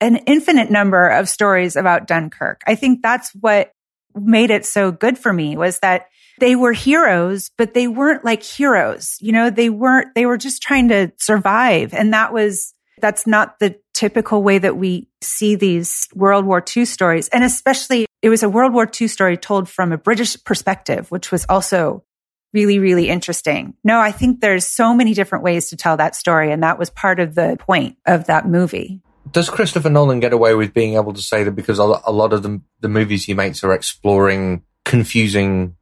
an 0.00 0.16
infinite 0.26 0.70
number 0.70 1.08
of 1.08 1.28
stories 1.28 1.76
about 1.76 2.06
Dunkirk. 2.06 2.62
I 2.66 2.74
think 2.74 3.02
that's 3.02 3.34
what 3.34 3.72
made 4.14 4.50
it 4.50 4.64
so 4.64 4.90
good 4.90 5.18
for 5.18 5.32
me 5.32 5.56
was 5.56 5.78
that 5.80 6.08
they 6.38 6.56
were 6.56 6.72
heroes, 6.72 7.50
but 7.56 7.74
they 7.74 7.86
weren't 7.86 8.24
like 8.24 8.42
heroes. 8.42 9.16
You 9.20 9.32
know, 9.32 9.50
they 9.50 9.68
weren't, 9.68 10.14
they 10.14 10.26
were 10.26 10.38
just 10.38 10.62
trying 10.62 10.88
to 10.88 11.12
survive. 11.18 11.92
And 11.92 12.12
that 12.14 12.32
was, 12.32 12.74
that's 13.00 13.26
not 13.26 13.58
the 13.58 13.78
typical 13.92 14.42
way 14.42 14.58
that 14.58 14.76
we 14.76 15.08
see 15.20 15.54
these 15.54 16.08
World 16.14 16.46
War 16.46 16.64
II 16.76 16.86
stories. 16.86 17.28
And 17.28 17.44
especially 17.44 18.06
it 18.22 18.30
was 18.30 18.42
a 18.42 18.48
World 18.48 18.72
War 18.72 18.90
II 19.00 19.08
story 19.08 19.36
told 19.36 19.68
from 19.68 19.92
a 19.92 19.98
British 19.98 20.42
perspective, 20.42 21.10
which 21.10 21.30
was 21.30 21.44
also 21.48 22.04
really, 22.52 22.78
really 22.78 23.08
interesting. 23.08 23.74
No, 23.84 24.00
I 24.00 24.10
think 24.10 24.40
there's 24.40 24.66
so 24.66 24.94
many 24.94 25.14
different 25.14 25.44
ways 25.44 25.70
to 25.70 25.76
tell 25.76 25.96
that 25.98 26.16
story. 26.16 26.50
And 26.50 26.62
that 26.62 26.78
was 26.78 26.90
part 26.90 27.20
of 27.20 27.34
the 27.34 27.56
point 27.60 27.96
of 28.06 28.26
that 28.26 28.48
movie. 28.48 29.02
Does 29.32 29.48
Christopher 29.48 29.90
Nolan 29.90 30.20
get 30.20 30.32
away 30.32 30.54
with 30.54 30.74
being 30.74 30.94
able 30.94 31.12
to 31.12 31.22
say 31.22 31.44
that 31.44 31.52
because 31.52 31.78
a 31.78 31.84
lot 31.84 32.32
of 32.32 32.42
the, 32.42 32.60
the 32.80 32.88
movies 32.88 33.24
he 33.24 33.34
makes 33.34 33.62
are 33.62 33.72
exploring 33.72 34.64
confusing 34.84 35.76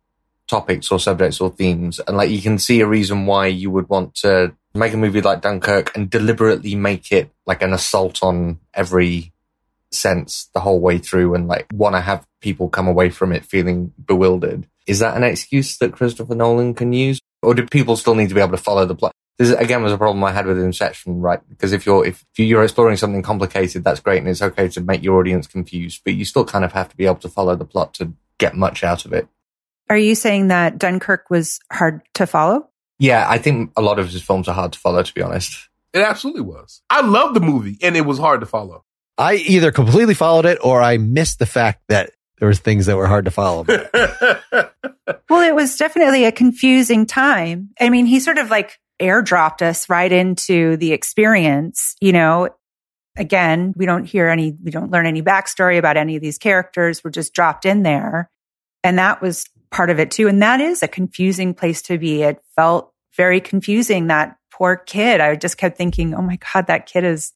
topics 0.46 0.90
or 0.90 0.98
subjects 0.98 1.40
or 1.40 1.50
themes, 1.50 2.00
and 2.00 2.16
like 2.16 2.30
you 2.30 2.42
can 2.42 2.58
see 2.58 2.80
a 2.80 2.86
reason 2.86 3.26
why 3.26 3.46
you 3.46 3.70
would 3.70 3.88
want 3.88 4.14
to 4.16 4.54
make 4.74 4.92
a 4.92 4.98
movie 4.98 5.20
like 5.20 5.40
Dunkirk 5.40 5.96
and 5.96 6.10
deliberately 6.10 6.74
make 6.74 7.10
it 7.12 7.30
like 7.46 7.62
an 7.62 7.72
assault 7.72 8.22
on 8.22 8.58
every 8.74 9.32
sense 9.90 10.50
the 10.52 10.60
whole 10.60 10.80
way 10.80 10.98
through, 10.98 11.34
and 11.34 11.48
like 11.48 11.66
want 11.72 11.94
to 11.94 12.00
have 12.00 12.26
people 12.40 12.68
come 12.68 12.88
away 12.88 13.08
from 13.08 13.32
it 13.32 13.44
feeling 13.44 13.92
bewildered. 14.04 14.66
Is 14.86 14.98
that 14.98 15.16
an 15.16 15.22
excuse 15.22 15.78
that 15.78 15.92
Christopher 15.92 16.34
Nolan 16.34 16.74
can 16.74 16.92
use, 16.92 17.20
or 17.42 17.54
do 17.54 17.66
people 17.66 17.96
still 17.96 18.14
need 18.14 18.28
to 18.28 18.34
be 18.34 18.40
able 18.40 18.56
to 18.56 18.62
follow 18.62 18.84
the 18.84 18.94
plot? 18.94 19.12
This 19.38 19.50
again 19.50 19.82
was 19.82 19.92
a 19.92 19.98
problem 19.98 20.22
I 20.24 20.32
had 20.32 20.46
with 20.46 20.58
Inception, 20.58 21.20
right? 21.20 21.40
Because 21.48 21.72
if 21.72 21.86
you're 21.86 22.04
if 22.04 22.24
you're 22.36 22.64
exploring 22.64 22.96
something 22.96 23.22
complicated, 23.22 23.84
that's 23.84 24.00
great, 24.00 24.18
and 24.18 24.28
it's 24.28 24.42
okay 24.42 24.68
to 24.68 24.80
make 24.80 25.02
your 25.02 25.20
audience 25.20 25.46
confused, 25.46 26.02
but 26.04 26.14
you 26.14 26.24
still 26.24 26.44
kind 26.44 26.64
of 26.64 26.72
have 26.72 26.88
to 26.88 26.96
be 26.96 27.06
able 27.06 27.16
to 27.16 27.28
follow 27.28 27.54
the 27.54 27.64
plot 27.64 27.94
to 27.94 28.12
get 28.38 28.56
much 28.56 28.82
out 28.82 29.04
of 29.04 29.12
it. 29.12 29.28
Are 29.88 29.96
you 29.96 30.14
saying 30.14 30.48
that 30.48 30.78
Dunkirk 30.78 31.30
was 31.30 31.60
hard 31.72 32.02
to 32.14 32.26
follow? 32.26 32.68
Yeah, 32.98 33.26
I 33.28 33.38
think 33.38 33.72
a 33.76 33.82
lot 33.82 33.98
of 33.98 34.10
his 34.10 34.22
films 34.22 34.48
are 34.48 34.54
hard 34.54 34.72
to 34.72 34.78
follow, 34.78 35.02
to 35.02 35.14
be 35.14 35.22
honest. 35.22 35.68
It 35.94 36.00
absolutely 36.00 36.42
was. 36.42 36.82
I 36.90 37.00
love 37.00 37.32
the 37.32 37.40
movie 37.40 37.78
and 37.80 37.96
it 37.96 38.02
was 38.02 38.18
hard 38.18 38.40
to 38.40 38.46
follow. 38.46 38.84
I 39.16 39.36
either 39.36 39.72
completely 39.72 40.14
followed 40.14 40.44
it 40.46 40.58
or 40.62 40.82
I 40.82 40.98
missed 40.98 41.38
the 41.38 41.46
fact 41.46 41.82
that 41.88 42.10
there 42.38 42.48
was 42.48 42.58
things 42.58 42.86
that 42.86 42.96
were 42.96 43.06
hard 43.06 43.24
to 43.24 43.30
follow. 43.30 43.64
Well, 45.30 45.42
it 45.42 45.54
was 45.54 45.76
definitely 45.76 46.24
a 46.24 46.32
confusing 46.32 47.04
time. 47.04 47.70
I 47.80 47.90
mean, 47.90 48.06
he 48.06 48.20
sort 48.20 48.38
of 48.38 48.50
like 48.50 48.78
airdropped 49.00 49.62
us 49.62 49.88
right 49.88 50.10
into 50.10 50.76
the 50.76 50.92
experience, 50.92 51.94
you 52.00 52.12
know. 52.12 52.48
Again, 53.16 53.74
we 53.76 53.84
don't 53.84 54.04
hear 54.04 54.28
any, 54.28 54.56
we 54.62 54.70
don't 54.70 54.92
learn 54.92 55.04
any 55.04 55.22
backstory 55.22 55.76
about 55.76 55.96
any 55.96 56.14
of 56.14 56.22
these 56.22 56.38
characters. 56.38 57.02
We're 57.02 57.10
just 57.10 57.34
dropped 57.34 57.66
in 57.66 57.82
there. 57.82 58.30
And 58.84 58.98
that 58.98 59.20
was 59.20 59.44
part 59.72 59.90
of 59.90 59.98
it 59.98 60.12
too. 60.12 60.28
And 60.28 60.40
that 60.42 60.60
is 60.60 60.82
a 60.82 60.88
confusing 60.88 61.52
place 61.52 61.82
to 61.82 61.98
be. 61.98 62.22
It 62.22 62.40
felt 62.54 62.92
very 63.16 63.40
confusing. 63.40 64.06
That 64.06 64.36
poor 64.52 64.76
kid. 64.76 65.20
I 65.20 65.34
just 65.36 65.56
kept 65.56 65.76
thinking, 65.76 66.14
oh 66.14 66.22
my 66.22 66.38
God, 66.52 66.66
that 66.66 66.86
kid 66.86 67.04
is 67.04 67.32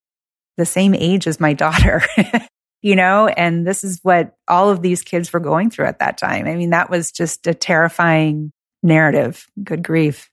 the 0.57 0.67
same 0.67 0.95
age 0.95 1.27
as 1.27 1.41
my 1.41 1.53
daughter, 1.53 2.03
you 2.83 2.97
know? 2.97 3.29
And 3.29 3.67
this 3.67 3.85
is 3.85 4.01
what 4.03 4.37
all 4.49 4.71
of 4.71 4.83
these 4.83 5.03
kids 5.03 5.33
were 5.33 5.41
going 5.41 5.71
through 5.71 5.87
at 5.87 6.01
that 6.01 6.19
time. 6.19 6.47
I 6.47 6.55
mean, 6.55 6.71
that 6.71 6.91
was 6.91 7.13
just 7.13 7.47
a 7.47 7.55
terrifying 7.55 8.53
narrative. 8.83 9.47
Good 9.63 9.83
grief. 9.83 10.31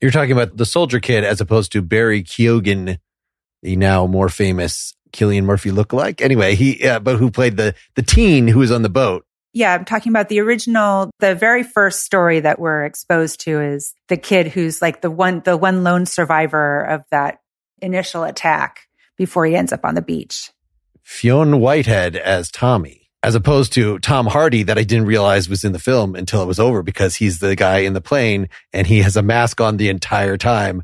You're 0.00 0.10
talking 0.12 0.32
about 0.32 0.56
the 0.56 0.66
soldier 0.66 1.00
kid 1.00 1.24
as 1.24 1.40
opposed 1.40 1.72
to 1.72 1.82
Barry 1.82 2.22
Keoghan, 2.22 2.98
the 3.62 3.76
now 3.76 4.06
more 4.06 4.28
famous 4.28 4.94
Cillian 5.12 5.44
Murphy 5.44 5.70
lookalike. 5.70 6.20
Anyway, 6.20 6.54
he, 6.54 6.86
uh, 6.86 7.00
but 7.00 7.16
who 7.16 7.30
played 7.30 7.56
the, 7.56 7.74
the 7.96 8.02
teen 8.02 8.46
who 8.46 8.60
was 8.60 8.70
on 8.70 8.82
the 8.82 8.88
boat. 8.88 9.24
Yeah, 9.52 9.74
I'm 9.74 9.84
talking 9.84 10.12
about 10.12 10.28
the 10.28 10.40
original, 10.40 11.10
the 11.18 11.34
very 11.34 11.64
first 11.64 12.04
story 12.04 12.40
that 12.40 12.60
we're 12.60 12.84
exposed 12.84 13.40
to 13.40 13.60
is 13.60 13.94
the 14.08 14.16
kid 14.16 14.46
who's 14.48 14.80
like 14.80 15.00
the 15.00 15.10
one, 15.10 15.40
the 15.44 15.56
one 15.56 15.82
lone 15.82 16.06
survivor 16.06 16.82
of 16.82 17.02
that 17.10 17.38
initial 17.80 18.22
attack 18.22 18.86
before 19.16 19.46
he 19.46 19.56
ends 19.56 19.72
up 19.72 19.84
on 19.84 19.94
the 19.94 20.02
beach. 20.02 20.52
Fionn 21.02 21.58
Whitehead 21.58 22.14
as 22.14 22.50
Tommy, 22.50 23.07
as 23.22 23.34
opposed 23.34 23.72
to 23.74 23.98
Tom 23.98 24.26
Hardy 24.26 24.62
that 24.64 24.78
I 24.78 24.84
didn't 24.84 25.06
realize 25.06 25.48
was 25.48 25.64
in 25.64 25.72
the 25.72 25.78
film 25.78 26.14
until 26.14 26.42
it 26.42 26.46
was 26.46 26.60
over 26.60 26.82
because 26.82 27.16
he's 27.16 27.40
the 27.40 27.56
guy 27.56 27.78
in 27.78 27.92
the 27.92 28.00
plane 28.00 28.48
and 28.72 28.86
he 28.86 29.02
has 29.02 29.16
a 29.16 29.22
mask 29.22 29.60
on 29.60 29.76
the 29.76 29.88
entire 29.88 30.36
time. 30.36 30.82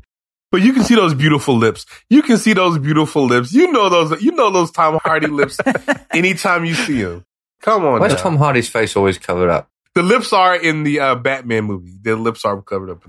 But 0.51 0.61
you 0.61 0.73
can 0.73 0.83
see 0.83 0.95
those 0.95 1.13
beautiful 1.13 1.55
lips. 1.55 1.85
You 2.09 2.21
can 2.21 2.37
see 2.37 2.53
those 2.53 2.77
beautiful 2.77 3.25
lips. 3.25 3.53
You 3.53 3.71
know 3.71 3.89
those. 3.89 4.21
You 4.21 4.31
know 4.31 4.51
those 4.51 4.71
Tom 4.71 4.99
Hardy 5.03 5.27
lips. 5.27 5.59
anytime 6.11 6.65
you 6.65 6.75
see 6.75 6.97
him, 6.97 7.25
come 7.61 7.83
on. 7.85 7.99
Why's 7.99 8.13
now. 8.13 8.17
Tom 8.17 8.37
Hardy's 8.37 8.69
face 8.69 8.95
always 8.95 9.17
covered 9.17 9.49
up? 9.49 9.69
The 9.95 10.03
lips 10.03 10.33
are 10.33 10.55
in 10.55 10.83
the 10.83 10.99
uh, 10.99 11.15
Batman 11.15 11.65
movie. 11.65 11.91
The 12.01 12.15
lips 12.15 12.45
are 12.45 12.61
covered 12.61 12.89
up. 12.89 13.03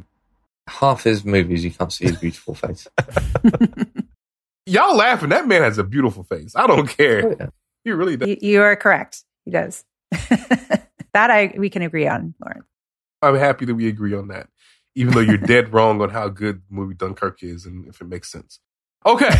Half 0.69 1.05
his 1.05 1.25
movies, 1.25 1.63
you 1.63 1.71
can't 1.71 1.93
see 1.93 2.07
his 2.07 2.17
beautiful 2.17 2.55
face. 2.55 2.89
Y'all 4.67 4.97
laughing? 4.97 5.29
That 5.29 5.47
man 5.47 5.63
has 5.63 5.79
a 5.79 5.85
beautiful 5.85 6.25
face. 6.25 6.57
I 6.57 6.67
don't 6.67 6.89
care. 6.89 7.27
Oh, 7.29 7.37
yeah. 7.39 7.47
He 7.87 7.93
really 7.93 8.17
does. 8.17 8.29
You, 8.29 8.37
you 8.41 8.63
are 8.63 8.75
correct. 8.75 9.23
He 9.45 9.53
does. 9.53 9.85
that 10.11 10.81
I, 11.15 11.55
we 11.57 11.71
can 11.71 11.83
agree 11.83 12.09
on, 12.09 12.35
Lauren. 12.45 12.65
I'm 13.23 13.37
happy 13.37 13.65
that 13.65 13.77
we 13.77 13.87
agree 13.87 14.13
on 14.13 14.27
that, 14.29 14.49
even 14.97 15.15
though 15.15 15.21
you're 15.21 15.37
dead 15.39 15.69
wrong 15.73 16.03
on 16.03 16.11
how 16.11 16.29
good 16.29 16.63
the 16.69 16.75
movie 16.75 16.95
Dunkirk 16.95 17.45
is 17.45 17.65
and 17.65 17.87
if 17.87 18.01
it 18.01 18.09
makes 18.09 18.29
sense. 18.31 18.59
Okay, 19.07 19.31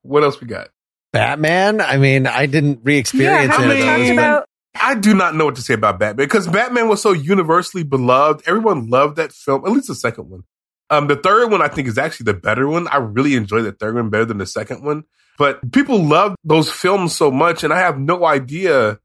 what 0.00 0.22
else 0.24 0.40
we 0.40 0.46
got? 0.46 0.70
Batman. 1.12 1.82
I 1.82 1.98
mean, 1.98 2.26
I 2.26 2.46
didn't 2.46 2.80
re-experience 2.84 3.54
how 3.54 3.62
it. 3.64 3.68
we 3.68 3.74
mean- 3.74 3.84
talked 3.84 3.98
It 3.98 4.02
was- 4.02 4.10
about 4.12 4.48
I 4.74 4.94
do 4.94 5.12
not 5.14 5.34
know 5.34 5.44
what 5.44 5.56
to 5.56 5.62
say 5.62 5.74
about 5.74 5.98
Batman 5.98 6.24
because 6.26 6.48
Batman 6.48 6.88
was 6.88 7.02
so 7.02 7.12
universally 7.12 7.84
beloved. 7.84 8.42
Everyone 8.46 8.88
loved 8.88 9.16
that 9.16 9.30
film, 9.30 9.66
at 9.66 9.70
least 9.72 9.88
the 9.88 9.94
second 9.94 10.30
one. 10.30 10.44
Um, 10.92 11.06
the 11.06 11.16
third 11.16 11.50
one 11.50 11.62
I 11.62 11.68
think 11.68 11.88
is 11.88 11.96
actually 11.96 12.24
the 12.24 12.34
better 12.34 12.68
one. 12.68 12.86
I 12.88 12.98
really 12.98 13.34
enjoy 13.34 13.62
the 13.62 13.72
third 13.72 13.94
one 13.94 14.10
better 14.10 14.26
than 14.26 14.36
the 14.36 14.46
second 14.46 14.84
one. 14.84 15.04
But 15.38 15.72
people 15.72 16.04
love 16.04 16.36
those 16.44 16.70
films 16.70 17.16
so 17.16 17.30
much, 17.30 17.64
and 17.64 17.72
I 17.72 17.78
have 17.78 17.98
no 17.98 18.26
idea 18.26 18.98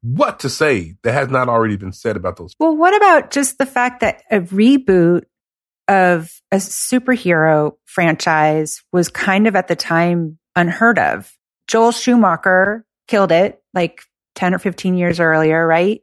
what 0.00 0.40
to 0.40 0.48
say 0.48 0.96
that 1.02 1.12
has 1.12 1.28
not 1.28 1.50
already 1.50 1.76
been 1.76 1.92
said 1.92 2.16
about 2.16 2.36
those. 2.36 2.54
Well, 2.58 2.74
what 2.74 2.96
about 2.96 3.30
just 3.30 3.58
the 3.58 3.66
fact 3.66 4.00
that 4.00 4.22
a 4.30 4.40
reboot 4.40 5.24
of 5.86 6.32
a 6.50 6.56
superhero 6.56 7.72
franchise 7.84 8.82
was 8.90 9.10
kind 9.10 9.46
of 9.46 9.54
at 9.54 9.68
the 9.68 9.76
time 9.76 10.38
unheard 10.56 10.98
of? 10.98 11.30
Joel 11.68 11.92
Schumacher 11.92 12.86
killed 13.06 13.32
it 13.32 13.62
like 13.74 14.00
10 14.34 14.54
or 14.54 14.58
15 14.58 14.94
years 14.96 15.20
earlier, 15.20 15.66
right? 15.66 16.00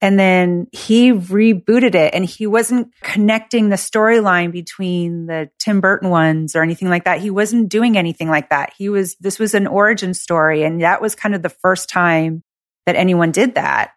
And 0.00 0.18
then 0.18 0.66
he 0.72 1.12
rebooted 1.12 1.94
it 1.94 2.14
and 2.14 2.24
he 2.24 2.46
wasn't 2.46 2.88
connecting 3.02 3.68
the 3.70 3.76
storyline 3.76 4.52
between 4.52 5.26
the 5.26 5.48
Tim 5.58 5.80
Burton 5.80 6.10
ones 6.10 6.54
or 6.54 6.62
anything 6.62 6.90
like 6.90 7.04
that. 7.04 7.20
He 7.20 7.30
wasn't 7.30 7.70
doing 7.70 7.96
anything 7.96 8.28
like 8.28 8.50
that. 8.50 8.72
He 8.76 8.90
was, 8.90 9.16
this 9.16 9.38
was 9.38 9.54
an 9.54 9.66
origin 9.66 10.12
story. 10.12 10.62
And 10.62 10.82
that 10.82 11.00
was 11.00 11.14
kind 11.14 11.34
of 11.34 11.42
the 11.42 11.48
first 11.48 11.88
time 11.88 12.42
that 12.84 12.96
anyone 12.96 13.30
did 13.30 13.54
that. 13.54 13.92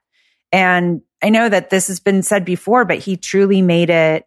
And 0.51 1.01
I 1.21 1.29
know 1.29 1.49
that 1.49 1.69
this 1.69 1.87
has 1.87 1.99
been 1.99 2.23
said 2.23 2.45
before, 2.45 2.85
but 2.85 2.99
he 2.99 3.17
truly 3.17 3.61
made 3.61 3.89
it 3.89 4.25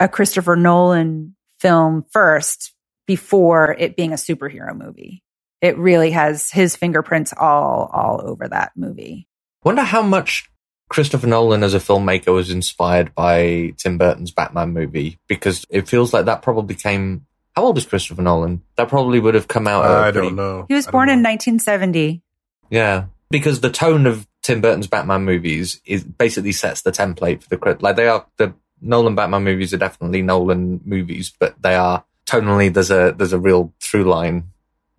a 0.00 0.08
Christopher 0.08 0.56
Nolan 0.56 1.34
film 1.60 2.04
first 2.10 2.74
before 3.06 3.74
it 3.78 3.96
being 3.96 4.12
a 4.12 4.16
superhero 4.16 4.76
movie. 4.76 5.22
It 5.60 5.78
really 5.78 6.10
has 6.10 6.50
his 6.50 6.74
fingerprints 6.74 7.32
all 7.32 7.88
all 7.92 8.20
over 8.22 8.48
that 8.48 8.72
movie. 8.76 9.28
Wonder 9.64 9.82
how 9.82 10.02
much 10.02 10.50
Christopher 10.92 11.26
Nolan 11.26 11.62
as 11.62 11.72
a 11.72 11.78
filmmaker 11.78 12.34
was 12.34 12.50
inspired 12.50 13.14
by 13.14 13.72
Tim 13.78 13.96
Burton's 13.96 14.30
Batman 14.30 14.74
movie 14.74 15.18
because 15.26 15.64
it 15.70 15.88
feels 15.88 16.12
like 16.12 16.26
that 16.26 16.42
probably 16.42 16.74
came. 16.74 17.24
How 17.56 17.64
old 17.64 17.78
is 17.78 17.86
Christopher 17.86 18.20
Nolan? 18.20 18.60
That 18.76 18.90
probably 18.90 19.18
would 19.18 19.34
have 19.34 19.48
come 19.48 19.66
out. 19.66 19.86
at 19.86 19.90
a 19.90 19.94
I 20.08 20.12
pretty- 20.12 20.28
don't 20.28 20.36
know. 20.36 20.66
He 20.68 20.74
was 20.74 20.86
born 20.86 21.08
in 21.08 21.22
1970. 21.22 22.20
Yeah, 22.68 23.06
because 23.30 23.60
the 23.62 23.70
tone 23.70 24.06
of 24.06 24.28
Tim 24.42 24.60
Burton's 24.60 24.86
Batman 24.86 25.24
movies 25.24 25.80
is 25.86 26.04
basically 26.04 26.52
sets 26.52 26.82
the 26.82 26.92
template 26.92 27.42
for 27.42 27.48
the 27.48 27.56
crit. 27.56 27.80
Like 27.82 27.96
they 27.96 28.08
are 28.08 28.26
the 28.36 28.52
Nolan 28.82 29.14
Batman 29.14 29.44
movies 29.44 29.72
are 29.72 29.78
definitely 29.78 30.20
Nolan 30.20 30.82
movies, 30.84 31.32
but 31.38 31.54
they 31.62 31.74
are 31.74 32.04
tonally 32.26 32.70
there's 32.72 32.90
a 32.90 33.14
there's 33.16 33.32
a 33.32 33.38
real 33.38 33.72
through 33.80 34.04
line 34.04 34.50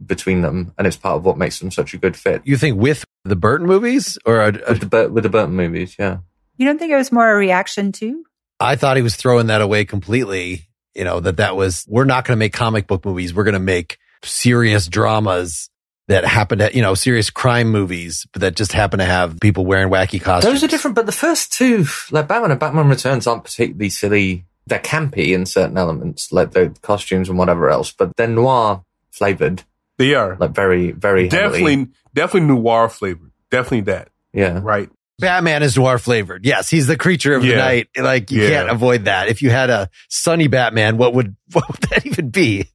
between 0.06 0.42
them, 0.42 0.74
and 0.78 0.88
it's 0.88 0.98
part 0.98 1.18
of 1.18 1.26
what 1.26 1.38
makes 1.38 1.60
them 1.60 1.72
such 1.72 1.94
a 1.94 1.98
good 1.98 2.16
fit. 2.16 2.42
You 2.46 2.58
think 2.58 2.78
with 2.80 3.04
the 3.24 3.36
Burton 3.36 3.68
movies, 3.68 4.18
or 4.26 4.42
a, 4.42 4.48
a- 4.48 4.70
With 4.72 4.80
the 4.82 4.86
Bur- 4.86 5.10
with 5.10 5.24
the 5.24 5.30
Burton 5.30 5.56
movies, 5.56 5.96
yeah. 6.00 6.18
You 6.58 6.66
don't 6.68 6.78
think 6.78 6.92
it 6.92 6.98
was 6.98 7.12
more 7.12 7.30
a 7.32 7.36
reaction 7.36 7.92
to? 7.94 8.24
I 8.60 8.76
thought 8.76 8.96
he 8.98 9.04
was 9.04 9.16
throwing 9.16 9.48
that 9.48 9.62
away 9.62 9.86
completely. 9.86 10.68
You 10.96 11.04
know 11.04 11.20
that 11.20 11.38
that 11.38 11.56
was 11.56 11.86
we're 11.88 12.06
not 12.06 12.26
going 12.26 12.36
to 12.38 12.40
make 12.40 12.54
comic 12.54 12.86
book 12.88 13.04
movies. 13.06 13.34
We're 13.34 13.44
going 13.46 13.54
to 13.54 13.60
make 13.60 13.98
serious 14.24 14.88
dramas 14.88 15.70
that 16.08 16.26
happen 16.26 16.60
to 16.60 16.70
you 16.76 16.82
know 16.82 16.94
serious 16.94 17.30
crime 17.30 17.70
movies, 17.72 18.28
but 18.34 18.42
that 18.42 18.56
just 18.56 18.74
happen 18.74 19.00
to 19.00 19.06
have 19.06 19.40
people 19.40 19.66
wearing 19.66 19.92
wacky 19.92 20.22
costumes. 20.22 20.54
Those 20.54 20.64
are 20.64 20.68
different, 20.68 20.96
but 20.96 21.06
the 21.06 21.12
first 21.12 21.52
two, 21.54 21.86
like 22.12 22.28
Batman 22.28 22.52
and 22.52 22.60
Batman 22.60 22.90
Returns, 22.90 23.26
aren't 23.26 23.44
particularly 23.44 23.90
silly. 23.90 24.46
They're 24.68 24.80
campy 24.80 25.34
in 25.34 25.46
certain 25.46 25.78
elements, 25.78 26.32
like 26.32 26.52
the 26.52 26.74
costumes 26.82 27.28
and 27.30 27.38
whatever 27.38 27.70
else, 27.70 27.92
but 27.92 28.16
they're 28.16 28.28
noir 28.28 28.84
flavored, 29.12 29.64
They 29.98 30.16
are 30.16 30.36
like 30.40 30.52
very, 30.52 30.92
very 30.92 31.30
heavily. 31.30 31.60
definitely 31.62 31.88
definitely 32.14 32.48
noir 32.56 32.90
flavored. 32.90 33.32
Definitely 33.52 33.82
that. 33.82 34.10
yeah. 34.34 34.60
Right. 34.62 34.90
Batman 35.20 35.62
is 35.64 35.78
noir 35.78 36.00
flavored. 36.00 36.44
Yes, 36.46 36.70
he's 36.70 36.88
the 36.88 36.98
creature 36.98 37.36
of 37.36 37.44
the 37.44 37.56
night. 37.56 37.88
Like 37.96 38.32
you 38.32 38.42
Yeah. 38.44 38.50
can't 38.50 38.70
avoid 38.72 39.06
that. 39.06 39.28
If 39.30 39.42
you 39.44 39.52
had 39.52 39.70
a 39.70 39.90
sunny 40.10 40.48
Batman, 40.48 40.98
what 40.98 41.14
would 41.14 41.36
what 41.54 41.68
would 41.70 41.82
that 41.92 42.06
even 42.06 42.30
be? 42.30 42.70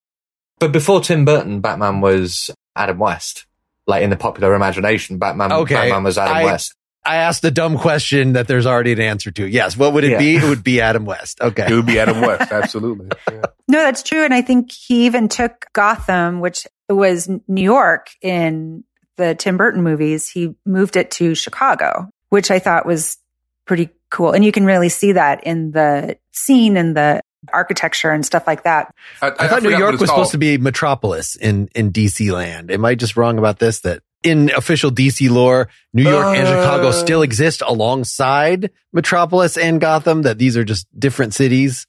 But 0.61 0.73
before 0.73 1.01
Tim 1.01 1.25
Burton, 1.25 1.61
Batman 1.61 2.01
was 2.01 2.51
Adam 2.77 2.99
West. 2.99 3.47
Like 3.87 4.03
in 4.03 4.11
the 4.11 4.17
popular 4.17 4.55
imagination, 4.55 5.19
Batman, 5.19 5.51
Okay, 5.53 5.75
Batman 5.75 6.05
was 6.05 6.19
Adam 6.19 6.37
I- 6.37 6.45
West. 6.45 6.75
I 7.05 7.17
asked 7.17 7.43
a 7.45 7.51
dumb 7.51 7.79
question 7.79 8.35
that 8.35 8.49
there's 8.49 8.67
already 8.67 8.93
an 8.93 9.01
answer 9.01 9.31
to. 9.31 9.47
Yes, 9.49 9.77
what 9.79 9.95
would 9.95 10.05
it 10.05 10.11
Yeah. 10.13 10.19
be? 10.19 10.37
It 10.37 10.43
would 10.45 10.63
be 10.63 10.81
Adam 10.83 11.07
West. 11.07 11.41
Okay. 11.41 11.67
It 11.67 11.73
would 11.75 11.87
be 11.87 11.99
Adam 11.99 12.21
West. 12.21 12.53
Absolutely. 12.53 13.09
Yeah. 13.31 13.43
No, 13.67 13.79
that's 13.79 14.03
true. 14.03 14.25
And 14.25 14.35
I 14.35 14.43
think 14.43 14.73
he 14.73 15.07
even 15.07 15.29
took 15.29 15.67
Gotham, 15.73 16.41
which 16.41 16.67
was 16.97 17.29
New 17.49 17.63
York 17.63 18.09
in 18.23 18.85
the 19.17 19.35
Tim 19.35 19.57
Burton 19.57 19.83
movies. 19.83 20.29
He 20.29 20.55
moved 20.65 20.97
it 20.97 21.11
to 21.13 21.35
Chicago, 21.35 22.09
which 22.31 22.51
I 22.51 22.59
thought 22.59 22.87
was 22.87 23.19
pretty 23.67 23.91
cool. 24.11 24.33
And 24.33 24.45
you 24.45 24.53
can 24.53 24.65
really 24.65 24.89
see 24.89 25.13
that 25.13 25.45
in 25.45 25.73
the 25.73 26.17
scene 26.33 26.77
and 26.77 26.97
the 26.97 27.21
architecture 27.53 28.11
and 28.11 28.25
stuff 28.25 28.47
like 28.47 28.65
that. 28.65 28.95
I 29.23 29.49
thought 29.49 29.63
New 29.63 29.77
York 29.77 30.01
was 30.01 30.09
supposed 30.11 30.33
to 30.33 30.39
be 30.39 30.55
a 30.55 30.59
Metropolis 30.59 31.37
in 31.37 31.69
in 31.75 31.93
DC 31.93 32.33
land. 32.33 32.71
Am 32.71 32.85
I 32.85 32.95
just 32.95 33.17
wrong 33.17 33.39
about 33.39 33.59
this? 33.59 33.81
That 33.81 34.03
in 34.23 34.51
official 34.57 34.91
DC 34.91 35.31
lore, 35.31 35.69
New 35.93 36.03
York 36.03 36.37
and 36.37 36.47
Chicago 36.49 36.89
Uh. 36.89 36.93
still 36.93 37.23
exist 37.23 37.63
alongside 37.65 38.71
Metropolis 38.93 39.57
and 39.57 39.81
Gotham. 39.81 40.23
That 40.23 40.39
these 40.39 40.57
are 40.57 40.65
just 40.65 40.87
different 40.99 41.35
cities, 41.35 41.87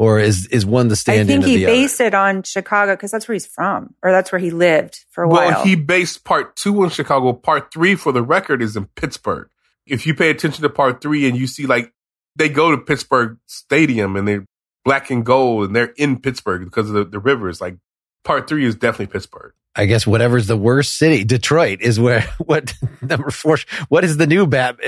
or 0.00 0.18
is 0.18 0.46
is 0.46 0.64
one 0.64 0.88
the 0.88 0.92
I 0.92 0.96
stand-in 0.96 1.26
think 1.26 1.44
he 1.44 1.58
the 1.58 1.66
based 1.66 2.00
it 2.00 2.14
on 2.14 2.42
Chicago 2.42 2.94
because 2.96 3.10
that's 3.10 3.28
where 3.28 3.34
he's 3.34 3.44
from, 3.44 3.94
or 4.02 4.10
that's 4.10 4.32
where 4.32 4.38
he 4.38 4.50
lived 4.50 5.04
for 5.10 5.22
a 5.22 5.28
while. 5.28 5.50
Well, 5.50 5.62
he 5.62 5.76
based 5.76 6.24
part 6.24 6.56
two 6.56 6.82
in 6.82 6.88
Chicago. 6.88 7.34
Part 7.34 7.70
three, 7.70 7.96
for 7.96 8.10
the 8.10 8.22
record, 8.22 8.62
is 8.62 8.76
in 8.76 8.86
Pittsburgh. 8.96 9.50
If 9.86 10.06
you 10.06 10.14
pay 10.14 10.30
attention 10.30 10.62
to 10.62 10.70
part 10.70 11.02
three 11.02 11.28
and 11.28 11.36
you 11.36 11.46
see 11.46 11.66
like 11.66 11.92
they 12.34 12.48
go 12.48 12.70
to 12.70 12.78
Pittsburgh 12.78 13.36
Stadium 13.44 14.16
and 14.16 14.26
they're 14.26 14.46
black 14.86 15.10
and 15.10 15.22
gold 15.22 15.66
and 15.66 15.76
they're 15.76 15.92
in 15.98 16.18
Pittsburgh 16.18 16.64
because 16.64 16.88
of 16.88 16.94
the, 16.94 17.04
the 17.04 17.18
rivers. 17.18 17.60
Like 17.60 17.76
part 18.24 18.48
three 18.48 18.64
is 18.64 18.76
definitely 18.76 19.12
Pittsburgh. 19.12 19.52
I 19.76 19.84
guess 19.84 20.06
whatever's 20.06 20.46
the 20.46 20.56
worst 20.56 20.96
city, 20.96 21.24
Detroit 21.24 21.82
is 21.82 22.00
where 22.00 22.22
what 22.38 22.72
number 23.02 23.30
four. 23.30 23.58
What 23.90 24.04
is 24.04 24.16
the 24.16 24.26
new 24.26 24.46
Bat? 24.46 24.78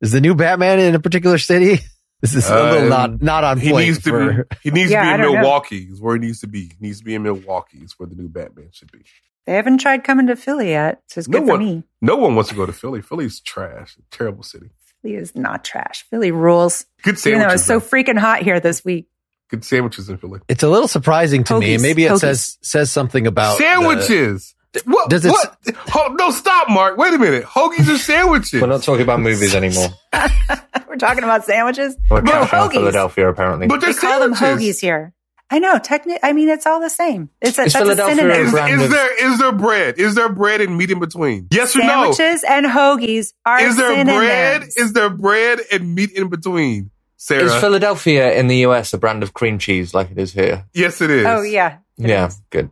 Is 0.00 0.12
the 0.12 0.22
new 0.22 0.34
Batman 0.34 0.78
in 0.78 0.94
a 0.94 0.98
particular 0.98 1.36
city? 1.36 1.84
This 2.22 2.34
is 2.34 2.48
a 2.48 2.54
little 2.54 2.82
Um, 2.84 2.88
not 2.88 3.22
not 3.22 3.44
on 3.44 3.58
He 3.58 3.70
point. 3.72 3.86
needs 3.86 3.98
to 4.04 4.10
for- 4.10 4.44
be. 4.44 4.56
He 4.62 4.70
needs 4.70 4.90
Yeah, 4.90 5.02
to 5.02 5.04
be 5.18 5.22
don't 5.22 5.26
in 5.26 5.34
know. 5.34 5.40
Milwaukee. 5.42 5.88
Is 5.90 6.00
where 6.00 6.14
he 6.14 6.20
needs 6.20 6.40
to 6.40 6.46
be. 6.46 6.60
He 6.68 6.76
needs 6.80 6.98
to 7.00 7.04
be 7.04 7.14
in 7.14 7.22
Milwaukee. 7.24 7.78
Is 7.82 7.94
where 7.98 8.06
the 8.08 8.14
new 8.14 8.28
Batman 8.28 8.68
should 8.72 8.90
be. 8.92 9.00
they 9.44 9.54
haven't 9.54 9.78
tried 9.78 10.04
coming 10.04 10.28
to 10.28 10.36
Philly 10.36 10.70
yet, 10.70 11.02
so 11.08 11.18
it's 11.18 11.28
No 11.28 11.40
good 11.40 11.48
for 11.48 11.58
me. 11.58 11.82
No 12.00 12.14
one 12.16 12.36
wants 12.36 12.48
to 12.50 12.54
go 12.56 12.64
to 12.64 12.72
Philly. 12.72 13.02
Philly's 13.02 13.40
trash. 13.40 13.96
Terrible 14.12 14.44
city. 14.44 14.70
Philly 15.02 15.16
is 15.16 15.34
not 15.34 15.64
trash. 15.64 16.06
Philly 16.10 16.30
rules. 16.30 16.86
Good 17.02 17.18
Even 17.26 17.40
though 17.40 17.48
sandwiches. 17.48 17.60
it's 17.62 17.66
so 17.66 17.80
freaking 17.80 18.18
hot 18.18 18.42
here 18.42 18.60
this 18.60 18.84
week. 18.84 19.08
Good 19.50 19.64
sandwiches 19.64 20.08
in 20.08 20.16
Philly. 20.18 20.38
It's 20.48 20.62
a 20.62 20.68
little 20.68 20.86
surprising 20.86 21.42
to 21.44 21.58
me, 21.58 21.76
maybe 21.76 22.04
it 22.04 22.12
hoagies. 22.12 22.18
says 22.20 22.58
says 22.62 22.90
something 22.92 23.26
about 23.26 23.58
the- 23.58 23.64
sandwiches. 23.64 24.54
what? 24.84 25.10
Does 25.10 25.24
it- 25.24 25.30
what? 25.30 25.56
Ho- 25.90 26.14
no, 26.14 26.30
stop, 26.30 26.70
Mark. 26.70 26.96
Wait 26.96 27.12
a 27.12 27.18
minute. 27.18 27.44
Hoagies 27.44 27.92
are 27.92 27.98
sandwiches. 27.98 28.60
We're 28.60 28.68
not 28.68 28.82
talking 28.84 29.02
about 29.02 29.18
movies 29.20 29.54
anymore. 29.62 29.88
We're 30.92 30.98
talking 30.98 31.24
about 31.24 31.46
sandwiches. 31.46 31.96
We're 32.10 32.20
No, 32.20 32.42
hoagies. 32.44 32.72
Philadelphia, 32.72 33.28
apparently. 33.30 33.66
but 33.66 33.80
they're 33.80 33.94
call 33.94 34.20
them 34.20 34.34
hoagies 34.34 34.78
here. 34.78 35.14
I 35.48 35.58
know. 35.58 35.78
Technically, 35.78 36.20
I 36.22 36.34
mean, 36.34 36.50
it's 36.50 36.66
all 36.66 36.80
the 36.80 36.90
same. 36.90 37.30
It's 37.40 37.56
a, 37.58 37.62
Is 37.62 37.72
that's 37.72 37.74
a 37.76 37.78
Philadelphia 37.78 38.16
synonym. 38.16 38.46
Is, 38.46 38.82
is 38.84 38.90
there 38.90 39.32
is 39.32 39.38
there 39.38 39.52
bread? 39.52 39.98
Is 39.98 40.14
there 40.14 40.28
bread 40.28 40.60
and 40.60 40.76
meat 40.76 40.90
in 40.90 40.98
between? 41.00 41.48
Yes 41.50 41.74
or 41.74 41.78
no? 41.78 42.12
Sandwiches 42.12 42.44
and 42.46 42.66
hoagies 42.66 43.32
are 43.46 43.60
Is 43.62 43.76
there 43.78 43.94
synonyms. 43.94 44.18
bread? 44.18 44.62
Is 44.76 44.92
there 44.92 45.08
bread 45.08 45.60
and 45.72 45.94
meat 45.94 46.12
in 46.12 46.28
between? 46.28 46.90
Sarah. 47.16 47.44
Is 47.44 47.54
Philadelphia 47.54 48.34
in 48.34 48.48
the 48.48 48.56
US 48.66 48.92
a 48.92 48.98
brand 48.98 49.22
of 49.22 49.32
cream 49.32 49.58
cheese 49.58 49.94
like 49.94 50.10
it 50.10 50.18
is 50.18 50.32
here? 50.34 50.66
yes, 50.74 51.00
it 51.00 51.10
is. 51.10 51.24
oh 51.26 51.40
yeah. 51.42 51.78
Yeah, 51.96 52.26
is. 52.26 52.40
good. 52.50 52.68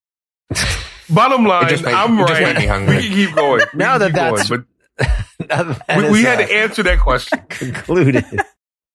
Bottom 1.08 1.44
line, 1.44 1.68
just 1.68 1.84
made- 1.84 1.94
I'm 1.94 2.18
it 2.18 2.28
just 2.28 2.40
right. 2.40 2.54
made 2.54 2.60
me 2.62 2.66
hungry. 2.74 2.96
We 2.96 3.02
can 3.02 3.12
keep 3.12 3.34
going. 3.34 3.60
We 3.72 3.78
Now 3.78 3.98
that 3.98 4.12
that's- 4.12 4.48
going, 4.48 4.60
but 4.60 4.69
we, 5.96 6.10
we 6.10 6.22
had 6.22 6.40
uh, 6.40 6.46
to 6.46 6.52
answer 6.52 6.82
that 6.84 7.00
question. 7.00 7.40
concluded. 7.48 8.24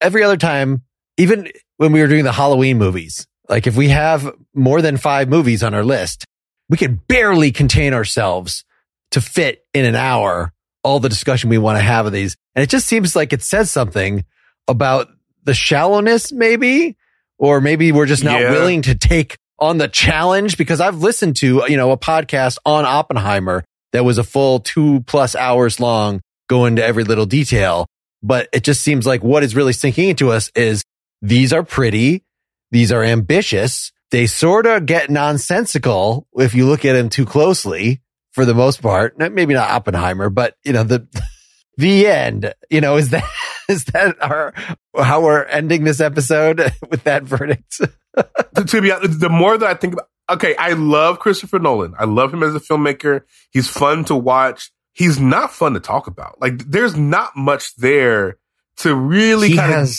Every 0.01 0.23
other 0.23 0.37
time, 0.37 0.83
even 1.17 1.49
when 1.77 1.91
we 1.91 2.01
were 2.01 2.07
doing 2.07 2.23
the 2.23 2.31
Halloween 2.31 2.77
movies, 2.77 3.27
like 3.49 3.67
if 3.67 3.75
we 3.75 3.89
have 3.89 4.31
more 4.53 4.81
than 4.81 4.97
five 4.97 5.29
movies 5.29 5.63
on 5.63 5.73
our 5.73 5.83
list, 5.83 6.25
we 6.69 6.77
can 6.77 6.95
barely 7.07 7.51
contain 7.51 7.93
ourselves 7.93 8.63
to 9.11 9.21
fit 9.21 9.63
in 9.73 9.85
an 9.85 9.95
hour 9.95 10.51
all 10.83 10.99
the 10.99 11.09
discussion 11.09 11.49
we 11.49 11.57
want 11.57 11.77
to 11.77 11.83
have 11.83 12.05
of 12.05 12.11
these. 12.11 12.35
And 12.53 12.63
it 12.63 12.69
just 12.69 12.87
seems 12.87 13.15
like 13.15 13.33
it 13.33 13.41
says 13.41 13.71
something 13.71 14.23
about 14.67 15.07
the 15.43 15.53
shallowness, 15.53 16.31
maybe, 16.31 16.97
or 17.37 17.61
maybe 17.61 17.91
we're 17.91 18.05
just 18.05 18.23
not 18.23 18.41
Yeah. 18.41 18.51
willing 18.51 18.81
to 18.83 18.95
take 18.95 19.37
on 19.59 19.77
the 19.77 19.87
challenge 19.87 20.57
because 20.57 20.81
I've 20.81 20.97
listened 20.97 21.37
to, 21.37 21.63
you 21.67 21.77
know, 21.77 21.91
a 21.91 21.97
podcast 21.97 22.57
on 22.65 22.85
Oppenheimer 22.85 23.63
that 23.95 24.03
was 24.03 24.17
a 24.17 24.23
full 24.23 24.59
two 24.59 24.99
plus 25.07 25.35
hours 25.35 25.79
long, 25.79 26.21
go 26.49 26.65
into 26.65 26.83
every 26.83 27.05
little 27.05 27.25
detail. 27.25 27.87
But 28.21 28.49
it 28.51 28.63
just 28.63 28.81
seems 28.81 29.07
like 29.07 29.23
what 29.23 29.41
is 29.41 29.55
really 29.55 29.71
sinking 29.71 30.09
into 30.09 30.31
us 30.31 30.51
is 30.53 30.83
these 31.21 31.53
are 31.53 31.63
pretty. 31.63 32.25
These 32.71 32.91
are 32.91 33.03
ambitious. 33.03 33.93
They 34.11 34.27
sort 34.27 34.65
of 34.65 34.85
get 34.85 35.09
nonsensical 35.09 36.27
if 36.33 36.53
you 36.53 36.65
look 36.65 36.83
at 36.83 36.93
them 36.93 37.07
too 37.09 37.25
closely 37.25 38.01
for 38.33 38.43
the 38.43 38.53
most 38.53 38.81
part. 38.81 39.17
Maybe 39.17 39.53
not 39.53 39.69
Oppenheimer, 39.69 40.29
but 40.29 40.57
you 40.65 40.73
know, 40.73 40.83
the, 40.83 41.07
the 41.77 42.07
end, 42.07 42.53
you 42.69 42.81
know, 42.81 42.97
is 42.97 43.11
that, 43.11 43.29
is 43.69 43.85
that 43.85 44.21
our, 44.21 44.53
how 44.97 45.21
we're 45.21 45.43
ending 45.45 45.85
this 45.85 46.01
episode 46.01 46.59
with 46.89 47.03
that 47.05 47.23
verdict? 47.23 47.79
to, 48.15 48.65
to 48.65 48.81
be 48.81 48.91
honest, 48.91 49.21
the 49.21 49.29
more 49.29 49.57
that 49.57 49.69
I 49.69 49.73
think 49.73 49.93
about, 49.93 50.09
okay, 50.29 50.55
I 50.55 50.73
love 50.73 51.19
Christopher 51.19 51.59
Nolan. 51.59 51.93
I 51.97 52.05
love 52.05 52.33
him 52.33 52.43
as 52.43 52.55
a 52.55 52.59
filmmaker. 52.59 53.21
He's 53.51 53.67
fun 53.67 54.05
to 54.05 54.15
watch. 54.15 54.71
He's 54.93 55.19
not 55.19 55.51
fun 55.51 55.73
to 55.73 55.79
talk 55.79 56.07
about. 56.07 56.39
Like, 56.41 56.59
there's 56.69 56.95
not 56.95 57.35
much 57.35 57.75
there 57.75 58.37
to 58.77 58.95
really 58.95 59.49
He 59.49 59.55
kind 59.57 59.73
of 59.73 59.89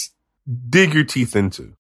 dig 0.70 0.94
your 0.94 1.04
teeth 1.04 1.36
into. 1.36 1.74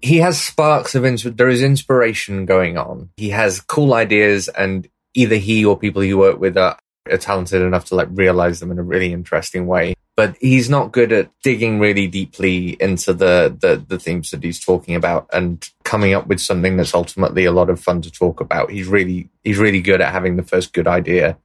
he 0.00 0.18
has 0.18 0.40
sparks 0.40 0.94
of 0.94 1.04
ins- 1.04 1.22
there 1.24 1.48
is 1.48 1.62
inspiration 1.62 2.46
going 2.46 2.76
on. 2.78 3.10
He 3.16 3.30
has 3.30 3.60
cool 3.60 3.94
ideas, 3.94 4.48
and 4.48 4.88
either 5.14 5.36
he 5.36 5.64
or 5.64 5.78
people 5.78 6.02
he 6.02 6.14
work 6.14 6.38
with 6.38 6.56
are, 6.56 6.78
are 7.10 7.16
talented 7.18 7.62
enough 7.62 7.86
to 7.86 7.94
like 7.94 8.08
realize 8.12 8.60
them 8.60 8.70
in 8.70 8.78
a 8.78 8.82
really 8.82 9.12
interesting 9.12 9.66
way. 9.66 9.94
But 10.16 10.36
he's 10.40 10.70
not 10.70 10.92
good 10.92 11.12
at 11.12 11.30
digging 11.42 11.78
really 11.78 12.06
deeply 12.06 12.70
into 12.80 13.12
the, 13.12 13.54
the 13.60 13.84
the 13.86 13.98
themes 13.98 14.30
that 14.30 14.42
he's 14.42 14.58
talking 14.58 14.94
about 14.94 15.28
and 15.30 15.68
coming 15.84 16.14
up 16.14 16.26
with 16.26 16.40
something 16.40 16.78
that's 16.78 16.94
ultimately 16.94 17.44
a 17.44 17.52
lot 17.52 17.68
of 17.68 17.78
fun 17.78 18.00
to 18.02 18.10
talk 18.10 18.40
about. 18.40 18.70
He's 18.70 18.88
really 18.88 19.28
he's 19.44 19.58
really 19.58 19.82
good 19.82 20.00
at 20.00 20.12
having 20.12 20.36
the 20.36 20.42
first 20.42 20.72
good 20.72 20.86
idea 20.86 21.36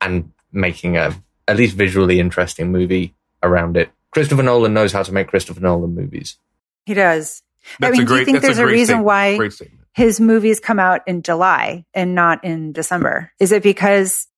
and 0.00 0.32
making 0.52 0.96
a 0.96 1.14
at 1.46 1.56
least 1.56 1.76
visually 1.76 2.18
interesting 2.18 2.72
movie 2.72 3.14
around 3.42 3.76
it. 3.76 3.90
Christopher 4.10 4.42
Nolan 4.42 4.74
knows 4.74 4.92
how 4.92 5.02
to 5.02 5.12
make 5.12 5.28
Christopher 5.28 5.60
Nolan 5.60 5.94
movies. 5.94 6.36
He 6.84 6.94
does. 6.94 7.42
That's 7.80 7.90
I 7.90 7.92
mean, 7.92 8.02
a 8.02 8.04
great, 8.04 8.14
do 8.14 8.20
you 8.20 8.24
think 8.24 8.42
there's 8.42 8.58
a, 8.58 8.64
a, 8.64 8.66
reason 8.66 9.02
why 9.02 9.38
his 9.92 10.20
movies 10.20 10.60
come 10.60 10.78
out 10.78 11.02
in 11.06 11.22
July 11.22 11.84
and 11.94 12.14
not 12.14 12.44
in 12.44 12.72
December? 12.72 13.32
Is 13.38 13.52
it 13.52 13.62
because 13.62 14.28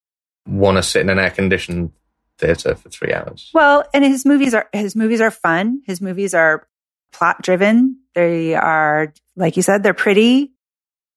Want 0.46 0.78
to 0.78 0.82
sit 0.82 1.02
in 1.02 1.10
an 1.10 1.18
air 1.18 1.30
conditioned 1.30 1.92
theater 2.38 2.74
for 2.74 2.88
three 2.88 3.12
hours? 3.12 3.50
well, 3.52 3.84
and 3.92 4.04
his 4.04 4.24
movies 4.24 4.54
are 4.54 4.68
his 4.72 4.94
movies 4.96 5.20
are 5.20 5.30
fun. 5.30 5.82
His 5.86 6.00
movies 6.00 6.34
are 6.34 6.66
plot 7.12 7.42
driven. 7.42 7.98
They 8.14 8.54
are 8.54 9.12
like 9.36 9.56
you 9.56 9.62
said, 9.62 9.82
they're 9.82 9.94
pretty. 9.94 10.52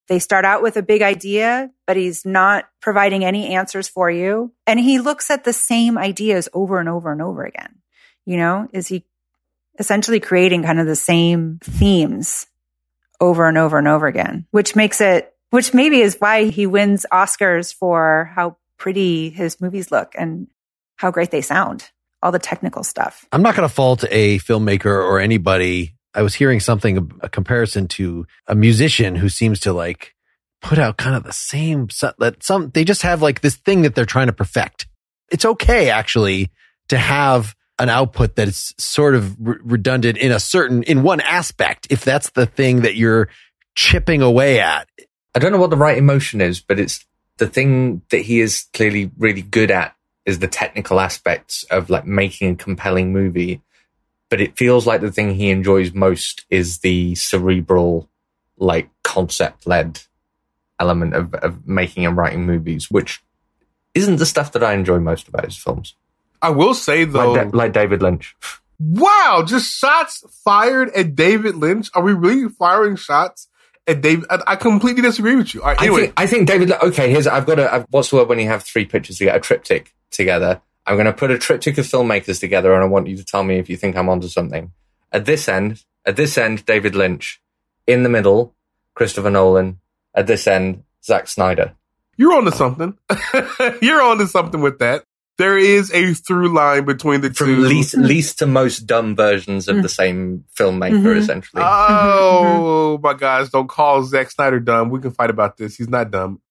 They 0.07 0.19
start 0.19 0.43
out 0.43 0.61
with 0.61 0.75
a 0.75 0.81
big 0.83 1.01
idea, 1.01 1.71
but 1.87 1.95
he's 1.95 2.25
not 2.25 2.65
providing 2.81 3.23
any 3.23 3.55
answers 3.55 3.87
for 3.87 4.11
you. 4.11 4.51
And 4.67 4.79
he 4.79 4.99
looks 4.99 5.29
at 5.29 5.45
the 5.45 5.53
same 5.53 5.97
ideas 5.97 6.49
over 6.53 6.79
and 6.79 6.89
over 6.89 7.11
and 7.11 7.21
over 7.21 7.45
again. 7.45 7.75
You 8.25 8.37
know, 8.37 8.67
is 8.73 8.87
he 8.87 9.05
essentially 9.79 10.19
creating 10.19 10.63
kind 10.63 10.79
of 10.79 10.85
the 10.85 10.95
same 10.95 11.59
themes 11.63 12.47
over 13.19 13.47
and 13.47 13.57
over 13.57 13.77
and 13.77 13.87
over 13.87 14.07
again, 14.07 14.47
which 14.51 14.75
makes 14.75 14.99
it, 14.99 15.33
which 15.51 15.73
maybe 15.73 16.01
is 16.01 16.17
why 16.19 16.45
he 16.45 16.67
wins 16.67 17.05
Oscars 17.11 17.73
for 17.73 18.31
how 18.35 18.57
pretty 18.77 19.29
his 19.29 19.61
movies 19.61 19.91
look 19.91 20.13
and 20.17 20.47
how 21.01 21.09
great 21.09 21.31
they 21.31 21.41
sound, 21.41 21.89
all 22.21 22.31
the 22.31 22.37
technical 22.37 22.83
stuff. 22.83 23.25
I'm 23.31 23.41
not 23.41 23.55
going 23.55 23.67
to 23.67 23.73
fault 23.73 24.05
a 24.11 24.37
filmmaker 24.37 24.85
or 24.85 25.19
anybody. 25.19 25.95
I 26.13 26.21
was 26.21 26.35
hearing 26.35 26.59
something, 26.59 27.11
a 27.21 27.27
comparison 27.27 27.87
to 27.89 28.27
a 28.45 28.53
musician 28.53 29.15
who 29.15 29.27
seems 29.27 29.59
to 29.61 29.73
like 29.73 30.13
put 30.61 30.77
out 30.77 30.97
kind 30.97 31.15
of 31.15 31.23
the 31.23 31.33
same, 31.33 31.87
that 32.19 32.43
some, 32.43 32.69
they 32.69 32.83
just 32.83 33.01
have 33.01 33.23
like 33.23 33.41
this 33.41 33.55
thing 33.55 33.81
that 33.81 33.95
they're 33.95 34.05
trying 34.05 34.27
to 34.27 34.33
perfect. 34.33 34.85
It's 35.31 35.43
okay 35.43 35.89
actually 35.89 36.51
to 36.89 36.99
have 36.99 37.55
an 37.79 37.89
output 37.89 38.35
that 38.35 38.47
is 38.47 38.75
sort 38.77 39.15
of 39.15 39.35
re- 39.39 39.57
redundant 39.63 40.19
in 40.19 40.31
a 40.31 40.39
certain, 40.39 40.83
in 40.83 41.01
one 41.01 41.21
aspect, 41.21 41.87
if 41.89 42.05
that's 42.05 42.29
the 42.29 42.45
thing 42.45 42.81
that 42.81 42.95
you're 42.95 43.27
chipping 43.73 44.21
away 44.21 44.59
at. 44.59 44.87
I 45.33 45.39
don't 45.39 45.51
know 45.51 45.57
what 45.57 45.71
the 45.71 45.77
right 45.77 45.97
emotion 45.97 46.41
is, 46.41 46.61
but 46.61 46.79
it's 46.79 47.03
the 47.37 47.47
thing 47.47 48.03
that 48.11 48.21
he 48.21 48.39
is 48.39 48.67
clearly 48.73 49.09
really 49.17 49.41
good 49.41 49.71
at 49.71 49.95
is 50.25 50.39
the 50.39 50.47
technical 50.47 50.99
aspects 50.99 51.63
of 51.65 51.89
like 51.89 52.05
making 52.05 52.51
a 52.51 52.55
compelling 52.55 53.11
movie. 53.13 53.61
But 54.29 54.39
it 54.41 54.57
feels 54.57 54.87
like 54.87 55.01
the 55.01 55.11
thing 55.11 55.35
he 55.35 55.49
enjoys 55.49 55.93
most 55.93 56.45
is 56.49 56.79
the 56.79 57.15
cerebral, 57.15 58.09
like 58.57 58.89
concept 59.03 59.67
led 59.67 60.01
element 60.79 61.13
of, 61.13 61.33
of 61.35 61.67
making 61.67 62.05
and 62.05 62.15
writing 62.15 62.45
movies, 62.45 62.89
which 62.89 63.21
isn't 63.93 64.17
the 64.17 64.25
stuff 64.25 64.51
that 64.53 64.63
I 64.63 64.73
enjoy 64.73 64.99
most 64.99 65.27
about 65.27 65.45
his 65.45 65.57
films. 65.57 65.95
I 66.41 66.49
will 66.49 66.73
say 66.73 67.03
though, 67.03 67.33
Like, 67.33 67.53
like 67.53 67.73
David 67.73 68.01
Lynch. 68.01 68.35
wow, 68.79 69.43
just 69.45 69.77
shots 69.77 70.23
fired 70.43 70.89
at 70.95 71.13
David 71.15 71.55
Lynch. 71.55 71.89
Are 71.93 72.01
we 72.01 72.13
really 72.13 72.47
firing 72.49 72.95
shots 72.95 73.47
at 73.85 74.01
David? 74.01 74.25
I, 74.29 74.39
I 74.47 74.55
completely 74.55 75.01
disagree 75.01 75.35
with 75.35 75.53
you. 75.53 75.61
Right, 75.61 75.79
I 75.79 75.85
anyway, 75.85 76.01
think, 76.03 76.13
I 76.17 76.27
think 76.27 76.47
David. 76.47 76.71
Okay, 76.71 77.11
here's 77.11 77.27
I've 77.27 77.45
got 77.45 77.59
a. 77.59 77.73
I've, 77.73 77.85
what's 77.89 78.09
the 78.09 78.15
word 78.15 78.29
when 78.29 78.39
you 78.39 78.47
have 78.47 78.63
three 78.63 78.85
pictures 78.85 79.17
to 79.17 79.25
get 79.25 79.35
A 79.35 79.39
triptych 79.39 79.93
together. 80.11 80.61
I'm 80.85 80.95
going 80.95 81.05
to 81.05 81.13
put 81.13 81.31
a 81.31 81.37
triptych 81.37 81.77
of 81.77 81.85
filmmakers 81.85 82.39
together, 82.39 82.73
and 82.73 82.83
I 82.83 82.87
want 82.87 83.07
you 83.07 83.15
to 83.17 83.23
tell 83.25 83.43
me 83.43 83.57
if 83.59 83.69
you 83.69 83.77
think 83.77 83.95
I'm 83.95 84.09
onto 84.09 84.27
something. 84.27 84.71
At 85.11 85.25
this 85.25 85.47
end, 85.47 85.83
at 86.05 86.15
this 86.15 86.37
end, 86.37 86.65
David 86.65 86.95
Lynch. 86.95 87.41
In 87.87 88.03
the 88.03 88.09
middle, 88.09 88.55
Christopher 88.95 89.29
Nolan. 89.29 89.79
At 90.15 90.27
this 90.27 90.47
end, 90.47 90.83
Zack 91.03 91.27
Snyder. 91.27 91.73
you're 92.17 92.33
onto 92.33 92.51
something. 92.51 92.97
you're 93.81 94.01
onto 94.01 94.25
something 94.27 94.61
with 94.61 94.79
that. 94.79 95.03
There 95.37 95.57
is 95.57 95.91
a 95.91 96.13
through 96.13 96.53
line 96.53 96.85
between 96.85 97.21
the 97.21 97.29
two. 97.29 97.55
From 97.55 97.63
least 97.63 97.95
least 97.97 98.39
to 98.39 98.45
most 98.45 98.81
dumb 98.85 99.15
versions 99.15 99.67
of 99.67 99.81
the 99.81 99.89
same 99.89 100.43
filmmaker, 100.55 101.01
Mhm. 101.01 101.17
essentially. 101.17 101.63
Oh 101.65 102.99
my 103.01 103.13
gosh, 103.13 103.49
don't 103.49 103.67
call 103.69 104.03
Zack 104.03 104.29
Snyder 104.29 104.59
dumb. 104.59 104.89
We 104.89 104.99
can 104.99 105.11
fight 105.11 105.29
about 105.31 105.57
this. 105.57 105.75
He's 105.77 105.89
not 105.89 106.11
dumb. 106.11 106.41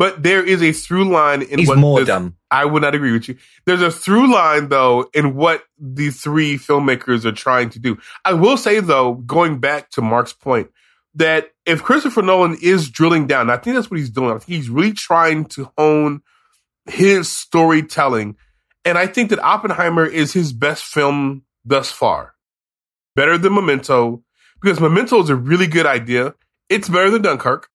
But 0.00 0.22
there 0.22 0.42
is 0.42 0.62
a 0.62 0.72
through 0.72 1.10
line 1.10 1.42
in 1.42 1.58
He's 1.58 1.68
what 1.68 1.76
more 1.76 1.98
this- 1.98 2.06
dumb. 2.06 2.36
I 2.50 2.64
would 2.64 2.80
not 2.80 2.94
agree 2.94 3.12
with 3.12 3.28
you. 3.28 3.36
There's 3.66 3.82
a 3.82 3.90
through 3.90 4.32
line 4.32 4.70
though 4.70 5.10
in 5.12 5.36
what 5.36 5.62
the 5.78 6.08
three 6.08 6.56
filmmakers 6.56 7.26
are 7.26 7.32
trying 7.32 7.68
to 7.70 7.78
do. 7.78 7.98
I 8.24 8.32
will 8.32 8.56
say 8.56 8.80
though, 8.80 9.12
going 9.14 9.60
back 9.60 9.90
to 9.90 10.00
Mark's 10.00 10.32
point, 10.32 10.70
that 11.16 11.50
if 11.66 11.82
Christopher 11.82 12.22
Nolan 12.22 12.56
is 12.62 12.88
drilling 12.88 13.26
down, 13.26 13.50
I 13.50 13.58
think 13.58 13.76
that's 13.76 13.90
what 13.90 14.00
he's 14.00 14.08
doing. 14.08 14.30
I 14.30 14.38
think 14.38 14.46
he's 14.56 14.70
really 14.70 14.94
trying 14.94 15.44
to 15.56 15.70
hone 15.76 16.22
his 16.86 17.28
storytelling. 17.28 18.36
And 18.86 18.96
I 18.96 19.06
think 19.06 19.28
that 19.30 19.38
Oppenheimer 19.38 20.06
is 20.06 20.32
his 20.32 20.54
best 20.54 20.82
film 20.82 21.42
thus 21.64 21.92
far. 21.92 22.32
Better 23.16 23.36
than 23.36 23.54
Memento, 23.54 24.22
because 24.62 24.80
Memento 24.80 25.22
is 25.22 25.28
a 25.28 25.36
really 25.36 25.66
good 25.66 25.84
idea. 25.84 26.34
It's 26.70 26.88
better 26.88 27.10
than 27.10 27.20
Dunkirk, 27.20 27.68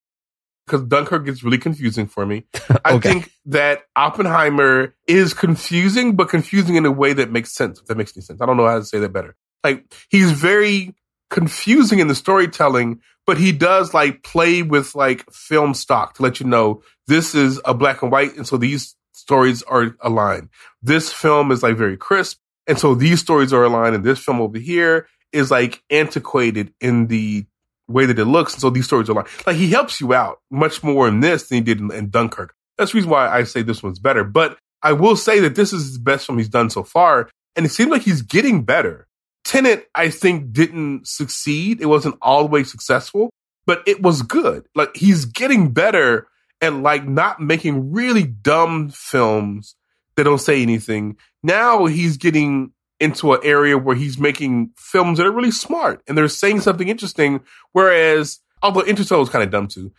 because 0.66 0.82
Dunkirk 0.84 1.24
gets 1.26 1.42
really 1.42 1.58
confusing 1.58 2.06
for 2.06 2.26
me. 2.26 2.44
I 2.84 2.94
Okay. 2.94 3.12
think 3.12 3.30
that 3.46 3.82
Oppenheimer 3.94 4.94
is 5.06 5.34
confusing, 5.34 6.16
but 6.16 6.28
confusing 6.28 6.76
in 6.76 6.86
a 6.86 6.92
way 6.92 7.12
that 7.12 7.30
makes 7.30 7.52
sense. 7.52 7.80
If 7.80 7.86
that 7.86 7.96
makes 7.96 8.16
any 8.16 8.22
sense. 8.22 8.40
I 8.40 8.46
don't 8.46 8.56
know 8.56 8.66
how 8.66 8.78
to 8.78 8.84
say 8.84 8.98
that 8.98 9.12
better. 9.12 9.36
Like 9.64 9.84
he's 10.10 10.32
very 10.32 10.94
confusing 11.30 11.98
in 11.98 12.08
the 12.08 12.14
storytelling, 12.14 13.00
but 13.26 13.38
he 13.38 13.52
does 13.52 13.94
like 13.94 14.22
play 14.22 14.62
with 14.62 14.94
like 14.94 15.30
film 15.32 15.74
stock 15.74 16.14
to 16.14 16.22
let 16.22 16.40
you 16.40 16.46
know 16.46 16.82
this 17.06 17.34
is 17.34 17.60
a 17.64 17.74
black 17.74 18.02
and 18.02 18.12
white, 18.12 18.36
and 18.36 18.46
so 18.46 18.56
these 18.56 18.94
stories 19.12 19.62
are 19.64 19.96
aligned. 20.00 20.48
This 20.82 21.12
film 21.12 21.50
is 21.52 21.62
like 21.62 21.76
very 21.76 21.96
crisp, 21.96 22.38
and 22.66 22.78
so 22.78 22.94
these 22.94 23.20
stories 23.20 23.52
are 23.52 23.64
aligned, 23.64 23.94
and 23.94 24.04
this 24.04 24.18
film 24.18 24.40
over 24.40 24.58
here 24.58 25.06
is 25.32 25.50
like 25.50 25.82
antiquated 25.90 26.72
in 26.80 27.08
the 27.08 27.46
way 27.88 28.06
that 28.06 28.18
it 28.18 28.24
looks. 28.24 28.54
And 28.54 28.60
so 28.60 28.70
these 28.70 28.86
stories 28.86 29.08
are 29.08 29.12
aligned. 29.12 29.28
Like 29.46 29.56
he 29.56 29.70
helps 29.70 30.00
you 30.00 30.14
out 30.14 30.40
much 30.50 30.82
more 30.82 31.08
in 31.08 31.20
this 31.20 31.48
than 31.48 31.56
he 31.56 31.62
did 31.62 31.80
in, 31.80 31.90
in 31.92 32.10
Dunkirk. 32.10 32.54
That's 32.76 32.92
the 32.92 32.96
reason 32.96 33.10
why 33.10 33.28
I 33.28 33.44
say 33.44 33.62
this 33.62 33.82
one's 33.82 33.98
better. 33.98 34.24
But 34.24 34.58
I 34.82 34.92
will 34.92 35.16
say 35.16 35.40
that 35.40 35.54
this 35.54 35.72
is 35.72 35.86
his 35.86 35.98
best 35.98 36.26
film 36.26 36.38
he's 36.38 36.48
done 36.48 36.70
so 36.70 36.82
far, 36.82 37.30
and 37.54 37.64
it 37.64 37.70
seems 37.70 37.90
like 37.90 38.02
he's 38.02 38.22
getting 38.22 38.64
better. 38.64 39.06
Tenet, 39.44 39.88
I 39.94 40.10
think, 40.10 40.52
didn't 40.52 41.06
succeed. 41.06 41.80
It 41.80 41.86
wasn't 41.86 42.16
all 42.20 42.42
the 42.42 42.50
way 42.50 42.64
successful, 42.64 43.30
but 43.64 43.82
it 43.86 44.02
was 44.02 44.22
good. 44.22 44.66
Like 44.74 44.94
he's 44.96 45.24
getting 45.24 45.72
better 45.72 46.26
at 46.60 46.74
like 46.74 47.06
not 47.06 47.40
making 47.40 47.92
really 47.92 48.24
dumb 48.24 48.90
films 48.90 49.76
that 50.16 50.24
don't 50.24 50.38
say 50.38 50.62
anything. 50.62 51.16
Now 51.42 51.86
he's 51.86 52.16
getting 52.16 52.72
into 53.00 53.32
an 53.32 53.40
area 53.42 53.76
where 53.76 53.96
he's 53.96 54.18
making 54.18 54.70
films 54.76 55.18
that 55.18 55.26
are 55.26 55.32
really 55.32 55.50
smart 55.50 56.02
and 56.08 56.16
they're 56.16 56.28
saying 56.28 56.60
something 56.60 56.88
interesting. 56.88 57.40
Whereas, 57.72 58.40
although 58.62 58.82
Interstellar 58.82 59.20
was 59.20 59.28
kind 59.28 59.44
of 59.44 59.50
dumb 59.50 59.68
too, 59.68 59.92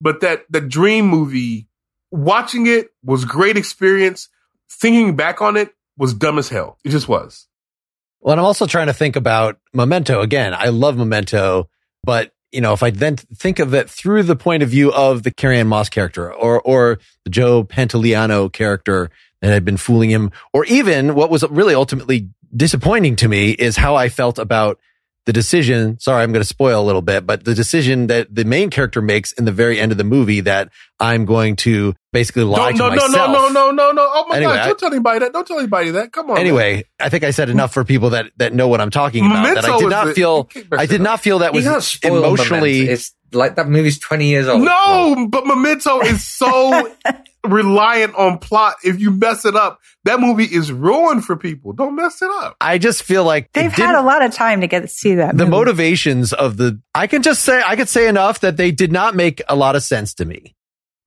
but 0.00 0.20
that 0.20 0.44
the 0.50 0.60
Dream 0.60 1.06
movie, 1.06 1.68
watching 2.10 2.66
it 2.66 2.88
was 3.04 3.24
great 3.24 3.56
experience. 3.56 4.28
Thinking 4.70 5.16
back 5.16 5.42
on 5.42 5.56
it 5.56 5.74
was 5.98 6.14
dumb 6.14 6.38
as 6.38 6.48
hell. 6.48 6.78
It 6.84 6.90
just 6.90 7.06
was. 7.06 7.46
Well, 8.20 8.32
and 8.32 8.40
I'm 8.40 8.46
also 8.46 8.66
trying 8.66 8.86
to 8.86 8.94
think 8.94 9.16
about 9.16 9.58
Memento 9.74 10.22
again. 10.22 10.54
I 10.54 10.68
love 10.68 10.96
Memento, 10.96 11.68
but 12.02 12.32
you 12.52 12.60
know, 12.60 12.72
if 12.72 12.82
I 12.82 12.90
then 12.90 13.16
think 13.16 13.58
of 13.58 13.74
it 13.74 13.88
through 13.88 14.24
the 14.24 14.36
point 14.36 14.62
of 14.62 14.68
view 14.68 14.92
of 14.92 15.22
the 15.22 15.30
Carrie 15.30 15.58
Ann 15.58 15.68
Moss 15.68 15.88
character 15.88 16.32
or, 16.32 16.60
or 16.60 16.98
the 17.24 17.30
Joe 17.30 17.64
Pantoliano 17.64 18.52
character 18.52 19.10
that 19.42 19.52
had 19.52 19.64
been 19.64 19.76
fooling 19.76 20.08
him, 20.08 20.32
or 20.54 20.64
even 20.64 21.14
what 21.14 21.28
was 21.28 21.44
really 21.50 21.74
ultimately 21.74 22.30
disappointing 22.56 23.16
to 23.16 23.28
me 23.28 23.50
is 23.50 23.76
how 23.76 23.96
I 23.96 24.08
felt 24.08 24.38
about 24.38 24.78
the 25.26 25.32
decision. 25.32 25.98
Sorry, 26.00 26.22
I'm 26.22 26.32
going 26.32 26.42
to 26.42 26.48
spoil 26.48 26.80
a 26.80 26.86
little 26.86 27.02
bit, 27.02 27.26
but 27.26 27.44
the 27.44 27.54
decision 27.54 28.08
that 28.08 28.34
the 28.34 28.44
main 28.44 28.70
character 28.70 29.00
makes 29.00 29.32
in 29.32 29.44
the 29.44 29.52
very 29.52 29.78
end 29.78 29.92
of 29.92 29.98
the 29.98 30.04
movie 30.04 30.40
that 30.40 30.70
I'm 30.98 31.24
going 31.24 31.56
to 31.56 31.94
basically 32.12 32.42
lie 32.44 32.70
no, 32.70 32.90
to 32.90 32.96
no, 32.96 33.08
myself. 33.08 33.12
no, 33.14 33.48
no, 33.48 33.48
no, 33.48 33.70
no, 33.70 33.90
no. 33.92 34.08
Oh 34.12 34.26
my 34.28 34.36
Anyway, 34.36 34.54
gosh, 34.54 34.66
don't 34.66 34.78
tell 34.78 34.92
anybody 34.92 35.18
that. 35.20 35.32
Don't 35.32 35.46
tell 35.46 35.58
anybody 35.58 35.90
that. 35.92 36.12
Come 36.12 36.30
on. 36.30 36.34
man. 36.34 36.40
Anyway, 36.40 36.84
I 36.98 37.08
think 37.08 37.24
I 37.24 37.30
said 37.30 37.50
enough 37.50 37.72
for 37.72 37.84
people 37.84 38.10
that, 38.10 38.32
that 38.38 38.52
know 38.52 38.68
what 38.68 38.80
I'm 38.80 38.90
talking 38.90 39.26
about. 39.26 39.54
that 39.54 39.64
I 39.64 39.78
did 39.78 39.90
not 39.90 40.14
feel, 40.14 40.38
you 40.38 40.44
can't 40.44 40.70
mess 40.70 40.80
I 40.80 40.86
did 40.86 41.00
not 41.00 41.20
feel 41.20 41.38
that 41.40 41.52
was 41.52 41.66
emotionally. 42.02 42.72
Memento. 42.72 42.92
It's 42.92 43.14
like 43.34 43.56
that 43.56 43.68
movie's 43.68 43.98
20 43.98 44.26
years 44.26 44.48
old. 44.48 44.62
No, 44.62 45.26
but 45.30 45.46
Memento 45.46 46.00
is 46.00 46.24
so 46.24 46.92
reliant 47.44 48.14
on 48.14 48.38
plot. 48.38 48.76
If 48.84 49.00
you 49.00 49.10
mess 49.10 49.44
it 49.44 49.56
up, 49.56 49.80
that 50.04 50.20
movie 50.20 50.44
is 50.44 50.70
ruined 50.72 51.24
for 51.24 51.36
people. 51.36 51.72
Don't 51.72 51.96
mess 51.96 52.22
it 52.22 52.30
up. 52.42 52.56
I 52.60 52.78
just 52.78 53.02
feel 53.02 53.24
like 53.24 53.50
They've 53.52 53.72
had 53.72 53.94
a 53.94 54.02
lot 54.02 54.24
of 54.24 54.32
time 54.32 54.60
to 54.60 54.66
get 54.66 54.80
to 54.80 54.88
see 54.88 55.16
that. 55.16 55.36
the 55.36 55.44
movie. 55.44 55.50
motivations 55.50 56.32
of 56.32 56.56
the, 56.56 56.80
I 56.94 57.06
can 57.06 57.22
just 57.22 57.42
say, 57.42 57.62
I 57.64 57.76
could 57.76 57.88
say 57.88 58.08
enough 58.08 58.40
that 58.40 58.56
they 58.56 58.70
did 58.70 58.92
not 58.92 59.14
make 59.14 59.42
a 59.48 59.56
lot 59.56 59.76
of 59.76 59.82
sense 59.82 60.14
to 60.14 60.24
me. 60.24 60.54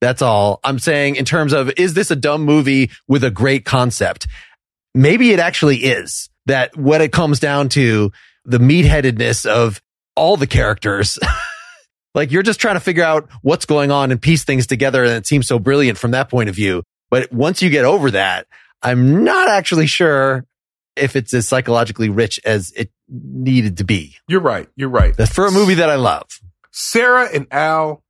That's 0.02 0.22
all 0.22 0.60
I'm 0.64 0.78
saying 0.80 1.16
in 1.16 1.26
terms 1.26 1.54
of, 1.54 1.72
is 1.78 1.94
this 1.94 2.12
a 2.12 2.16
dumb 2.16 2.44
movie 2.44 2.92
with 3.08 3.24
a 3.24 3.32
great 3.32 3.66
concept? 3.66 4.28
Maybe 4.94 5.32
it 5.32 5.40
actually 5.40 5.78
is 5.78 6.30
that 6.46 6.76
what 6.78 7.02
it 7.02 7.12
comes 7.12 7.40
down 7.40 7.70
to 7.70 8.12
the 8.44 8.60
meatheadedness 8.60 9.46
of 9.46 9.82
all 10.16 10.38
the 10.38 10.48
characters. 10.48 11.18
like 12.16 12.32
you're 12.32 12.44
just 12.44 12.60
trying 12.60 12.76
to 12.76 12.80
figure 12.80 13.04
out 13.04 13.30
what's 13.44 13.66
going 13.66 13.92
on 13.92 14.12
and 14.12 14.22
piece 14.22 14.44
things 14.44 14.66
together. 14.66 15.04
And 15.04 15.14
it 15.14 15.28
seems 15.28 15.48
so 15.48 15.60
brilliant 15.60 15.98
from 16.00 16.12
that 16.12 16.30
point 16.30 16.50
of 16.50 16.56
view. 16.56 16.82
But 17.12 17.32
once 17.32 17.62
you 17.62 17.70
get 17.70 17.86
over 17.86 18.10
that, 18.12 18.48
I'm 18.82 19.24
not 19.24 19.50
actually 19.50 19.88
sure 19.88 20.46
if 20.96 21.16
it's 21.16 21.34
as 21.34 21.48
psychologically 21.48 22.10
rich 22.10 22.40
as 22.46 22.72
it 22.76 22.90
needed 23.10 23.78
to 23.78 23.84
be. 23.84 24.16
You're 24.28 24.42
right. 24.42 24.68
You're 24.76 24.90
right. 24.90 25.16
That's 25.16 25.34
for 25.34 25.46
a 25.46 25.52
movie 25.52 25.76
that 25.76 25.90
I 25.90 25.96
love. 25.96 26.28
Sarah 26.72 27.30
and 27.34 27.48
Al, 27.52 28.04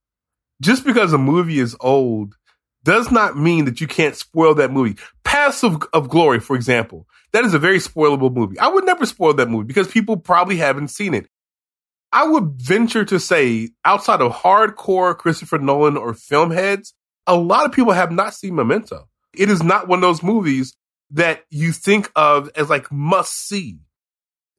just 0.61 0.85
because 0.85 1.11
a 1.11 1.17
movie 1.17 1.59
is 1.59 1.75
old 1.81 2.35
does 2.83 3.11
not 3.11 3.37
mean 3.37 3.65
that 3.65 3.81
you 3.81 3.87
can't 3.87 4.15
spoil 4.15 4.53
that 4.55 4.71
movie. 4.71 4.95
Paths 5.23 5.63
of, 5.63 5.83
of 5.91 6.07
Glory, 6.07 6.39
for 6.39 6.55
example, 6.55 7.07
that 7.33 7.43
is 7.43 7.53
a 7.53 7.59
very 7.59 7.79
spoilable 7.79 8.33
movie. 8.33 8.57
I 8.59 8.67
would 8.67 8.85
never 8.85 9.05
spoil 9.05 9.33
that 9.33 9.49
movie 9.49 9.65
because 9.65 9.87
people 9.87 10.17
probably 10.17 10.57
haven't 10.57 10.89
seen 10.89 11.13
it. 11.13 11.27
I 12.15 12.23
would 12.23 12.53
venture 12.61 13.03
to 13.03 13.19
say, 13.19 13.71
outside 13.83 14.21
of 14.21 14.31
hardcore 14.31 15.17
Christopher 15.17 15.57
Nolan 15.57 15.97
or 15.97 16.13
film 16.13 16.49
heads, 16.49 16.93
a 17.27 17.35
lot 17.35 17.65
of 17.65 17.73
people 17.73 17.91
have 17.91 18.09
not 18.09 18.33
seen 18.33 18.55
Memento. 18.55 19.09
It 19.35 19.49
is 19.49 19.61
not 19.61 19.89
one 19.89 19.99
of 19.99 20.03
those 20.03 20.23
movies 20.23 20.77
that 21.11 21.43
you 21.49 21.73
think 21.73 22.09
of 22.15 22.49
as 22.55 22.69
like 22.69 22.89
must 22.89 23.33
see. 23.33 23.79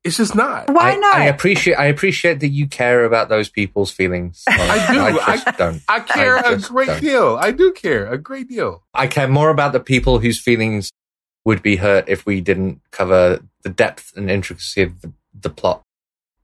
It's 0.05 0.19
just 0.19 0.35
not. 0.35 0.69
Why 0.69 0.93
I, 0.93 0.97
not? 0.97 1.15
I 1.15 1.25
appreciate 1.25 1.77
I 1.77 1.87
appreciate 1.87 2.41
that 2.41 2.49
you 2.49 2.67
care 2.67 3.07
about 3.07 3.31
those 3.31 3.49
people's 3.49 3.91
feelings. 3.91 4.45
I 4.49 4.93
do. 4.93 5.01
I 5.01 5.37
just 5.39 5.59
don't. 5.59 5.83
I 5.89 6.01
care 6.01 6.37
I 6.37 6.53
a 6.53 6.57
just 6.57 6.69
great 6.69 6.89
don't. 6.89 7.01
deal. 7.01 7.39
I 7.41 7.53
do 7.53 7.73
care 7.73 8.07
a 8.07 8.19
great 8.19 8.51
deal. 8.51 8.85
I 8.93 9.07
care 9.07 9.29
more 9.29 9.49
about 9.49 9.73
the 9.73 9.81
people 9.81 10.19
whose 10.19 10.39
feelings 10.39 10.93
would 11.47 11.63
be 11.63 11.77
hurt 11.77 12.05
if 12.07 12.27
we 12.27 12.43
didn't 12.43 12.83
cover 12.91 13.41
the 13.63 13.71
depth 13.71 14.13
and 14.15 14.31
intricacy 14.31 14.83
of 14.83 15.01
the, 15.01 15.13
the 15.41 15.49
plot 15.49 15.86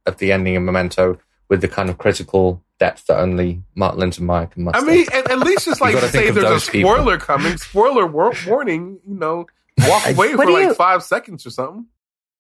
of 0.07 0.19
the 0.19 0.33
ending 0.33 0.57
of 0.57 0.63
Memento 0.63 1.19
with 1.49 1.61
the 1.61 1.69
kind 1.69 1.91
of 1.91 1.99
critical 1.99 2.63
depth 2.79 3.07
that 3.07 3.19
only 3.19 3.63
Mark 3.75 3.97
Linsenmayer 3.97 4.51
can 4.51 4.65
muster. 4.65 4.81
I 4.81 4.85
mean, 4.85 5.07
at, 5.13 5.31
at 5.31 5.39
least 5.39 5.67
just 5.67 5.81
like 5.81 5.97
say 5.97 6.31
there's 6.31 6.45
a 6.45 6.49
those 6.49 6.69
people. 6.69 6.91
spoiler 6.93 7.19
coming, 7.19 7.57
spoiler 7.59 8.07
war- 8.07 8.33
warning. 8.47 8.99
You 9.07 9.15
know, 9.15 9.47
walk 9.87 10.09
away 10.09 10.33
for 10.33 10.51
like 10.51 10.65
you- 10.65 10.75
five 10.75 11.03
seconds 11.03 11.47
or 11.47 11.51
something. 11.51 11.87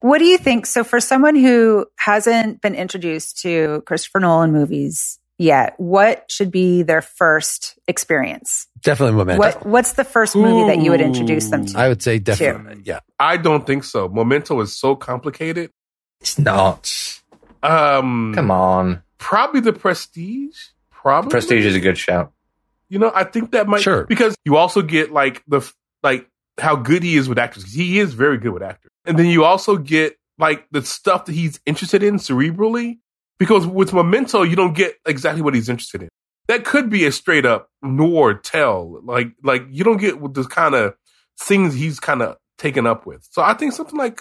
What 0.00 0.18
do 0.18 0.24
you 0.24 0.36
think? 0.38 0.66
So, 0.66 0.82
for 0.82 0.98
someone 0.98 1.36
who 1.36 1.86
hasn't 1.96 2.60
been 2.60 2.74
introduced 2.74 3.40
to 3.42 3.82
Christopher 3.86 4.18
Nolan 4.18 4.50
movies 4.52 5.20
yet, 5.38 5.74
what 5.78 6.24
should 6.28 6.50
be 6.50 6.82
their 6.82 7.02
first 7.02 7.78
experience? 7.86 8.66
Definitely 8.82 9.16
Memento. 9.18 9.38
What 9.38 9.64
What's 9.64 9.92
the 9.92 10.02
first 10.04 10.34
movie 10.34 10.74
that 10.74 10.82
you 10.82 10.90
would 10.90 11.00
introduce 11.00 11.50
them 11.50 11.66
to? 11.66 11.78
I 11.78 11.88
would 11.88 12.02
say 12.02 12.18
definitely. 12.18 12.82
Yeah. 12.84 12.98
I 13.20 13.36
don't 13.36 13.64
think 13.64 13.84
so. 13.84 14.08
Memento 14.08 14.58
is 14.60 14.74
so 14.76 14.96
complicated. 14.96 15.70
it's 16.20 16.36
not. 16.36 17.20
Um, 17.62 18.32
Come 18.34 18.50
on. 18.50 19.02
probably 19.18 19.60
the 19.60 19.72
Prestige. 19.72 20.56
Probably 20.90 21.30
Prestige 21.30 21.66
is 21.66 21.74
a 21.76 21.80
good 21.80 21.98
shout. 21.98 22.32
You 22.88 22.98
know, 22.98 23.10
I 23.14 23.24
think 23.24 23.52
that 23.52 23.66
might 23.68 23.80
Sure. 23.82 24.04
because 24.04 24.36
you 24.44 24.56
also 24.56 24.82
get 24.82 25.10
like 25.12 25.42
the 25.48 25.68
like 26.02 26.28
how 26.58 26.76
good 26.76 27.02
he 27.02 27.16
is 27.16 27.28
with 27.28 27.38
actors. 27.38 27.72
He 27.72 27.98
is 27.98 28.14
very 28.14 28.38
good 28.38 28.52
with 28.52 28.62
actors, 28.62 28.90
and 29.06 29.18
then 29.18 29.26
you 29.26 29.44
also 29.44 29.76
get 29.76 30.16
like 30.38 30.66
the 30.70 30.82
stuff 30.82 31.24
that 31.26 31.34
he's 31.34 31.60
interested 31.66 32.02
in 32.02 32.16
cerebrally. 32.16 32.98
Because 33.38 33.66
with 33.66 33.92
Memento, 33.92 34.42
you 34.42 34.54
don't 34.54 34.74
get 34.76 34.96
exactly 35.06 35.42
what 35.42 35.54
he's 35.54 35.68
interested 35.68 36.02
in. 36.02 36.08
That 36.48 36.64
could 36.64 36.90
be 36.90 37.04
a 37.06 37.12
straight 37.12 37.46
up 37.46 37.70
noir 37.82 38.34
tell. 38.34 39.00
Like 39.04 39.28
like 39.42 39.64
you 39.70 39.82
don't 39.84 39.96
get 39.96 40.20
with 40.20 40.34
the 40.34 40.44
kind 40.44 40.74
of 40.74 40.94
things 41.40 41.74
he's 41.74 41.98
kind 41.98 42.22
of 42.22 42.36
taken 42.58 42.86
up 42.86 43.06
with. 43.06 43.26
So 43.30 43.42
I 43.42 43.54
think 43.54 43.72
something 43.72 43.96
like 43.98 44.20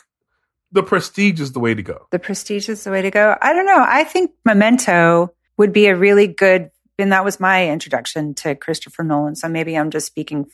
the 0.71 0.83
Prestige 0.83 1.39
is 1.39 1.51
the 1.51 1.59
way 1.59 1.73
to 1.73 1.83
go. 1.83 2.07
The 2.11 2.19
Prestige 2.19 2.69
is 2.69 2.83
the 2.83 2.91
way 2.91 3.01
to 3.01 3.11
go. 3.11 3.35
I 3.41 3.53
don't 3.53 3.65
know. 3.65 3.85
I 3.87 4.03
think 4.03 4.31
Memento 4.45 5.33
would 5.57 5.73
be 5.73 5.87
a 5.87 5.95
really 5.95 6.27
good, 6.27 6.71
and 6.97 7.11
that 7.11 7.25
was 7.25 7.39
my 7.39 7.69
introduction 7.69 8.33
to 8.35 8.55
Christopher 8.55 9.03
Nolan. 9.03 9.35
So 9.35 9.47
maybe 9.49 9.77
I'm 9.77 9.91
just 9.91 10.07
speaking 10.07 10.45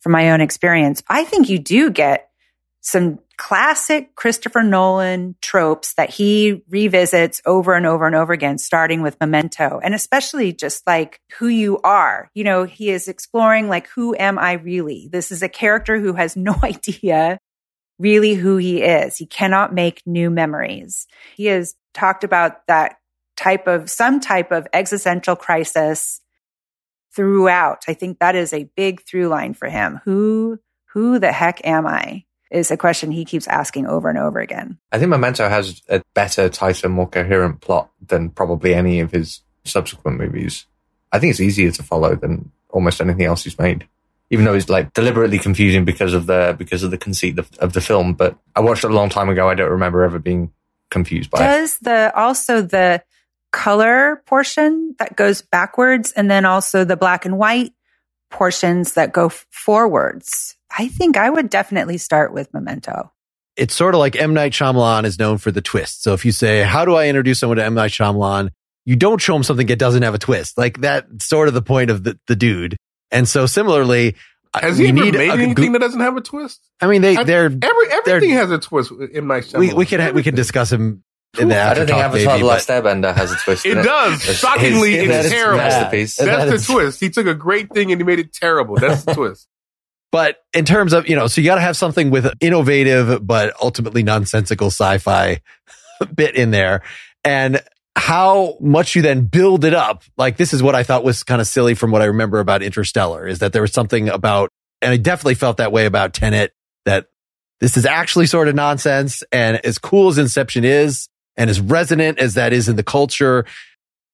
from 0.00 0.12
my 0.12 0.30
own 0.30 0.40
experience. 0.40 1.02
I 1.08 1.24
think 1.24 1.48
you 1.48 1.58
do 1.58 1.90
get 1.90 2.30
some 2.80 3.18
classic 3.36 4.14
Christopher 4.14 4.62
Nolan 4.62 5.34
tropes 5.40 5.94
that 5.94 6.10
he 6.10 6.62
revisits 6.68 7.40
over 7.46 7.74
and 7.74 7.86
over 7.86 8.06
and 8.06 8.14
over 8.14 8.32
again, 8.32 8.58
starting 8.58 9.02
with 9.02 9.18
Memento, 9.20 9.80
and 9.82 9.94
especially 9.94 10.52
just 10.52 10.86
like 10.86 11.20
who 11.38 11.48
you 11.48 11.78
are. 11.78 12.30
You 12.34 12.44
know, 12.44 12.64
he 12.64 12.90
is 12.90 13.08
exploring 13.08 13.68
like, 13.68 13.88
who 13.88 14.14
am 14.14 14.38
I 14.38 14.52
really? 14.52 15.08
This 15.10 15.32
is 15.32 15.42
a 15.42 15.48
character 15.48 15.98
who 15.98 16.12
has 16.12 16.36
no 16.36 16.54
idea 16.62 17.40
really 17.98 18.34
who 18.34 18.56
he 18.56 18.82
is. 18.82 19.16
He 19.16 19.26
cannot 19.26 19.74
make 19.74 20.02
new 20.06 20.30
memories. 20.30 21.06
He 21.36 21.46
has 21.46 21.74
talked 21.92 22.24
about 22.24 22.66
that 22.66 22.98
type 23.36 23.66
of 23.66 23.90
some 23.90 24.20
type 24.20 24.52
of 24.52 24.66
existential 24.72 25.36
crisis 25.36 26.20
throughout. 27.14 27.84
I 27.88 27.94
think 27.94 28.18
that 28.18 28.34
is 28.34 28.52
a 28.52 28.68
big 28.76 29.02
through 29.02 29.28
line 29.28 29.54
for 29.54 29.68
him. 29.68 30.00
Who 30.04 30.58
who 30.86 31.18
the 31.18 31.32
heck 31.32 31.64
am 31.66 31.86
I? 31.86 32.24
Is 32.50 32.70
a 32.70 32.76
question 32.76 33.10
he 33.10 33.24
keeps 33.24 33.48
asking 33.48 33.86
over 33.86 34.08
and 34.08 34.18
over 34.18 34.38
again. 34.38 34.78
I 34.92 34.98
think 34.98 35.08
Memento 35.08 35.48
has 35.48 35.82
a 35.88 36.02
better, 36.14 36.48
tighter, 36.48 36.88
more 36.88 37.08
coherent 37.08 37.60
plot 37.60 37.90
than 38.06 38.30
probably 38.30 38.74
any 38.74 39.00
of 39.00 39.10
his 39.10 39.40
subsequent 39.64 40.18
movies. 40.18 40.66
I 41.10 41.18
think 41.18 41.30
it's 41.30 41.40
easier 41.40 41.72
to 41.72 41.82
follow 41.82 42.14
than 42.14 42.52
almost 42.68 43.00
anything 43.00 43.24
else 43.24 43.42
he's 43.42 43.58
made. 43.58 43.88
Even 44.34 44.44
though 44.44 44.54
it's 44.54 44.68
like 44.68 44.92
deliberately 44.92 45.38
confusing 45.38 45.84
because 45.84 46.12
of 46.12 46.26
the 46.26 46.56
because 46.58 46.82
of 46.82 46.90
the 46.90 46.98
conceit 46.98 47.38
of, 47.38 47.48
of 47.60 47.72
the 47.72 47.80
film, 47.80 48.14
but 48.14 48.36
I 48.56 48.60
watched 48.60 48.82
it 48.82 48.90
a 48.90 48.94
long 48.94 49.08
time 49.08 49.28
ago. 49.28 49.48
I 49.48 49.54
don't 49.54 49.70
remember 49.70 50.02
ever 50.02 50.18
being 50.18 50.52
confused 50.90 51.30
by 51.30 51.38
it. 51.38 51.46
Does 51.46 51.78
the 51.78 52.12
also 52.16 52.60
the 52.60 53.04
color 53.52 54.22
portion 54.26 54.96
that 54.98 55.14
goes 55.14 55.40
backwards 55.40 56.10
and 56.10 56.28
then 56.28 56.44
also 56.44 56.84
the 56.84 56.96
black 56.96 57.24
and 57.24 57.38
white 57.38 57.72
portions 58.28 58.94
that 58.94 59.12
go 59.12 59.26
f- 59.26 59.46
forwards? 59.50 60.56
I 60.76 60.88
think 60.88 61.16
I 61.16 61.30
would 61.30 61.48
definitely 61.48 61.98
start 61.98 62.34
with 62.34 62.52
Memento. 62.52 63.12
It's 63.56 63.74
sort 63.74 63.94
of 63.94 64.00
like 64.00 64.16
M. 64.16 64.34
Night 64.34 64.50
Shyamalan 64.50 65.04
is 65.04 65.20
known 65.20 65.38
for 65.38 65.52
the 65.52 65.62
twist. 65.62 66.02
So 66.02 66.12
if 66.12 66.24
you 66.24 66.32
say, 66.32 66.64
how 66.64 66.84
do 66.84 66.96
I 66.96 67.06
introduce 67.06 67.38
someone 67.38 67.58
to 67.58 67.64
M. 67.64 67.74
Night 67.74 67.92
Shyamalan? 67.92 68.50
You 68.84 68.96
don't 68.96 69.20
show 69.20 69.34
them 69.34 69.44
something 69.44 69.68
that 69.68 69.78
doesn't 69.78 70.02
have 70.02 70.14
a 70.14 70.18
twist. 70.18 70.58
Like 70.58 70.80
that's 70.80 71.24
sort 71.24 71.46
of 71.46 71.54
the 71.54 71.62
point 71.62 71.90
of 71.90 72.02
the, 72.02 72.18
the 72.26 72.34
dude. 72.36 72.76
And 73.14 73.26
so 73.28 73.46
similarly, 73.46 74.16
uh, 74.52 74.60
Has 74.60 74.78
we 74.78 74.84
he 74.84 74.90
ever 74.90 75.00
need 75.04 75.14
made 75.14 75.30
a 75.30 75.32
anything 75.32 75.54
goo- 75.54 75.72
that 75.72 75.78
doesn't 75.78 76.00
have 76.00 76.16
a 76.16 76.20
twist? 76.20 76.60
I 76.80 76.86
mean, 76.88 77.00
they, 77.00 77.14
they're, 77.22 77.46
Every 77.46 77.86
everything 77.92 78.30
has 78.30 78.50
a 78.50 78.58
twist. 78.58 78.92
in 79.12 79.26
my. 79.26 79.36
Night 79.40 79.54
we, 79.56 79.72
we 79.72 79.86
can, 79.86 80.00
ha- 80.00 80.10
we 80.10 80.22
can 80.22 80.34
discuss 80.34 80.70
him 80.70 81.02
in 81.38 81.48
the 81.48 81.58
I 81.60 81.74
don't 81.74 81.86
think 81.86 81.96
talk, 81.98 82.04
Avatar: 82.06 82.32
maybe, 82.34 82.42
The 82.42 82.46
Last 82.46 82.66
but 82.68 82.84
Airbender 82.84 83.14
has 83.14 83.32
a 83.32 83.36
twist. 83.36 83.64
It 83.66 83.78
in 83.78 83.84
does. 83.84 84.22
Shockingly, 84.22 84.92
his- 84.92 85.08
it's 85.08 85.22
his 85.24 85.32
terrible. 85.32 85.58
Masterpiece. 85.58 86.16
That 86.16 86.24
That's 86.26 86.52
is- 86.52 86.66
the 86.66 86.72
twist. 86.74 87.00
He 87.00 87.10
took 87.10 87.26
a 87.26 87.34
great 87.34 87.70
thing 87.72 87.90
and 87.92 88.00
he 88.00 88.04
made 88.04 88.18
it 88.18 88.32
terrible. 88.34 88.76
That's 88.76 89.04
the 89.04 89.14
twist. 89.16 89.48
But 90.12 90.36
in 90.52 90.64
terms 90.64 90.92
of, 90.92 91.08
you 91.08 91.16
know, 91.16 91.26
so 91.26 91.40
you 91.40 91.46
got 91.48 91.56
to 91.56 91.60
have 91.60 91.76
something 91.76 92.10
with 92.10 92.32
innovative, 92.40 93.26
but 93.26 93.52
ultimately 93.60 94.04
nonsensical 94.04 94.68
sci-fi 94.68 95.40
bit 96.14 96.36
in 96.36 96.52
there. 96.52 96.82
And 97.24 97.60
how 97.96 98.56
much 98.60 98.96
you 98.96 99.02
then 99.02 99.26
build 99.26 99.64
it 99.64 99.74
up. 99.74 100.02
Like 100.16 100.36
this 100.36 100.52
is 100.52 100.62
what 100.62 100.74
I 100.74 100.82
thought 100.82 101.04
was 101.04 101.22
kind 101.22 101.40
of 101.40 101.46
silly 101.46 101.74
from 101.74 101.90
what 101.90 102.02
I 102.02 102.06
remember 102.06 102.40
about 102.40 102.62
Interstellar 102.62 103.26
is 103.26 103.38
that 103.38 103.52
there 103.52 103.62
was 103.62 103.72
something 103.72 104.08
about, 104.08 104.50
and 104.82 104.92
I 104.92 104.96
definitely 104.96 105.36
felt 105.36 105.58
that 105.58 105.72
way 105.72 105.86
about 105.86 106.12
Tenet 106.12 106.52
that 106.84 107.06
this 107.60 107.76
is 107.76 107.86
actually 107.86 108.26
sort 108.26 108.48
of 108.48 108.54
nonsense. 108.54 109.22
And 109.32 109.64
as 109.64 109.78
cool 109.78 110.08
as 110.08 110.18
Inception 110.18 110.64
is 110.64 111.08
and 111.36 111.48
as 111.48 111.60
resonant 111.60 112.18
as 112.18 112.34
that 112.34 112.52
is 112.52 112.68
in 112.68 112.76
the 112.76 112.82
culture, 112.82 113.46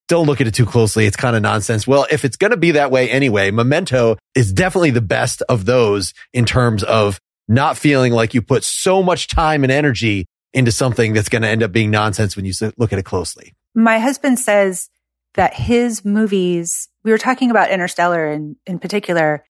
don't 0.08 0.26
look 0.26 0.40
at 0.40 0.46
it 0.46 0.54
too 0.54 0.66
closely. 0.66 1.06
It's 1.06 1.16
kind 1.16 1.34
of 1.34 1.42
nonsense. 1.42 1.86
Well, 1.86 2.06
if 2.10 2.24
it's 2.24 2.36
going 2.36 2.50
to 2.50 2.56
be 2.56 2.72
that 2.72 2.90
way 2.90 3.08
anyway, 3.08 3.50
Memento 3.50 4.18
is 4.34 4.52
definitely 4.52 4.90
the 4.90 5.00
best 5.00 5.40
of 5.48 5.64
those 5.64 6.12
in 6.32 6.44
terms 6.44 6.82
of 6.82 7.18
not 7.48 7.78
feeling 7.78 8.12
like 8.12 8.34
you 8.34 8.42
put 8.42 8.62
so 8.62 9.02
much 9.02 9.28
time 9.28 9.62
and 9.62 9.72
energy 9.72 10.26
into 10.52 10.72
something 10.72 11.12
that's 11.12 11.28
going 11.28 11.42
to 11.42 11.48
end 11.48 11.62
up 11.62 11.72
being 11.72 11.90
nonsense 11.90 12.36
when 12.36 12.44
you 12.44 12.52
look 12.76 12.92
at 12.92 12.98
it 12.98 13.04
closely. 13.04 13.54
My 13.74 13.98
husband 13.98 14.38
says 14.38 14.88
that 15.34 15.54
his 15.54 16.04
movies, 16.04 16.88
we 17.04 17.12
were 17.12 17.18
talking 17.18 17.50
about 17.50 17.70
Interstellar 17.70 18.30
in, 18.30 18.56
in 18.66 18.78
particular, 18.78 19.44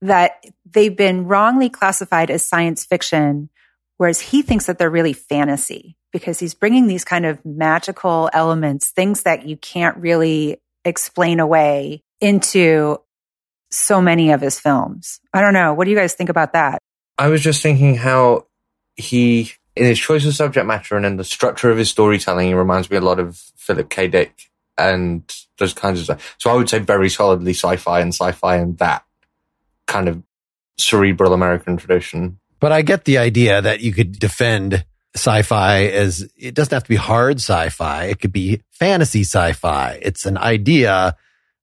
that 0.00 0.44
they've 0.64 0.96
been 0.96 1.26
wrongly 1.26 1.68
classified 1.68 2.30
as 2.30 2.46
science 2.46 2.84
fiction, 2.84 3.50
whereas 3.98 4.20
he 4.20 4.42
thinks 4.42 4.66
that 4.66 4.78
they're 4.78 4.88
really 4.88 5.12
fantasy 5.12 5.96
because 6.12 6.38
he's 6.38 6.54
bringing 6.54 6.86
these 6.86 7.04
kind 7.04 7.26
of 7.26 7.44
magical 7.44 8.30
elements, 8.32 8.90
things 8.90 9.22
that 9.24 9.46
you 9.46 9.56
can't 9.56 9.96
really 9.98 10.60
explain 10.84 11.38
away 11.38 12.02
into 12.20 12.98
so 13.70 14.00
many 14.00 14.32
of 14.32 14.40
his 14.40 14.58
films. 14.58 15.20
I 15.32 15.40
don't 15.40 15.52
know. 15.52 15.74
What 15.74 15.84
do 15.84 15.90
you 15.90 15.96
guys 15.96 16.14
think 16.14 16.30
about 16.30 16.54
that? 16.54 16.78
I 17.18 17.28
was 17.28 17.42
just 17.42 17.62
thinking 17.62 17.96
how 17.96 18.46
he, 18.96 19.52
in 19.76 19.84
his 19.84 19.98
choice 19.98 20.26
of 20.26 20.34
subject 20.34 20.66
matter 20.66 20.96
and 20.96 21.06
in 21.06 21.16
the 21.16 21.24
structure 21.24 21.70
of 21.70 21.78
his 21.78 21.90
storytelling, 21.90 22.48
he 22.48 22.54
reminds 22.54 22.90
me 22.90 22.96
a 22.96 23.00
lot 23.00 23.18
of 23.18 23.36
Philip 23.56 23.88
K. 23.90 24.08
Dick 24.08 24.50
and 24.76 25.22
those 25.58 25.74
kinds 25.74 25.98
of 25.98 26.04
stuff. 26.04 26.36
So 26.38 26.50
I 26.50 26.54
would 26.54 26.68
say 26.68 26.78
very 26.78 27.08
solidly 27.08 27.52
sci-fi 27.52 28.00
and 28.00 28.12
sci-fi 28.12 28.56
and 28.56 28.78
that 28.78 29.04
kind 29.86 30.08
of 30.08 30.22
cerebral 30.78 31.32
American 31.32 31.76
tradition. 31.76 32.38
But 32.58 32.72
I 32.72 32.82
get 32.82 33.04
the 33.04 33.18
idea 33.18 33.60
that 33.62 33.80
you 33.80 33.92
could 33.92 34.18
defend 34.18 34.84
sci-fi 35.14 35.86
as 35.86 36.30
it 36.36 36.54
doesn't 36.54 36.72
have 36.72 36.84
to 36.84 36.88
be 36.88 36.96
hard 36.96 37.36
sci-fi. 37.38 38.04
It 38.04 38.20
could 38.20 38.32
be 38.32 38.62
fantasy 38.70 39.22
sci-fi. 39.22 39.98
It's 40.02 40.26
an 40.26 40.38
idea, 40.38 41.16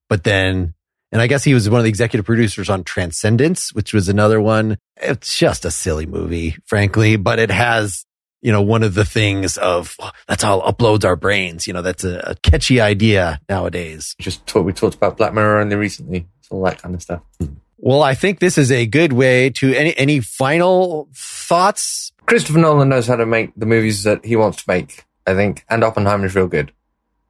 but 0.09 0.23
then 0.23 0.73
And 1.11 1.21
I 1.21 1.27
guess 1.27 1.43
he 1.43 1.53
was 1.53 1.69
one 1.69 1.79
of 1.79 1.83
the 1.83 1.89
executive 1.89 2.25
producers 2.25 2.69
on 2.69 2.83
Transcendence, 2.83 3.73
which 3.73 3.93
was 3.93 4.09
another 4.09 4.41
one. 4.41 4.77
It's 4.97 5.37
just 5.37 5.63
a 5.63 5.71
silly 5.71 6.05
movie, 6.05 6.57
frankly, 6.65 7.15
but 7.15 7.39
it 7.39 7.49
has, 7.49 8.05
you 8.41 8.51
know, 8.51 8.61
one 8.61 8.83
of 8.83 8.93
the 8.93 9.05
things 9.05 9.57
of 9.57 9.95
oh, 9.99 10.11
that's 10.27 10.43
how 10.43 10.59
uploads 10.61 11.05
our 11.05 11.15
brains. 11.15 11.65
You 11.65 11.73
know, 11.73 11.81
that's 11.81 12.03
a, 12.03 12.31
a 12.31 12.35
catchy 12.35 12.81
idea 12.81 13.39
nowadays. 13.47 14.15
Just 14.19 14.45
talk, 14.45 14.65
we 14.65 14.73
talked 14.73 14.95
about 14.95 15.17
Black 15.17 15.33
Mirror 15.33 15.61
only 15.61 15.75
recently. 15.77 16.27
It's 16.39 16.49
all 16.51 16.63
that 16.63 16.81
kind 16.81 16.93
of 16.93 17.01
stuff. 17.01 17.21
Hmm. 17.39 17.53
Well, 17.79 18.01
I 18.01 18.15
think 18.15 18.39
this 18.39 18.57
is 18.57 18.71
a 18.71 18.87
good 18.87 19.13
way 19.13 19.51
to 19.51 19.73
any, 19.73 19.95
any 19.97 20.19
final 20.19 21.09
thoughts? 21.13 22.11
Christopher 22.25 22.59
Nolan 22.59 22.89
knows 22.89 23.07
how 23.07 23.15
to 23.15 23.25
make 23.25 23.53
the 23.55 23.67
movies 23.67 24.03
that 24.03 24.25
he 24.25 24.35
wants 24.35 24.63
to 24.63 24.63
make, 24.67 25.05
I 25.27 25.35
think, 25.35 25.63
and 25.69 25.83
Oppenheimer 25.83 26.25
is 26.25 26.35
real 26.35 26.47
good. 26.47 26.73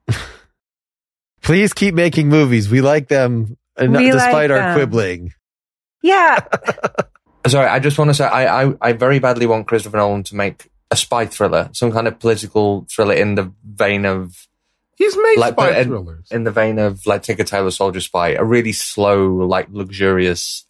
Please 1.41 1.73
keep 1.73 1.93
making 1.93 2.29
movies. 2.29 2.69
We 2.69 2.81
like 2.81 3.09
them, 3.09 3.57
and 3.77 3.93
We 3.95 4.11
despite 4.11 4.33
like 4.33 4.51
our 4.51 4.57
them. 4.57 4.75
quibbling. 4.75 5.33
Yeah. 6.03 6.39
Sorry, 7.47 7.67
I 7.67 7.79
just 7.79 7.97
want 7.97 8.09
to 8.09 8.13
say 8.13 8.25
I, 8.25 8.63
I, 8.65 8.73
I 8.81 8.93
very 8.93 9.19
badly 9.19 9.45
want 9.45 9.67
Christopher 9.67 9.97
Nolan 9.97 10.23
to 10.23 10.35
make 10.35 10.69
a 10.91 10.95
spy 10.97 11.25
thriller, 11.25 11.69
some 11.73 11.91
kind 11.91 12.07
of 12.07 12.19
political 12.19 12.85
thriller 12.89 13.13
in 13.13 13.35
the 13.35 13.51
vein 13.65 14.05
of 14.05 14.47
He's 14.97 15.15
made 15.15 15.35
Like, 15.37 15.53
spy 15.53 15.71
but- 15.73 15.85
thrillers. 15.85 16.27
in 16.31 16.43
the 16.43 16.51
vein 16.51 16.79
of 16.79 17.05
like 17.05 17.21
Tinker 17.23 17.43
Tailor 17.43 17.71
Soldier 17.71 17.99
Spy, 18.01 18.29
a 18.29 18.43
really 18.43 18.71
slow, 18.71 19.27
like 19.45 19.67
luxurious. 19.69 20.65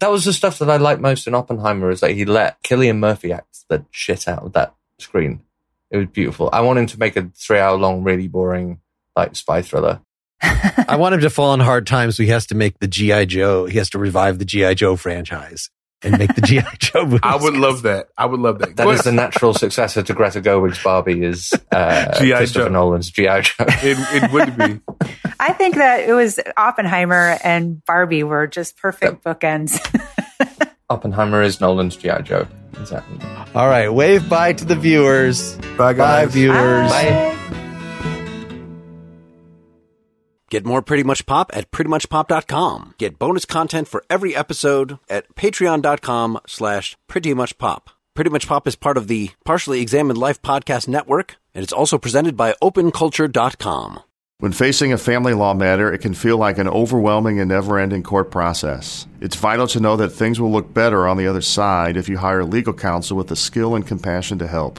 That 0.00 0.10
was 0.10 0.26
the 0.26 0.34
stuff 0.34 0.58
that 0.58 0.68
I 0.68 0.76
liked 0.76 1.00
most 1.00 1.26
in 1.26 1.34
Oppenheimer 1.34 1.90
is 1.90 2.00
that 2.00 2.10
he 2.10 2.26
let 2.26 2.62
Cillian 2.62 2.98
Murphy 2.98 3.32
act 3.32 3.64
the 3.70 3.86
shit 3.90 4.28
out 4.28 4.42
of 4.42 4.52
that 4.52 4.74
screen. 4.98 5.40
It 5.90 5.96
was 5.96 6.06
beautiful. 6.08 6.50
I 6.52 6.60
want 6.60 6.78
him 6.78 6.86
to 6.86 6.98
make 6.98 7.16
a 7.16 7.30
three 7.34 7.58
hour 7.58 7.76
long, 7.78 8.02
really 8.02 8.28
boring 8.28 8.80
like 9.16 9.34
spy 9.36 9.62
thriller. 9.62 10.02
I 10.42 10.96
want 10.96 11.14
him 11.14 11.20
to 11.22 11.30
fall 11.30 11.50
on 11.50 11.60
hard 11.60 11.86
times. 11.86 12.16
So 12.16 12.22
he 12.22 12.28
has 12.30 12.46
to 12.48 12.54
make 12.54 12.78
the 12.78 12.88
GI 12.88 13.26
Joe. 13.26 13.66
He 13.66 13.78
has 13.78 13.90
to 13.90 13.98
revive 13.98 14.38
the 14.38 14.44
GI 14.44 14.74
Joe 14.76 14.96
franchise 14.96 15.70
and 16.02 16.18
make 16.18 16.34
the 16.34 16.40
GI 16.40 16.62
Joe 16.78 17.04
movies. 17.04 17.20
I 17.22 17.36
would 17.36 17.56
love 17.56 17.82
that. 17.82 18.08
I 18.16 18.26
would 18.26 18.40
love 18.40 18.58
that. 18.60 18.76
That 18.76 18.88
is 18.88 19.02
the 19.02 19.12
natural 19.12 19.54
successor 19.54 20.02
to 20.02 20.14
Greta 20.14 20.40
Gerwig's 20.40 20.82
Barbie 20.82 21.24
is 21.24 21.52
uh, 21.72 22.18
G.I. 22.20 22.38
Christopher 22.38 22.66
Joe. 22.66 22.72
Nolan's 22.72 23.10
G.I. 23.10 23.40
Joe. 23.40 23.54
it, 23.60 24.22
it 24.22 24.32
would 24.32 24.56
be. 24.56 24.80
I 25.40 25.52
think 25.52 25.76
that 25.76 26.08
it 26.08 26.12
was 26.12 26.38
Oppenheimer 26.56 27.38
and 27.42 27.84
Barbie 27.84 28.22
were 28.22 28.46
just 28.46 28.76
perfect 28.76 29.24
bookends. 29.24 29.78
Oppenheimer 30.88 31.42
is 31.42 31.60
Nolan's 31.60 31.96
G.I. 31.96 32.20
Joe. 32.22 32.46
Exactly. 32.78 33.18
All 33.54 33.68
right, 33.68 33.88
wave 33.88 34.28
bye 34.28 34.52
to 34.52 34.64
the 34.64 34.76
viewers. 34.76 35.56
Bye, 35.76 35.94
guys. 35.94 35.96
Bye, 35.96 36.24
guys. 36.24 36.32
viewers. 36.34 36.90
Bye. 36.90 37.62
Get 40.48 40.64
more 40.64 40.80
Pretty 40.80 41.02
Much 41.02 41.26
Pop 41.26 41.50
at 41.54 41.70
prettymuchpop.com. 41.72 42.94
Get 42.98 43.18
bonus 43.18 43.44
content 43.44 43.88
for 43.88 44.04
every 44.08 44.36
episode 44.36 44.98
at 45.10 45.34
patreon.com 45.34 46.38
slash 46.46 46.96
prettymuchpop. 47.10 47.88
Pretty 48.14 48.30
Much 48.30 48.46
Pop 48.46 48.68
is 48.68 48.76
part 48.76 48.96
of 48.96 49.08
the 49.08 49.30
Partially 49.44 49.80
Examined 49.80 50.18
Life 50.18 50.40
podcast 50.40 50.86
network, 50.88 51.36
and 51.54 51.62
it's 51.64 51.72
also 51.72 51.98
presented 51.98 52.36
by 52.36 52.54
openculture.com. 52.62 54.00
When 54.38 54.52
facing 54.52 54.92
a 54.92 54.98
family 54.98 55.32
law 55.34 55.54
matter, 55.54 55.92
it 55.92 55.98
can 55.98 56.14
feel 56.14 56.36
like 56.36 56.58
an 56.58 56.68
overwhelming 56.68 57.40
and 57.40 57.48
never 57.48 57.78
ending 57.78 58.02
court 58.02 58.30
process. 58.30 59.06
It's 59.20 59.34
vital 59.34 59.66
to 59.68 59.80
know 59.80 59.96
that 59.96 60.10
things 60.10 60.40
will 60.40 60.52
look 60.52 60.72
better 60.72 61.08
on 61.08 61.16
the 61.16 61.26
other 61.26 61.40
side 61.40 61.96
if 61.96 62.08
you 62.08 62.18
hire 62.18 62.44
legal 62.44 62.74
counsel 62.74 63.16
with 63.16 63.28
the 63.28 63.36
skill 63.36 63.74
and 63.74 63.86
compassion 63.86 64.38
to 64.38 64.46
help. 64.46 64.78